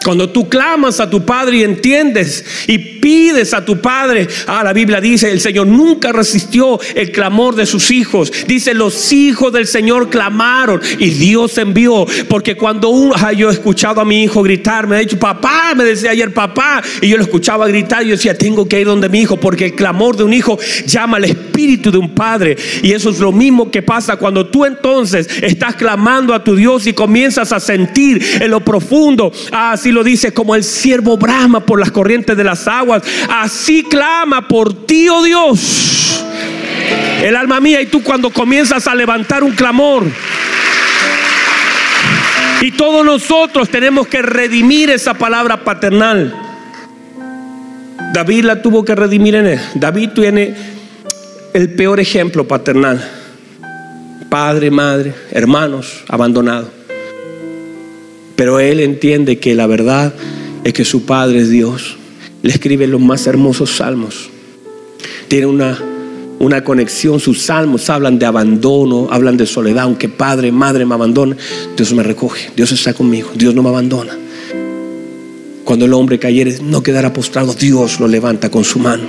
Cuando 0.04 0.30
tú 0.30 0.48
clamas 0.48 0.98
a 1.00 1.10
tu 1.10 1.24
Padre 1.24 1.58
y 1.58 1.62
entiendes 1.62 2.44
y 2.66 2.99
pides 3.00 3.54
a 3.54 3.64
tu 3.64 3.80
Padre, 3.80 4.28
ah, 4.46 4.62
la 4.64 4.72
Biblia 4.72 5.00
dice, 5.00 5.30
el 5.30 5.40
Señor 5.40 5.66
nunca 5.66 6.12
resistió 6.12 6.78
el 6.94 7.12
clamor 7.12 7.54
de 7.54 7.66
sus 7.66 7.90
hijos. 7.90 8.32
Dice, 8.46 8.74
los 8.74 9.12
hijos 9.12 9.52
del 9.52 9.66
Señor 9.66 10.10
clamaron 10.10 10.80
y 10.98 11.10
Dios 11.10 11.56
envió. 11.58 12.06
Porque 12.28 12.56
cuando 12.56 12.90
un, 12.90 13.12
ah, 13.14 13.32
yo 13.32 13.50
he 13.50 13.52
escuchado 13.52 14.00
a 14.00 14.04
mi 14.04 14.22
hijo 14.22 14.42
gritar, 14.42 14.86
me 14.86 14.96
ha 14.96 15.00
dicho, 15.00 15.18
papá, 15.18 15.74
me 15.76 15.84
decía 15.84 16.10
ayer 16.10 16.32
papá, 16.32 16.82
y 17.00 17.08
yo 17.08 17.16
lo 17.16 17.22
escuchaba 17.22 17.66
gritar 17.68 17.90
yo 18.04 18.12
decía, 18.12 18.36
tengo 18.36 18.68
que 18.68 18.80
ir 18.80 18.86
donde 18.86 19.08
mi 19.08 19.20
hijo, 19.20 19.36
porque 19.36 19.66
el 19.66 19.74
clamor 19.74 20.16
de 20.16 20.24
un 20.24 20.32
hijo 20.32 20.58
llama 20.86 21.16
al 21.16 21.24
espíritu 21.24 21.90
de 21.90 21.98
un 21.98 22.14
padre. 22.14 22.56
Y 22.82 22.92
eso 22.92 23.10
es 23.10 23.18
lo 23.18 23.32
mismo 23.32 23.70
que 23.70 23.82
pasa 23.82 24.16
cuando 24.16 24.46
tú 24.46 24.64
entonces 24.64 25.28
estás 25.42 25.76
clamando 25.76 26.34
a 26.34 26.44
tu 26.44 26.54
Dios 26.56 26.86
y 26.86 26.92
comienzas 26.92 27.52
a 27.52 27.60
sentir 27.60 28.22
en 28.40 28.50
lo 28.50 28.60
profundo, 28.60 29.32
así 29.52 29.92
lo 29.92 30.04
dice, 30.04 30.32
como 30.32 30.54
el 30.54 30.64
siervo 30.64 31.16
brama 31.16 31.60
por 31.60 31.78
las 31.78 31.90
corrientes 31.90 32.36
de 32.36 32.44
las 32.44 32.66
aguas, 32.68 32.89
así 33.28 33.84
clama 33.84 34.46
por 34.46 34.86
ti, 34.86 35.08
oh 35.08 35.22
Dios. 35.22 36.24
El 37.22 37.36
alma 37.36 37.60
mía 37.60 37.80
y 37.80 37.86
tú 37.86 38.02
cuando 38.02 38.30
comienzas 38.30 38.86
a 38.86 38.94
levantar 38.94 39.44
un 39.44 39.52
clamor, 39.52 40.04
y 42.62 42.72
todos 42.72 43.04
nosotros 43.04 43.68
tenemos 43.70 44.06
que 44.06 44.20
redimir 44.20 44.90
esa 44.90 45.14
palabra 45.14 45.64
paternal. 45.64 46.34
David 48.12 48.44
la 48.44 48.60
tuvo 48.60 48.84
que 48.84 48.94
redimir 48.94 49.34
en 49.34 49.46
él. 49.46 49.60
David 49.74 50.10
tiene 50.14 50.54
el 51.54 51.72
peor 51.74 52.00
ejemplo 52.00 52.46
paternal. 52.46 53.02
Padre, 54.28 54.70
madre, 54.70 55.14
hermanos 55.30 56.04
abandonados. 56.08 56.68
Pero 58.36 58.60
él 58.60 58.80
entiende 58.80 59.38
que 59.38 59.54
la 59.54 59.66
verdad 59.66 60.12
es 60.64 60.72
que 60.72 60.84
su 60.84 61.06
padre 61.06 61.40
es 61.40 61.50
Dios. 61.50 61.96
Le 62.42 62.50
escribe 62.50 62.86
los 62.86 63.00
más 63.00 63.26
hermosos 63.26 63.70
salmos. 63.70 64.30
Tiene 65.28 65.46
una, 65.46 65.78
una 66.38 66.64
conexión. 66.64 67.20
Sus 67.20 67.42
salmos 67.42 67.90
hablan 67.90 68.18
de 68.18 68.26
abandono, 68.26 69.08
hablan 69.10 69.36
de 69.36 69.46
soledad. 69.46 69.84
Aunque 69.84 70.08
padre, 70.08 70.52
madre 70.52 70.86
me 70.86 70.94
abandona, 70.94 71.36
Dios 71.76 71.92
me 71.92 72.02
recoge. 72.02 72.50
Dios 72.56 72.72
está 72.72 72.94
conmigo. 72.94 73.30
Dios 73.34 73.54
no 73.54 73.62
me 73.62 73.68
abandona. 73.68 74.16
Cuando 75.64 75.84
el 75.84 75.92
hombre 75.92 76.18
cayere, 76.18 76.58
no 76.62 76.82
quedará 76.82 77.12
postrado. 77.12 77.54
Dios 77.54 78.00
lo 78.00 78.08
levanta 78.08 78.50
con 78.50 78.64
su 78.64 78.78
mano. 78.78 79.04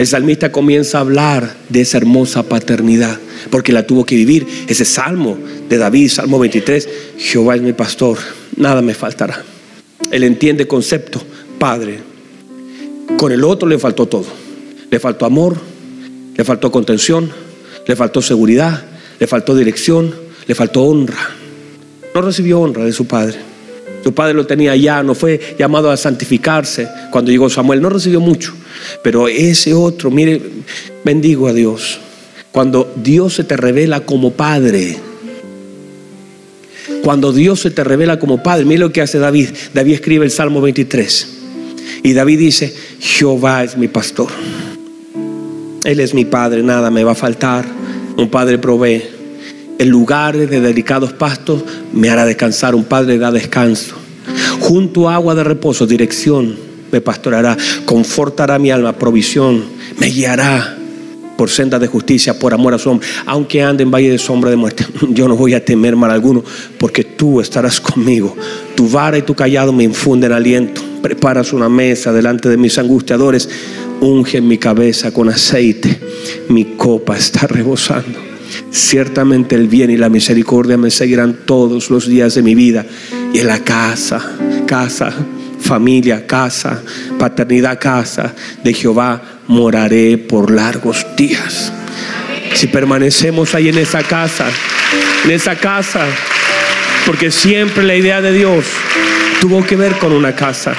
El 0.00 0.06
salmista 0.06 0.50
comienza 0.50 0.96
a 0.96 1.02
hablar 1.02 1.56
de 1.68 1.82
esa 1.82 1.98
hermosa 1.98 2.42
paternidad, 2.42 3.18
porque 3.50 3.70
la 3.70 3.86
tuvo 3.86 4.06
que 4.06 4.16
vivir. 4.16 4.46
Ese 4.66 4.86
salmo 4.86 5.36
de 5.68 5.76
David, 5.76 6.08
Salmo 6.08 6.38
23, 6.38 6.88
Jehová 7.18 7.56
es 7.56 7.60
mi 7.60 7.74
pastor, 7.74 8.16
nada 8.56 8.80
me 8.80 8.94
faltará. 8.94 9.44
Él 10.10 10.24
entiende 10.24 10.66
concepto, 10.66 11.22
Padre. 11.60 11.98
Con 13.18 13.32
el 13.32 13.44
otro 13.44 13.68
le 13.68 13.78
faltó 13.78 14.06
todo. 14.06 14.24
Le 14.90 14.98
faltó 14.98 15.26
amor, 15.26 15.58
le 16.34 16.42
faltó 16.42 16.72
contención, 16.72 17.30
le 17.86 17.96
faltó 17.96 18.22
seguridad, 18.22 18.82
le 19.18 19.26
faltó 19.26 19.54
dirección, 19.54 20.12
le 20.46 20.54
faltó 20.54 20.84
honra. 20.84 21.18
No 22.14 22.22
recibió 22.22 22.60
honra 22.60 22.86
de 22.86 22.92
su 22.92 23.06
padre. 23.06 23.36
Su 24.02 24.14
padre 24.14 24.32
lo 24.32 24.46
tenía 24.46 24.74
ya, 24.74 25.02
no 25.02 25.14
fue 25.14 25.38
llamado 25.58 25.90
a 25.90 25.98
santificarse 25.98 26.88
cuando 27.12 27.30
llegó 27.30 27.50
Samuel, 27.50 27.82
no 27.82 27.90
recibió 27.90 28.20
mucho. 28.20 28.54
Pero 29.04 29.28
ese 29.28 29.74
otro, 29.74 30.10
mire, 30.10 30.40
bendigo 31.04 31.46
a 31.46 31.52
Dios. 31.52 32.00
Cuando 32.52 32.90
Dios 32.96 33.34
se 33.34 33.44
te 33.44 33.58
revela 33.58 34.00
como 34.00 34.32
Padre, 34.32 34.96
cuando 37.04 37.34
Dios 37.34 37.60
se 37.60 37.70
te 37.70 37.84
revela 37.84 38.18
como 38.18 38.42
Padre, 38.42 38.64
mire 38.64 38.80
lo 38.80 38.92
que 38.92 39.02
hace 39.02 39.18
David. 39.18 39.50
David 39.74 39.92
escribe 39.92 40.24
el 40.24 40.30
Salmo 40.30 40.62
23. 40.62 41.39
Y 42.02 42.12
David 42.12 42.38
dice, 42.38 42.74
Jehová 43.00 43.64
es 43.64 43.76
mi 43.76 43.88
pastor. 43.88 44.28
Él 45.84 46.00
es 46.00 46.14
mi 46.14 46.24
Padre, 46.24 46.62
nada 46.62 46.90
me 46.90 47.04
va 47.04 47.12
a 47.12 47.16
faltar. 47.16 47.64
Un 48.16 48.28
Padre 48.28 48.58
provee. 48.58 49.02
En 49.78 49.88
lugares 49.88 50.50
de 50.50 50.60
delicados 50.60 51.12
pastos 51.12 51.64
me 51.92 52.10
hará 52.10 52.26
descansar. 52.26 52.74
Un 52.74 52.84
Padre 52.84 53.18
da 53.18 53.30
descanso. 53.30 53.94
Junto 54.60 55.08
a 55.08 55.14
agua 55.14 55.34
de 55.34 55.44
reposo, 55.44 55.86
dirección 55.86 56.70
me 56.92 57.00
pastorará, 57.00 57.56
confortará 57.84 58.58
mi 58.58 58.70
alma, 58.70 58.92
provisión, 58.92 59.64
me 59.98 60.08
guiará 60.08 60.76
por 61.36 61.48
senda 61.48 61.78
de 61.78 61.86
justicia, 61.86 62.38
por 62.38 62.52
amor 62.52 62.74
a 62.74 62.78
su 62.78 62.90
hombre. 62.90 63.08
Aunque 63.26 63.62
ande 63.62 63.82
en 63.82 63.90
valle 63.90 64.10
de 64.10 64.18
sombra 64.18 64.50
de 64.50 64.56
muerte, 64.56 64.84
yo 65.10 65.28
no 65.28 65.36
voy 65.36 65.54
a 65.54 65.64
temer 65.64 65.96
mal 65.96 66.10
alguno, 66.10 66.44
porque 66.78 67.04
tú 67.04 67.40
estarás 67.40 67.80
conmigo. 67.80 68.36
Tu 68.74 68.88
vara 68.88 69.16
y 69.16 69.22
tu 69.22 69.34
callado 69.34 69.72
me 69.72 69.84
infunden 69.84 70.32
aliento. 70.32 70.82
Preparas 71.02 71.52
una 71.52 71.68
mesa 71.68 72.12
delante 72.12 72.48
de 72.48 72.56
mis 72.56 72.78
angustiadores. 72.78 73.48
Unge 74.00 74.40
mi 74.40 74.58
cabeza 74.58 75.12
con 75.12 75.28
aceite. 75.28 76.00
Mi 76.48 76.76
copa 76.76 77.16
está 77.16 77.46
rebosando. 77.46 78.18
Ciertamente 78.70 79.54
el 79.54 79.68
bien 79.68 79.90
y 79.90 79.96
la 79.96 80.08
misericordia 80.08 80.76
me 80.76 80.90
seguirán 80.90 81.40
todos 81.44 81.90
los 81.90 82.06
días 82.08 82.34
de 82.34 82.42
mi 82.42 82.54
vida. 82.54 82.84
Y 83.32 83.38
en 83.38 83.46
la 83.46 83.60
casa, 83.60 84.36
casa 84.66 85.14
familia, 85.60 86.26
casa, 86.26 86.82
paternidad, 87.18 87.78
casa 87.78 88.34
de 88.64 88.74
Jehová, 88.74 89.22
moraré 89.46 90.18
por 90.18 90.50
largos 90.50 91.06
días. 91.16 91.72
Si 92.54 92.66
permanecemos 92.66 93.54
ahí 93.54 93.68
en 93.68 93.78
esa 93.78 94.02
casa, 94.02 94.48
en 95.24 95.30
esa 95.30 95.54
casa, 95.56 96.06
porque 97.06 97.30
siempre 97.30 97.84
la 97.84 97.94
idea 97.94 98.20
de 98.20 98.32
Dios 98.32 98.64
tuvo 99.40 99.64
que 99.64 99.74
ver 99.74 99.98
con 99.98 100.12
una 100.12 100.36
casa. 100.36 100.74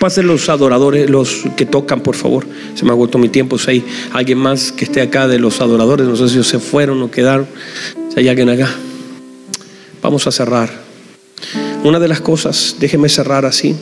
Pasen 0.00 0.26
los 0.26 0.48
adoradores, 0.48 1.10
los 1.10 1.44
que 1.56 1.66
tocan, 1.66 2.00
por 2.00 2.16
favor. 2.16 2.46
Se 2.74 2.84
me 2.84 2.92
agotó 2.92 3.18
mi 3.18 3.28
tiempo. 3.28 3.58
Si 3.58 3.70
hay 3.70 3.84
alguien 4.12 4.38
más 4.38 4.72
que 4.72 4.84
esté 4.84 5.02
acá 5.02 5.28
de 5.28 5.38
los 5.38 5.60
adoradores, 5.60 6.06
no 6.06 6.16
sé 6.16 6.28
si 6.28 6.42
se 6.42 6.58
fueron 6.58 7.02
o 7.02 7.10
quedaron. 7.10 7.46
Si 8.12 8.20
hay 8.20 8.28
alguien 8.28 8.48
acá. 8.48 8.70
Vamos 10.00 10.26
a 10.26 10.32
cerrar. 10.32 10.70
Una 11.84 11.98
de 11.98 12.08
las 12.08 12.20
cosas, 12.20 12.76
déjeme 12.80 13.08
cerrar 13.08 13.44
así, 13.44 13.76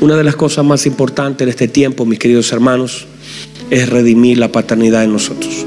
una 0.00 0.16
de 0.16 0.24
las 0.24 0.36
cosas 0.36 0.64
más 0.64 0.86
importantes 0.86 1.44
en 1.44 1.48
este 1.48 1.68
tiempo, 1.68 2.04
mis 2.04 2.18
queridos 2.18 2.52
hermanos, 2.52 3.06
es 3.70 3.88
redimir 3.88 4.38
la 4.38 4.52
paternidad 4.52 5.04
en 5.04 5.12
nosotros. 5.12 5.64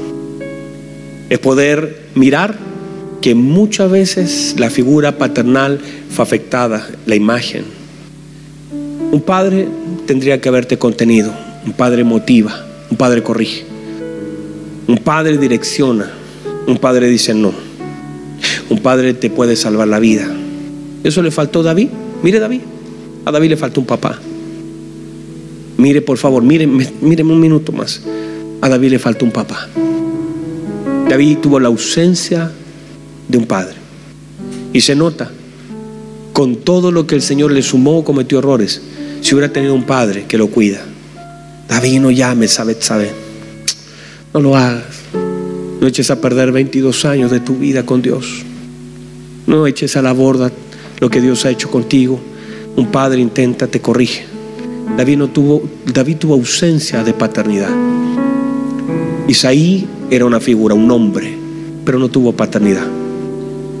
Es 1.28 1.38
poder 1.38 2.08
mirar 2.14 2.58
que 3.20 3.34
muchas 3.34 3.90
veces 3.90 4.54
la 4.58 4.70
figura 4.70 5.18
paternal 5.18 5.80
fue 6.10 6.22
afectada, 6.22 6.88
la 7.06 7.14
imagen. 7.14 7.64
Un 9.12 9.20
padre 9.20 9.68
tendría 10.06 10.40
que 10.40 10.48
haberte 10.48 10.78
contenido, 10.78 11.32
un 11.64 11.72
padre 11.72 12.04
motiva, 12.04 12.66
un 12.90 12.96
padre 12.96 13.22
corrige, 13.22 13.64
un 14.86 14.98
padre 14.98 15.38
direcciona, 15.38 16.10
un 16.66 16.78
padre 16.78 17.08
dice 17.08 17.34
no, 17.34 17.52
un 18.68 18.78
padre 18.78 19.14
te 19.14 19.30
puede 19.30 19.56
salvar 19.56 19.88
la 19.88 19.98
vida. 19.98 20.28
Eso 21.04 21.22
le 21.22 21.30
faltó 21.30 21.60
a 21.60 21.64
David. 21.64 21.88
Mire 22.22 22.40
David. 22.40 22.60
A 23.24 23.30
David 23.30 23.50
le 23.50 23.56
faltó 23.56 23.80
un 23.80 23.86
papá. 23.86 24.18
Mire, 25.78 26.00
por 26.00 26.16
favor, 26.18 26.42
míreme, 26.42 26.88
míreme 27.00 27.32
un 27.32 27.40
minuto 27.40 27.70
más. 27.72 28.02
A 28.60 28.68
David 28.68 28.90
le 28.92 28.98
faltó 28.98 29.24
un 29.24 29.30
papá. 29.30 29.68
David 31.08 31.38
tuvo 31.38 31.60
la 31.60 31.68
ausencia 31.68 32.50
de 33.28 33.38
un 33.38 33.46
padre. 33.46 33.74
Y 34.72 34.80
se 34.80 34.94
nota, 34.94 35.30
con 36.32 36.56
todo 36.56 36.92
lo 36.92 37.06
que 37.06 37.14
el 37.14 37.22
Señor 37.22 37.52
le 37.52 37.62
sumó, 37.62 38.04
cometió 38.04 38.38
errores. 38.38 38.82
Si 39.22 39.34
hubiera 39.34 39.52
tenido 39.52 39.74
un 39.74 39.84
padre 39.84 40.26
que 40.26 40.38
lo 40.38 40.48
cuida. 40.48 40.84
David, 41.68 42.00
no 42.00 42.10
llame, 42.10 42.46
sabe, 42.48 42.76
sabe. 42.78 43.10
No 44.34 44.40
lo 44.40 44.56
hagas. 44.56 44.84
No 45.80 45.86
eches 45.86 46.10
a 46.10 46.20
perder 46.20 46.52
22 46.52 47.04
años 47.06 47.30
de 47.30 47.40
tu 47.40 47.56
vida 47.56 47.84
con 47.84 48.02
Dios. 48.02 48.44
No 49.46 49.66
eches 49.66 49.96
a 49.96 50.02
la 50.02 50.12
borda 50.12 50.52
lo 51.00 51.10
que 51.10 51.20
Dios 51.20 51.44
ha 51.44 51.50
hecho 51.50 51.70
contigo. 51.70 52.20
Un 52.76 52.90
padre 52.90 53.20
intenta, 53.20 53.66
te 53.66 53.80
corrige. 53.80 54.24
David, 54.96 55.18
no 55.18 55.28
tuvo, 55.28 55.62
David 55.92 56.16
tuvo 56.16 56.34
ausencia 56.34 57.02
de 57.02 57.12
paternidad. 57.12 57.70
Isaí 59.28 59.86
era 60.10 60.24
una 60.24 60.40
figura, 60.40 60.74
un 60.74 60.90
hombre, 60.90 61.34
pero 61.84 61.98
no 61.98 62.08
tuvo 62.08 62.32
paternidad. 62.32 62.86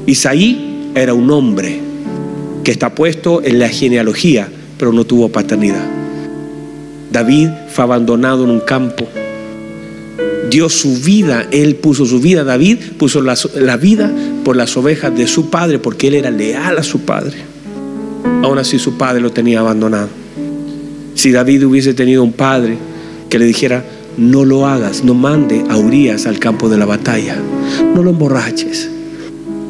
Isaí 0.06 0.92
era 0.94 1.14
un 1.14 1.30
hombre 1.30 1.80
que 2.62 2.70
está 2.70 2.94
puesto 2.94 3.42
en 3.42 3.58
la 3.58 3.68
genealogía, 3.68 4.48
pero 4.78 4.92
no 4.92 5.04
tuvo 5.04 5.28
paternidad. 5.28 5.84
David 7.12 7.48
fue 7.68 7.84
abandonado 7.84 8.44
en 8.44 8.50
un 8.50 8.60
campo. 8.60 9.06
Dio 10.50 10.68
su 10.68 10.96
vida, 10.96 11.46
él 11.50 11.76
puso 11.76 12.06
su 12.06 12.20
vida, 12.20 12.44
David 12.44 12.78
puso 12.98 13.20
la, 13.20 13.36
la 13.56 13.76
vida 13.76 14.12
por 14.44 14.56
las 14.56 14.76
ovejas 14.76 15.16
de 15.16 15.26
su 15.26 15.50
padre, 15.50 15.78
porque 15.80 16.08
él 16.08 16.14
era 16.14 16.30
leal 16.30 16.78
a 16.78 16.82
su 16.82 17.00
padre. 17.00 17.36
Aún 18.42 18.58
así 18.58 18.78
su 18.78 18.96
padre 18.96 19.20
lo 19.20 19.32
tenía 19.32 19.60
abandonado. 19.60 20.08
Si 21.14 21.32
David 21.32 21.66
hubiese 21.66 21.94
tenido 21.94 22.22
un 22.22 22.32
padre 22.32 22.76
que 23.28 23.38
le 23.38 23.44
dijera, 23.44 23.84
no 24.16 24.44
lo 24.44 24.66
hagas, 24.66 25.02
no 25.02 25.14
mande 25.14 25.64
a 25.68 25.76
Urias 25.76 26.26
al 26.26 26.38
campo 26.38 26.68
de 26.68 26.78
la 26.78 26.86
batalla, 26.86 27.36
no 27.94 28.02
lo 28.02 28.10
emborraches. 28.10 28.90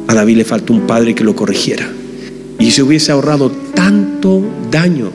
A 0.07 0.13
David 0.13 0.37
le 0.37 0.45
faltó 0.45 0.73
un 0.73 0.87
padre 0.87 1.13
que 1.13 1.23
lo 1.23 1.35
corrigiera 1.35 1.91
y 2.59 2.71
se 2.71 2.81
hubiese 2.81 3.11
ahorrado 3.11 3.51
tanto 3.75 4.43
daño. 4.71 5.11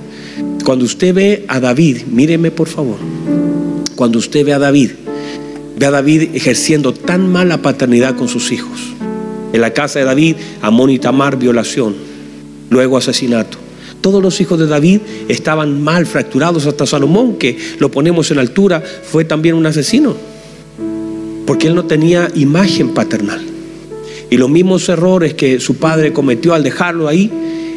Cuando 0.64 0.84
usted 0.84 1.14
ve 1.14 1.45
a 1.49 1.61
David, 1.61 2.03
míreme 2.11 2.51
por 2.51 2.68
favor, 2.68 2.99
cuando 3.97 4.18
usted 4.18 4.45
ve 4.45 4.53
a 4.53 4.59
David, 4.59 4.90
ve 5.78 5.86
a 5.86 5.90
David 5.90 6.34
ejerciendo 6.34 6.93
tan 6.93 7.30
mala 7.30 7.62
paternidad 7.62 8.16
con 8.16 8.28
sus 8.28 8.53
hijos. 8.53 8.80
En 9.53 9.61
la 9.61 9.72
casa 9.72 9.99
de 9.99 10.05
David, 10.05 10.36
Amón 10.61 10.90
y 10.90 10.99
Tamar, 10.99 11.36
violación, 11.38 11.95
luego 12.70 12.97
asesinato. 12.97 13.59
Todos 14.01 14.22
los 14.22 14.40
hijos 14.40 14.59
de 14.59 14.66
David 14.66 15.01
estaban 15.28 15.82
mal 15.82 16.07
fracturados, 16.07 16.66
hasta 16.66 16.86
Salomón, 16.86 17.36
que 17.36 17.57
lo 17.78 17.90
ponemos 17.90 18.30
en 18.30 18.38
altura, 18.38 18.82
fue 18.82 19.24
también 19.24 19.55
un 19.55 19.66
asesino, 19.66 20.16
porque 21.47 21.68
él 21.68 21.74
no 21.74 21.84
tenía 21.84 22.28
imagen 22.34 22.90
paternal. 22.90 23.51
Y 24.33 24.39
los 24.39 24.49
mismos 24.49 24.89
errores 24.89 25.35
que 25.35 25.61
su 25.61 25.76
padre 25.76 26.14
cometió 26.14 26.55
al 26.55 26.62
dejarlo 26.62 27.07
ahí, 27.07 27.30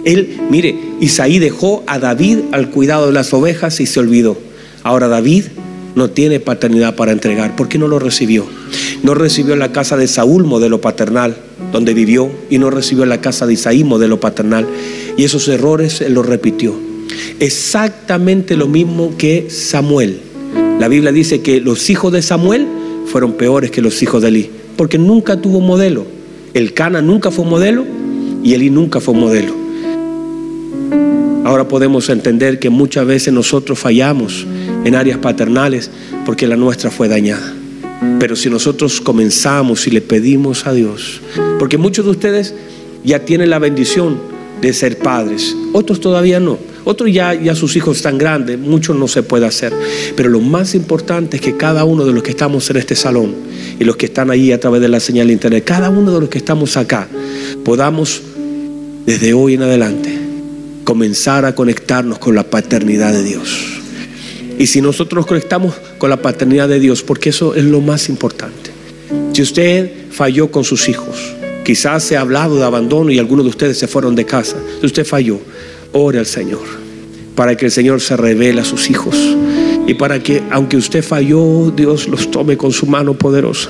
él, 0.06 0.38
mire, 0.50 0.74
Isaí 1.02 1.38
dejó 1.38 1.84
a 1.86 2.00
David 2.00 2.38
al 2.54 2.70
cuidado 2.70 3.08
de 3.08 3.12
las 3.12 3.34
ovejas 3.34 3.82
y 3.82 3.86
se 3.86 4.00
olvidó. 4.00 4.38
Ahora 4.82 5.10
David 5.10 5.48
no 5.96 6.12
tiene 6.12 6.40
paternidad 6.40 6.96
para 6.96 7.12
entregar. 7.12 7.58
¿Por 7.58 7.68
qué 7.68 7.78
no 7.78 7.90
lo 7.90 8.00
recibió? 8.00 8.46
No 9.04 9.16
recibió 9.16 9.58
la 9.58 9.74
casa 9.74 9.98
de 9.98 10.08
Saúl 10.08 10.46
modelo 10.46 10.80
paternal, 10.80 11.36
donde 11.74 11.94
vivió, 11.94 12.32
y 12.50 12.58
no 12.58 12.70
recibió 12.70 13.06
la 13.06 13.20
casa 13.20 13.46
de 13.46 13.56
Isaí 13.56 13.84
modelo 13.84 14.22
paternal. 14.22 14.66
Y 15.18 15.26
esos 15.26 15.50
errores 15.50 16.00
él 16.00 16.14
los 16.14 16.26
repitió. 16.26 16.74
Exactamente 17.42 18.56
lo 18.56 18.70
mismo 18.70 19.18
que 19.18 19.48
Samuel. 19.50 20.22
La 20.80 20.88
Biblia 20.88 21.12
dice 21.12 21.42
que 21.42 21.60
los 21.60 21.90
hijos 21.90 22.14
de 22.14 22.22
Samuel 22.22 22.66
fueron 23.08 23.34
peores 23.34 23.72
que 23.72 23.82
los 23.82 24.02
hijos 24.02 24.22
de 24.22 24.30
Elí, 24.30 24.50
porque 24.78 24.98
nunca 24.98 25.42
tuvo 25.42 25.60
modelo. 25.60 26.15
El 26.56 26.74
Cana 26.74 27.02
nunca 27.02 27.32
fue 27.32 27.44
modelo 27.44 27.86
y 28.42 28.54
Elí 28.54 28.70
nunca 28.70 29.02
fue 29.02 29.14
modelo. 29.14 29.54
Ahora 31.44 31.68
podemos 31.68 32.08
entender 32.08 32.60
que 32.60 32.70
muchas 32.70 33.06
veces 33.06 33.34
nosotros 33.34 33.78
fallamos 33.78 34.48
en 34.86 34.96
áreas 34.96 35.18
paternales 35.18 35.92
porque 36.26 36.48
la 36.48 36.56
nuestra 36.56 36.92
fue 36.92 37.10
dañada. 37.10 37.54
Pero 38.22 38.38
si 38.38 38.50
nosotros 38.50 39.02
comenzamos 39.02 39.86
y 39.88 39.92
le 39.92 40.00
pedimos 40.00 40.66
a 40.66 40.72
Dios, 40.72 41.20
porque 41.60 41.78
muchos 41.78 42.06
de 42.06 42.12
ustedes 42.12 42.54
ya 43.04 43.26
tienen 43.26 43.50
la 43.50 43.60
bendición 43.60 44.18
de 44.62 44.72
ser 44.72 44.98
padres, 45.00 45.54
otros 45.74 46.00
todavía 46.00 46.40
no. 46.40 46.58
Otros 46.86 47.12
ya, 47.12 47.34
ya 47.34 47.54
sus 47.54 47.76
hijos 47.76 47.98
están 47.98 48.18
grandes, 48.18 48.58
muchos 48.58 48.96
no 48.96 49.10
se 49.10 49.24
puede 49.24 49.46
hacer. 49.46 49.74
Pero 50.16 50.30
lo 50.30 50.40
más 50.40 50.74
importante 50.74 51.36
es 51.36 51.42
que 51.42 51.58
cada 51.58 51.84
uno 51.84 52.06
de 52.06 52.14
los 52.14 52.24
que 52.24 52.30
estamos 52.30 52.70
en 52.70 52.78
este 52.78 52.96
salón 52.96 53.34
y 53.80 53.84
los 53.84 53.98
que 53.98 54.06
están 54.06 54.30
ahí 54.32 54.52
a 54.52 54.60
través 54.60 54.82
de 54.82 54.88
la 54.88 55.00
señal 55.00 55.28
de 55.28 55.34
internet, 55.34 55.64
cada 55.66 55.90
uno 55.90 56.14
de 56.14 56.20
los 56.20 56.30
que 56.30 56.38
estamos 56.38 56.78
acá, 56.78 57.08
podamos 57.64 58.22
desde 59.06 59.34
hoy 59.34 59.56
en 59.56 59.64
adelante 59.64 60.18
comenzar 60.84 61.46
a 61.46 61.56
conectarnos 61.56 62.20
con 62.20 62.36
la 62.36 62.44
paternidad 62.44 63.12
de 63.14 63.24
Dios. 63.24 63.82
Y 64.58 64.68
si 64.68 64.82
nosotros 64.82 65.18
nos 65.18 65.26
conectamos 65.26 65.76
con 65.98 66.10
la 66.10 66.22
paternidad 66.22 66.70
de 66.70 66.80
Dios, 66.80 67.04
porque 67.04 67.30
eso 67.30 67.56
es 67.56 67.66
lo 67.66 67.82
más 67.82 68.08
importante. 68.08 68.72
Si 69.34 69.42
usted 69.42 69.92
falló 70.12 70.50
con 70.50 70.64
sus 70.64 70.88
hijos, 70.88 71.36
quizás 71.66 72.04
se 72.04 72.16
ha 72.16 72.22
hablado 72.22 72.58
de 72.58 72.64
abandono 72.64 73.12
y 73.12 73.20
algunos 73.20 73.46
de 73.46 73.50
ustedes 73.50 73.78
se 73.78 73.88
fueron 73.88 74.16
de 74.16 74.26
casa, 74.26 74.56
si 74.80 74.86
usted 74.86 75.06
falló, 75.06 75.40
ore 75.92 76.20
al 76.20 76.26
Señor, 76.26 76.64
para 77.36 77.58
que 77.58 77.66
el 77.66 77.72
Señor 77.72 78.00
se 78.00 78.16
revele 78.16 78.62
a 78.62 78.66
sus 78.66 78.90
hijos 78.90 79.16
y 79.88 79.94
para 79.94 80.22
que, 80.22 80.42
aunque 80.52 80.78
usted 80.78 81.04
falló, 81.04 81.72
Dios 81.72 82.08
los 82.08 82.32
tome 82.32 82.58
con 82.58 82.72
su 82.72 82.86
mano 82.86 83.14
poderosa. 83.14 83.70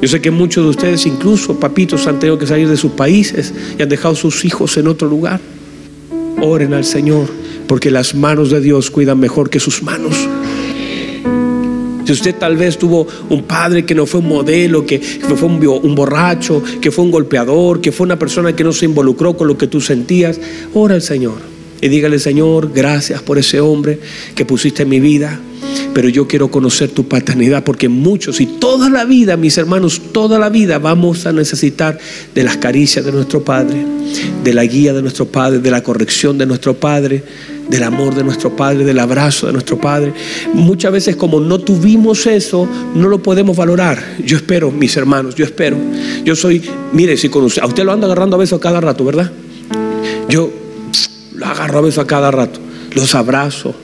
Yo 0.00 0.08
sé 0.08 0.20
que 0.20 0.30
muchos 0.30 0.64
de 0.64 0.70
ustedes, 0.70 1.06
incluso 1.06 1.58
papitos, 1.58 2.06
han 2.06 2.18
tenido 2.18 2.38
que 2.38 2.46
salir 2.46 2.68
de 2.68 2.76
sus 2.76 2.92
países 2.92 3.52
y 3.78 3.82
han 3.82 3.88
dejado 3.88 4.14
sus 4.14 4.44
hijos 4.44 4.76
en 4.76 4.86
otro 4.86 5.08
lugar. 5.08 5.40
Oren 6.40 6.74
al 6.74 6.84
Señor, 6.84 7.26
porque 7.66 7.90
las 7.90 8.14
manos 8.14 8.50
de 8.50 8.60
Dios 8.60 8.90
cuidan 8.90 9.18
mejor 9.18 9.50
que 9.50 9.60
sus 9.60 9.82
manos. 9.82 10.14
Si 12.04 12.12
usted 12.12 12.34
tal 12.34 12.56
vez 12.56 12.76
tuvo 12.76 13.06
un 13.30 13.44
padre 13.44 13.86
que 13.86 13.94
no 13.94 14.04
fue 14.04 14.20
un 14.20 14.28
modelo, 14.28 14.84
que 14.84 14.98
fue 15.00 15.48
un, 15.48 15.66
un, 15.66 15.94
borracho, 15.94 16.62
que 16.82 16.90
fue 16.90 17.02
un 17.02 17.10
golpeador, 17.10 17.80
que 17.80 17.92
fue 17.92 18.04
una 18.04 18.18
persona 18.18 18.54
que 18.54 18.62
no 18.62 18.74
se 18.74 18.84
involucró 18.84 19.34
con 19.38 19.48
lo 19.48 19.56
que 19.56 19.68
tú 19.68 19.80
sentías, 19.80 20.38
ora 20.74 20.96
al 20.96 21.02
Señor 21.02 21.53
y 21.80 21.88
dígale, 21.88 22.18
Señor, 22.18 22.72
gracias 22.74 23.22
por 23.22 23.38
ese 23.38 23.60
hombre 23.60 23.98
que 24.34 24.44
pusiste 24.44 24.82
en 24.82 24.88
mi 24.88 25.00
vida 25.00 25.40
pero 25.94 26.08
yo 26.08 26.26
quiero 26.26 26.50
conocer 26.50 26.90
tu 26.90 27.06
paternidad 27.06 27.62
porque 27.64 27.88
muchos 27.88 28.40
y 28.40 28.46
toda 28.46 28.90
la 28.90 29.04
vida, 29.04 29.36
mis 29.36 29.56
hermanos, 29.56 30.00
toda 30.12 30.38
la 30.38 30.48
vida 30.48 30.78
vamos 30.78 31.24
a 31.24 31.32
necesitar 31.32 31.98
de 32.34 32.42
las 32.42 32.56
caricias 32.56 33.04
de 33.04 33.12
nuestro 33.12 33.44
Padre, 33.44 33.86
de 34.42 34.54
la 34.54 34.64
guía 34.64 34.92
de 34.92 35.02
nuestro 35.02 35.26
Padre, 35.26 35.60
de 35.60 35.70
la 35.70 35.82
corrección 35.82 36.36
de 36.36 36.46
nuestro 36.46 36.74
Padre, 36.74 37.22
del 37.68 37.82
amor 37.84 38.14
de 38.14 38.24
nuestro 38.24 38.54
Padre, 38.54 38.84
del 38.84 38.98
abrazo 38.98 39.46
de 39.46 39.52
nuestro 39.52 39.80
Padre. 39.80 40.12
Muchas 40.52 40.92
veces 40.92 41.16
como 41.16 41.40
no 41.40 41.60
tuvimos 41.60 42.26
eso, 42.26 42.68
no 42.94 43.08
lo 43.08 43.22
podemos 43.22 43.56
valorar. 43.56 44.02
Yo 44.24 44.36
espero, 44.36 44.72
mis 44.72 44.96
hermanos, 44.96 45.36
yo 45.36 45.44
espero. 45.44 45.76
Yo 46.24 46.34
soy, 46.34 46.62
mire, 46.92 47.16
si 47.16 47.28
con 47.28 47.44
usted, 47.44 47.62
a 47.62 47.66
usted 47.66 47.84
lo 47.84 47.92
anda 47.92 48.06
agarrando 48.06 48.34
a 48.36 48.40
besos 48.40 48.58
a 48.58 48.62
cada 48.62 48.80
rato, 48.80 49.04
¿verdad? 49.04 49.30
Yo 50.28 50.63
lo 51.34 51.46
agarro 51.46 51.78
a 51.78 51.82
besos 51.82 52.04
a 52.04 52.06
cada 52.06 52.30
rato, 52.30 52.60
los 52.94 53.14
abrazo. 53.14 53.74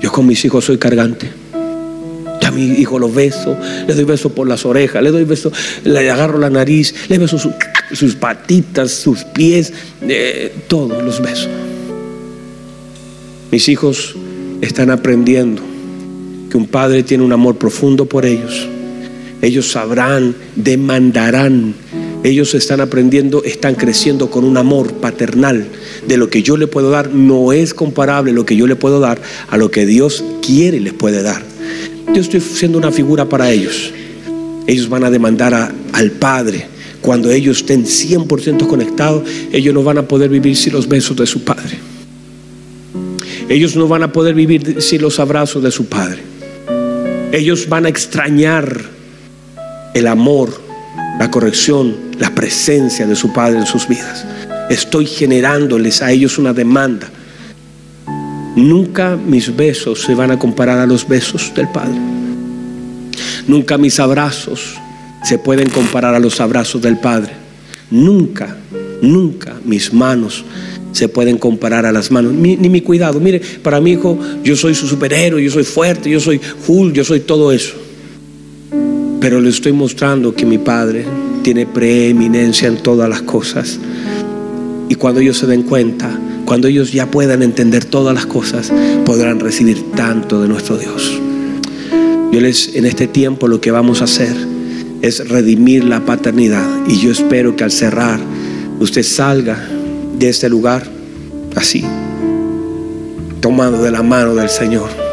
Yo 0.00 0.12
con 0.12 0.26
mis 0.26 0.44
hijos 0.44 0.64
soy 0.64 0.78
cargante 0.78 1.44
a 2.44 2.50
mi 2.50 2.62
hijo 2.62 2.98
los 2.98 3.14
beso, 3.14 3.56
le 3.86 3.94
doy 3.94 4.04
besos 4.04 4.32
por 4.32 4.46
las 4.46 4.64
orejas, 4.64 5.02
le 5.02 5.10
doy 5.10 5.24
besos, 5.24 5.52
le 5.82 6.10
agarro 6.10 6.38
la 6.38 6.50
nariz, 6.50 6.94
le 7.08 7.18
beso 7.18 7.38
sus, 7.38 8.14
patitas, 8.14 8.90
sus 8.90 9.24
pies, 9.24 9.72
eh, 10.02 10.54
todos 10.68 11.02
los 11.02 11.20
besos. 11.20 11.48
Mis 13.50 13.68
hijos 13.68 14.14
están 14.60 14.90
aprendiendo 14.90 15.62
que 16.50 16.56
un 16.56 16.66
padre 16.66 17.02
tiene 17.02 17.24
un 17.24 17.32
amor 17.32 17.56
profundo 17.56 18.06
por 18.06 18.26
ellos. 18.26 18.68
Ellos 19.42 19.70
sabrán, 19.70 20.34
demandarán. 20.56 21.74
Ellos 22.24 22.54
están 22.54 22.80
aprendiendo, 22.80 23.44
están 23.44 23.74
creciendo 23.74 24.30
con 24.30 24.44
un 24.44 24.56
amor 24.56 24.94
paternal. 24.94 25.66
De 26.08 26.16
lo 26.16 26.30
que 26.30 26.42
yo 26.42 26.56
le 26.56 26.66
puedo 26.66 26.88
dar 26.88 27.10
no 27.10 27.52
es 27.52 27.74
comparable 27.74 28.32
lo 28.32 28.46
que 28.46 28.56
yo 28.56 28.66
le 28.66 28.76
puedo 28.76 28.98
dar 28.98 29.20
a 29.50 29.58
lo 29.58 29.70
que 29.70 29.84
Dios 29.84 30.24
quiere 30.40 30.78
y 30.78 30.80
les 30.80 30.94
puede 30.94 31.22
dar. 31.22 31.42
Yo 32.14 32.22
estoy 32.22 32.40
siendo 32.40 32.78
una 32.78 32.90
figura 32.90 33.28
para 33.28 33.50
ellos. 33.50 33.92
Ellos 34.66 34.88
van 34.88 35.04
a 35.04 35.10
demandar 35.10 35.74
al 35.92 36.10
Padre. 36.12 36.66
Cuando 37.02 37.30
ellos 37.30 37.58
estén 37.58 37.84
100% 37.84 38.66
conectados, 38.66 39.28
ellos 39.52 39.74
no 39.74 39.82
van 39.82 39.98
a 39.98 40.08
poder 40.08 40.30
vivir 40.30 40.56
sin 40.56 40.72
los 40.72 40.88
besos 40.88 41.18
de 41.18 41.26
su 41.26 41.44
Padre. 41.44 41.78
Ellos 43.50 43.76
no 43.76 43.86
van 43.86 44.02
a 44.02 44.12
poder 44.12 44.34
vivir 44.34 44.80
sin 44.80 45.02
los 45.02 45.20
abrazos 45.20 45.62
de 45.62 45.70
su 45.70 45.84
Padre. 45.84 46.22
Ellos 47.32 47.68
van 47.68 47.84
a 47.84 47.90
extrañar 47.90 48.80
el 49.92 50.06
amor, 50.06 50.63
la 51.18 51.30
corrección, 51.30 51.96
la 52.18 52.34
presencia 52.34 53.06
de 53.06 53.16
su 53.16 53.32
Padre 53.32 53.58
en 53.58 53.66
sus 53.66 53.88
vidas. 53.88 54.24
Estoy 54.70 55.06
generándoles 55.06 56.02
a 56.02 56.10
ellos 56.10 56.38
una 56.38 56.52
demanda 56.52 57.08
Nunca 58.56 59.16
mis 59.16 59.54
besos 59.54 60.02
se 60.02 60.14
van 60.14 60.30
a 60.30 60.38
comparar 60.38 60.78
a 60.78 60.86
los 60.86 61.08
besos 61.08 61.52
del 61.56 61.68
Padre. 61.68 61.98
Nunca 63.48 63.76
mis 63.78 63.98
abrazos 63.98 64.76
se 65.24 65.38
pueden 65.38 65.68
comparar 65.70 66.14
a 66.14 66.20
los 66.20 66.40
abrazos 66.40 66.80
del 66.80 66.98
Padre. 66.98 67.32
Nunca, 67.90 68.56
nunca 69.02 69.54
mis 69.64 69.92
manos 69.92 70.44
se 70.92 71.08
pueden 71.08 71.36
comparar 71.36 71.84
a 71.84 71.90
las 71.90 72.12
manos, 72.12 72.32
ni, 72.32 72.56
mi 72.56 72.80
cuidado. 72.80 73.18
Mire, 73.18 73.40
para 73.62 73.80
mi 73.80 73.92
hijo 73.92 74.18
yo 74.44 74.54
soy 74.54 74.76
su 74.76 74.86
superhéroe, 74.86 75.42
yo 75.42 75.50
soy 75.50 75.64
fuerte, 75.64 76.08
yo 76.08 76.20
soy 76.20 76.40
Hulk, 76.68 76.94
yo 76.94 77.04
soy 77.04 77.20
todo 77.20 77.50
eso. 77.50 77.74
Pero 79.24 79.40
le 79.40 79.48
estoy 79.48 79.72
mostrando 79.72 80.34
que 80.34 80.44
mi 80.44 80.58
Padre 80.58 81.06
tiene 81.42 81.64
preeminencia 81.64 82.68
en 82.68 82.76
todas 82.76 83.08
las 83.08 83.22
cosas. 83.22 83.80
Y 84.90 84.96
cuando 84.96 85.22
ellos 85.22 85.38
se 85.38 85.46
den 85.46 85.62
cuenta, 85.62 86.10
cuando 86.44 86.68
ellos 86.68 86.92
ya 86.92 87.10
puedan 87.10 87.42
entender 87.42 87.86
todas 87.86 88.14
las 88.14 88.26
cosas, 88.26 88.70
podrán 89.06 89.40
recibir 89.40 89.92
tanto 89.92 90.42
de 90.42 90.48
nuestro 90.48 90.76
Dios. 90.76 91.18
Yo 92.32 92.38
les, 92.38 92.76
en 92.76 92.84
este 92.84 93.06
tiempo 93.06 93.48
lo 93.48 93.62
que 93.62 93.70
vamos 93.70 94.02
a 94.02 94.04
hacer 94.04 94.36
es 95.00 95.26
redimir 95.26 95.84
la 95.84 96.04
paternidad. 96.04 96.68
Y 96.86 96.98
yo 96.98 97.10
espero 97.10 97.56
que 97.56 97.64
al 97.64 97.70
cerrar 97.70 98.20
usted 98.78 99.02
salga 99.02 99.58
de 100.18 100.28
este 100.28 100.50
lugar 100.50 100.86
así, 101.56 101.82
tomado 103.40 103.82
de 103.82 103.90
la 103.90 104.02
mano 104.02 104.34
del 104.34 104.50
Señor, 104.50 105.03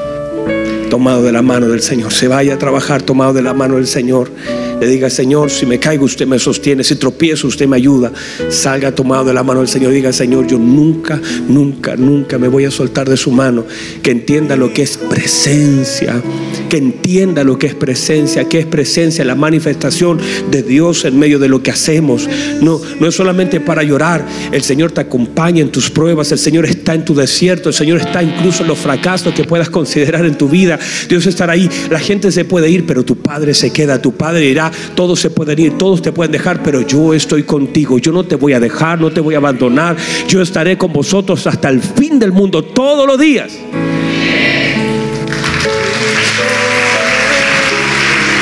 tomado 0.91 1.23
de 1.23 1.31
la 1.31 1.41
mano 1.41 1.69
del 1.69 1.81
Señor. 1.81 2.11
Se 2.11 2.27
vaya 2.27 2.55
a 2.55 2.57
trabajar 2.57 3.01
tomado 3.01 3.31
de 3.31 3.41
la 3.41 3.53
mano 3.53 3.77
del 3.77 3.87
Señor 3.87 4.29
le 4.81 4.87
diga, 4.87 5.11
Señor, 5.11 5.51
si 5.51 5.67
me 5.67 5.77
caigo 5.77 6.05
usted 6.05 6.25
me 6.25 6.39
sostiene, 6.39 6.83
si 6.83 6.95
tropiezo 6.95 7.45
usted 7.45 7.67
me 7.67 7.75
ayuda. 7.75 8.11
Salga 8.49 8.91
tomado 8.91 9.25
de 9.25 9.31
la 9.31 9.43
mano 9.43 9.59
del 9.59 9.69
Señor. 9.69 9.93
Diga, 9.93 10.11
Señor, 10.11 10.47
yo 10.47 10.57
nunca, 10.57 11.21
nunca, 11.47 11.95
nunca 11.95 12.39
me 12.39 12.47
voy 12.47 12.65
a 12.65 12.71
soltar 12.71 13.07
de 13.07 13.15
su 13.15 13.29
mano. 13.29 13.63
Que 14.01 14.09
entienda 14.09 14.55
lo 14.55 14.73
que 14.73 14.81
es 14.81 14.97
presencia. 14.97 16.19
Que 16.67 16.77
entienda 16.77 17.43
lo 17.43 17.59
que 17.59 17.67
es 17.67 17.75
presencia. 17.75 18.49
Que 18.49 18.57
es 18.57 18.65
presencia, 18.65 19.23
la 19.23 19.35
manifestación 19.35 20.19
de 20.49 20.63
Dios 20.63 21.05
en 21.05 21.19
medio 21.19 21.37
de 21.37 21.47
lo 21.47 21.61
que 21.61 21.69
hacemos. 21.69 22.27
No, 22.59 22.81
no 22.99 23.07
es 23.07 23.13
solamente 23.13 23.59
para 23.59 23.83
llorar. 23.83 24.25
El 24.51 24.63
Señor 24.63 24.93
te 24.93 25.01
acompaña 25.01 25.61
en 25.61 25.69
tus 25.69 25.91
pruebas. 25.91 26.31
El 26.31 26.39
Señor 26.39 26.65
está 26.65 26.80
en 26.93 27.05
tu 27.05 27.15
desierto. 27.15 27.69
El 27.69 27.75
Señor 27.75 27.99
está 27.99 28.23
incluso 28.23 28.63
en 28.63 28.69
los 28.69 28.79
fracasos 28.79 29.33
que 29.33 29.43
puedas 29.43 29.69
considerar 29.69 30.25
en 30.25 30.37
tu 30.37 30.47
vida. 30.49 30.79
Dios 31.07 31.25
estará 31.25 31.53
ahí. 31.53 31.69
La 31.89 31.99
gente 31.99 32.31
se 32.31 32.45
puede 32.45 32.69
ir, 32.69 32.85
pero 32.85 33.03
tu 33.03 33.17
Padre 33.17 33.53
se 33.53 33.71
queda. 33.71 34.01
Tu 34.01 34.13
Padre 34.13 34.45
irá 34.45 34.71
todos 34.95 35.19
se 35.19 35.29
pueden 35.29 35.57
ir, 35.59 35.77
todos 35.77 36.01
te 36.01 36.11
pueden 36.11 36.31
dejar, 36.31 36.61
pero 36.63 36.81
yo 36.81 37.13
estoy 37.13 37.43
contigo. 37.43 37.97
Yo 37.97 38.11
no 38.11 38.23
te 38.23 38.35
voy 38.35 38.53
a 38.53 38.59
dejar, 38.59 38.99
no 38.99 39.11
te 39.11 39.21
voy 39.21 39.35
a 39.35 39.37
abandonar. 39.37 39.95
Yo 40.27 40.41
estaré 40.41 40.77
con 40.77 40.93
vosotros 40.93 41.47
hasta 41.47 41.69
el 41.69 41.81
fin 41.81 42.19
del 42.19 42.31
mundo, 42.31 42.63
todos 42.63 43.07
los 43.07 43.19
días. 43.19 43.51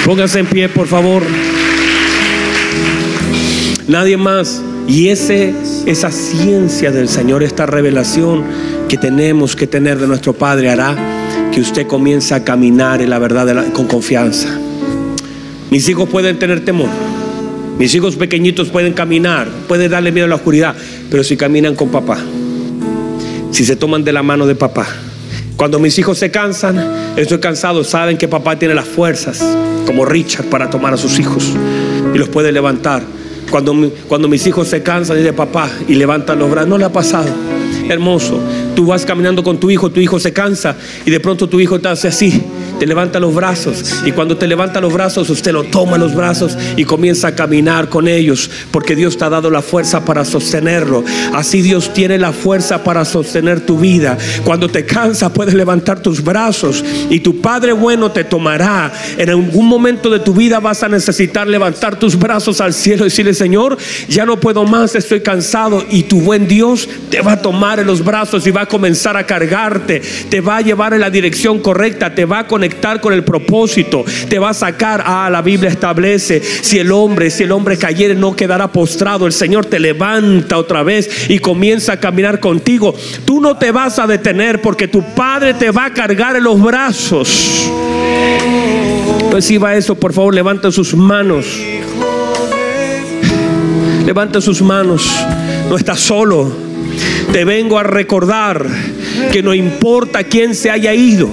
Pónganse 0.06 0.40
en 0.40 0.48
pie, 0.48 0.70
por 0.70 0.88
favor. 0.88 1.24
Nadie 3.88 4.18
más. 4.18 4.62
Y 4.88 5.10
ese, 5.10 5.54
esa 5.86 6.12
ciencia 6.12 6.92
del 6.92 7.08
Señor, 7.08 7.44
esta 7.44 7.66
revelación 7.66 8.44
que 8.88 8.98
tenemos 8.98 9.56
que 9.56 9.68
tener 9.68 10.00
de 10.00 10.08
nuestro 10.08 10.34
Padre 10.34 10.70
hará 10.70 10.96
que 11.52 11.62
usted 11.62 11.88
comience 11.88 12.34
a 12.34 12.44
caminar 12.44 13.02
en 13.02 13.10
la 13.10 13.20
verdad 13.20 13.72
con 13.74 13.88
confianza. 13.88 14.50
Mis 15.70 15.88
hijos 15.90 16.10
pueden 16.10 16.40
tener 16.40 16.66
temor. 16.66 16.90
Mis 17.78 17.96
hijos 17.96 18.16
pequeñitos 18.16 18.70
pueden 18.70 18.94
caminar, 18.94 19.48
pueden 19.68 19.90
darle 19.92 20.12
miedo 20.12 20.26
a 20.26 20.30
la 20.30 20.36
oscuridad, 20.36 20.76
pero 21.10 21.24
si 21.24 21.38
caminan 21.38 21.76
con 21.76 21.90
papá, 21.90 22.18
si 23.52 23.64
se 23.64 23.76
toman 23.76 24.04
de 24.04 24.12
la 24.12 24.22
mano 24.22 24.46
de 24.46 24.56
papá. 24.56 24.86
Cuando 25.56 25.80
mis 25.80 25.98
hijos 25.98 26.18
se 26.18 26.30
cansan, 26.30 26.78
estoy 27.16 27.40
cansado, 27.40 27.84
saben 27.84 28.18
que 28.18 28.28
papá 28.28 28.60
tiene 28.60 28.74
las 28.74 28.88
fuerzas, 28.88 29.42
como 29.86 30.06
Richard, 30.06 30.46
para 30.46 30.70
tomar 30.70 30.94
a 30.94 30.98
sus 30.98 31.20
hijos 31.20 31.54
y 32.14 32.18
los 32.18 32.30
puede 32.30 32.52
levantar. 32.52 33.04
Cuando, 33.50 33.92
cuando 34.08 34.28
mis 34.28 34.46
hijos 34.46 34.68
se 34.68 34.84
cansan, 34.84 35.18
dice 35.18 35.34
papá 35.34 35.70
y 35.88 35.96
levantan 35.96 36.40
los 36.40 36.50
brazos, 36.50 36.70
no 36.70 36.78
le 36.78 36.86
ha 36.86 36.92
pasado. 36.92 37.30
Hermoso, 37.88 38.40
tú 38.76 38.86
vas 38.86 39.06
caminando 39.06 39.44
con 39.44 39.60
tu 39.60 39.72
hijo, 39.72 39.90
tu 39.90 40.00
hijo 40.00 40.20
se 40.20 40.32
cansa 40.32 40.78
y 41.06 41.10
de 41.12 41.20
pronto 41.20 41.50
tu 41.50 41.60
hijo 41.60 41.80
te 41.80 41.88
hace 41.88 42.08
así 42.08 42.44
te 42.80 42.88
levanta 42.88 43.20
los 43.20 43.36
brazos 43.36 44.04
y 44.06 44.12
cuando 44.14 44.38
te 44.38 44.48
levanta 44.48 44.80
los 44.80 44.94
brazos 44.94 45.30
usted 45.30 45.52
lo 45.52 45.66
toma 45.66 45.98
los 45.98 46.16
brazos 46.16 46.58
y 46.78 46.86
comienza 46.86 47.28
a 47.28 47.36
caminar 47.36 47.90
con 47.90 48.08
ellos 48.08 48.50
porque 48.72 48.96
Dios 48.96 49.18
te 49.18 49.26
ha 49.26 49.30
dado 49.30 49.50
la 49.50 49.62
fuerza 49.62 50.06
para 50.06 50.24
sostenerlo. 50.24 51.04
Así 51.34 51.62
Dios 51.62 51.94
tiene 51.94 52.18
la 52.18 52.32
fuerza 52.32 52.84
para 52.84 53.04
sostener 53.04 53.60
tu 53.66 53.78
vida. 53.78 54.18
Cuando 54.46 54.70
te 54.70 54.86
cansa 54.86 55.34
puedes 55.34 55.54
levantar 55.54 56.02
tus 56.02 56.24
brazos 56.24 56.84
y 57.10 57.20
tu 57.20 57.42
Padre 57.42 57.74
bueno 57.74 58.12
te 58.12 58.24
tomará. 58.24 58.94
En 59.18 59.30
algún 59.30 59.68
momento 59.68 60.10
de 60.10 60.20
tu 60.20 60.34
vida 60.34 60.60
vas 60.60 60.82
a 60.82 60.88
necesitar 60.88 61.48
levantar 61.48 62.00
tus 62.00 62.18
brazos 62.18 62.62
al 62.62 62.74
cielo 62.74 63.04
y 63.04 63.10
decirle, 63.10 63.34
Señor, 63.34 63.78
ya 64.08 64.26
no 64.26 64.40
puedo 64.40 64.64
más, 64.64 64.96
estoy 64.96 65.20
cansado 65.22 65.84
y 65.90 66.04
tu 66.04 66.22
buen 66.22 66.48
Dios 66.48 66.88
te 67.10 67.22
va 67.22 67.34
a 67.34 67.42
tomar 67.42 67.80
en 67.80 67.88
los 67.88 68.04
brazos 68.04 68.48
y 68.48 68.52
va 68.52 68.62
a 68.62 68.66
comenzar 68.68 69.18
a 69.18 69.26
cargarte, 69.26 70.02
te 70.30 70.40
va 70.40 70.58
a 70.58 70.62
llevar 70.62 70.94
en 70.94 71.02
la 71.02 71.10
dirección 71.10 71.60
correcta, 71.60 72.16
te 72.16 72.26
va 72.26 72.40
a 72.40 72.48
conectar 72.48 72.69
con 73.02 73.14
el 73.14 73.24
propósito, 73.24 74.04
te 74.30 74.40
va 74.40 74.50
a 74.50 74.54
sacar. 74.54 75.04
Ah, 75.06 75.30
la 75.32 75.42
Biblia 75.42 75.70
establece, 75.70 76.42
si 76.42 76.80
el 76.80 76.92
hombre, 76.92 77.30
si 77.30 77.44
el 77.44 77.52
hombre 77.52 77.78
cayere 77.78 78.16
no 78.16 78.36
quedará 78.36 78.72
postrado, 78.72 79.28
el 79.28 79.34
Señor 79.34 79.66
te 79.66 79.80
levanta 79.80 80.58
otra 80.58 80.84
vez 80.84 81.30
y 81.30 81.40
comienza 81.40 81.94
a 81.94 82.00
caminar 82.00 82.40
contigo. 82.40 82.96
Tú 83.26 83.40
no 83.40 83.58
te 83.58 83.72
vas 83.72 84.00
a 84.00 84.08
detener 84.08 84.62
porque 84.62 84.88
tu 84.88 85.04
Padre 85.14 85.54
te 85.54 85.72
va 85.72 85.86
a 85.86 85.94
cargar 85.94 86.36
en 86.36 86.44
los 86.44 86.62
brazos. 86.62 87.70
Reciba 89.32 89.76
eso, 89.76 89.96
por 89.96 90.14
favor, 90.14 90.34
levanta 90.34 90.72
sus 90.72 90.96
manos. 90.96 91.46
Levanta 94.06 94.42
sus 94.42 94.62
manos. 94.62 95.08
No 95.70 95.76
estás 95.76 96.00
solo. 96.00 96.52
Te 97.32 97.46
vengo 97.46 97.78
a 97.78 97.84
recordar 97.84 98.66
que 99.32 99.44
no 99.44 99.54
importa 99.54 100.24
quién 100.24 100.56
se 100.56 100.72
haya 100.72 100.94
ido 100.94 101.30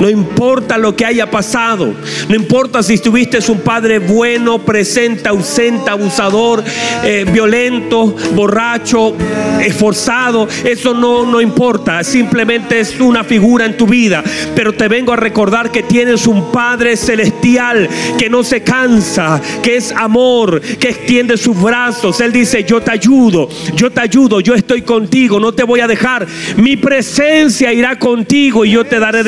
no 0.00 0.08
importa 0.08 0.78
lo 0.78 0.94
que 0.94 1.04
haya 1.04 1.30
pasado. 1.30 1.94
No 2.28 2.34
importa 2.34 2.82
si 2.82 2.94
estuviste 2.94 3.38
un 3.48 3.60
padre 3.60 3.98
bueno, 3.98 4.58
presente, 4.58 5.28
ausente, 5.28 5.90
abusador, 5.90 6.62
eh, 7.04 7.24
violento, 7.30 8.14
borracho, 8.34 9.14
esforzado. 9.60 10.48
Eso 10.64 10.94
no, 10.94 11.24
no 11.24 11.40
importa. 11.40 12.02
Simplemente 12.04 12.80
es 12.80 13.00
una 13.00 13.24
figura 13.24 13.64
en 13.64 13.76
tu 13.76 13.86
vida. 13.86 14.22
Pero 14.54 14.72
te 14.72 14.88
vengo 14.88 15.12
a 15.12 15.16
recordar 15.16 15.70
que 15.70 15.82
tienes 15.82 16.26
un 16.26 16.50
Padre 16.52 16.96
celestial 16.96 17.88
que 18.18 18.30
no 18.30 18.42
se 18.42 18.62
cansa, 18.62 19.40
que 19.62 19.76
es 19.76 19.92
amor, 19.92 20.60
que 20.60 20.90
extiende 20.90 21.36
sus 21.36 21.60
brazos. 21.60 22.20
Él 22.20 22.32
dice, 22.32 22.64
yo 22.64 22.80
te 22.80 22.90
ayudo, 22.90 23.48
yo 23.74 23.90
te 23.90 24.00
ayudo, 24.00 24.40
yo 24.40 24.54
estoy 24.54 24.82
contigo, 24.82 25.40
no 25.40 25.52
te 25.52 25.64
voy 25.64 25.80
a 25.80 25.86
dejar. 25.86 26.26
Mi 26.56 26.76
presencia 26.76 27.72
irá 27.72 27.98
contigo 27.98 28.64
y 28.64 28.72
yo 28.72 28.84
te 28.84 28.98
daré 28.98 29.22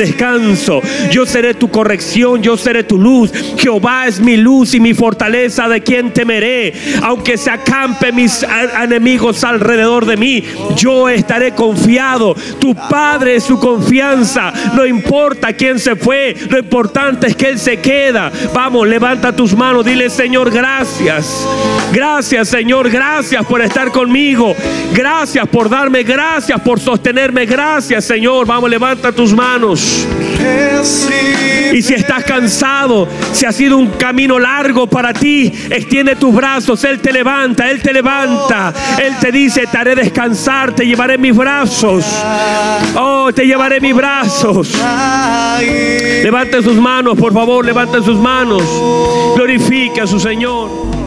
Yo 1.11 1.25
seré 1.25 1.53
tu 1.53 1.69
corrección, 1.69 2.41
yo 2.41 2.57
seré 2.57 2.83
tu 2.83 2.97
luz. 2.97 3.31
Jehová 3.57 4.07
es 4.07 4.19
mi 4.19 4.37
luz 4.37 4.73
y 4.73 4.79
mi 4.79 4.93
fortaleza 4.93 5.67
de 5.67 5.81
quien 5.81 6.11
temeré. 6.11 6.73
Aunque 7.01 7.37
se 7.37 7.49
acampe 7.49 8.11
mis 8.11 8.45
enemigos 8.81 9.43
alrededor 9.43 10.05
de 10.05 10.17
mí, 10.17 10.43
yo 10.75 11.09
estaré 11.09 11.53
confiado. 11.53 12.35
Tu 12.59 12.75
Padre 12.75 13.35
es 13.35 13.43
su 13.43 13.59
confianza. 13.59 14.53
No 14.75 14.85
importa 14.85 15.53
quién 15.53 15.79
se 15.79 15.95
fue, 15.95 16.35
lo 16.49 16.57
importante 16.57 17.27
es 17.27 17.35
que 17.35 17.49
Él 17.49 17.59
se 17.59 17.77
queda. 17.77 18.31
Vamos, 18.53 18.87
levanta 18.87 19.35
tus 19.35 19.55
manos, 19.55 19.85
dile 19.85 20.09
Señor, 20.09 20.51
gracias. 20.51 21.47
Gracias 21.91 22.47
Señor, 22.47 22.89
gracias 22.89 23.45
por 23.45 23.61
estar 23.61 23.91
conmigo. 23.91 24.55
Gracias 24.93 25.47
por 25.47 25.69
darme, 25.69 26.03
gracias 26.03 26.59
por 26.61 26.79
sostenerme. 26.79 27.45
Gracias 27.45 28.05
Señor. 28.05 28.45
Vamos, 28.45 28.69
levanta 28.69 29.11
tus 29.11 29.33
manos. 29.33 30.07
Y 31.73 31.81
si 31.81 31.93
estás 31.93 32.23
cansado, 32.25 33.07
si 33.31 33.45
ha 33.45 33.51
sido 33.51 33.77
un 33.77 33.91
camino 33.91 34.37
largo 34.37 34.87
para 34.87 35.13
ti, 35.13 35.51
extiende 35.69 36.15
tus 36.15 36.33
brazos, 36.35 36.83
Él 36.83 36.99
te 36.99 37.13
levanta, 37.13 37.69
Él 37.69 37.81
te 37.81 37.93
levanta, 37.93 38.73
Él 39.01 39.15
te 39.19 39.31
dice, 39.31 39.67
te 39.67 39.77
haré 39.77 39.95
descansar, 39.95 40.73
te 40.73 40.85
llevaré 40.85 41.17
mis 41.17 41.35
brazos. 41.35 42.05
Oh, 42.95 43.31
te 43.33 43.45
llevaré 43.45 43.79
mis 43.79 43.95
brazos. 43.95 44.73
Levanten 46.23 46.63
sus 46.63 46.75
manos, 46.75 47.17
por 47.17 47.33
favor, 47.33 47.65
levanten 47.65 48.03
sus 48.03 48.19
manos. 48.19 48.63
Glorifica 49.35 50.03
a 50.03 50.07
su 50.07 50.19
Señor. 50.19 51.00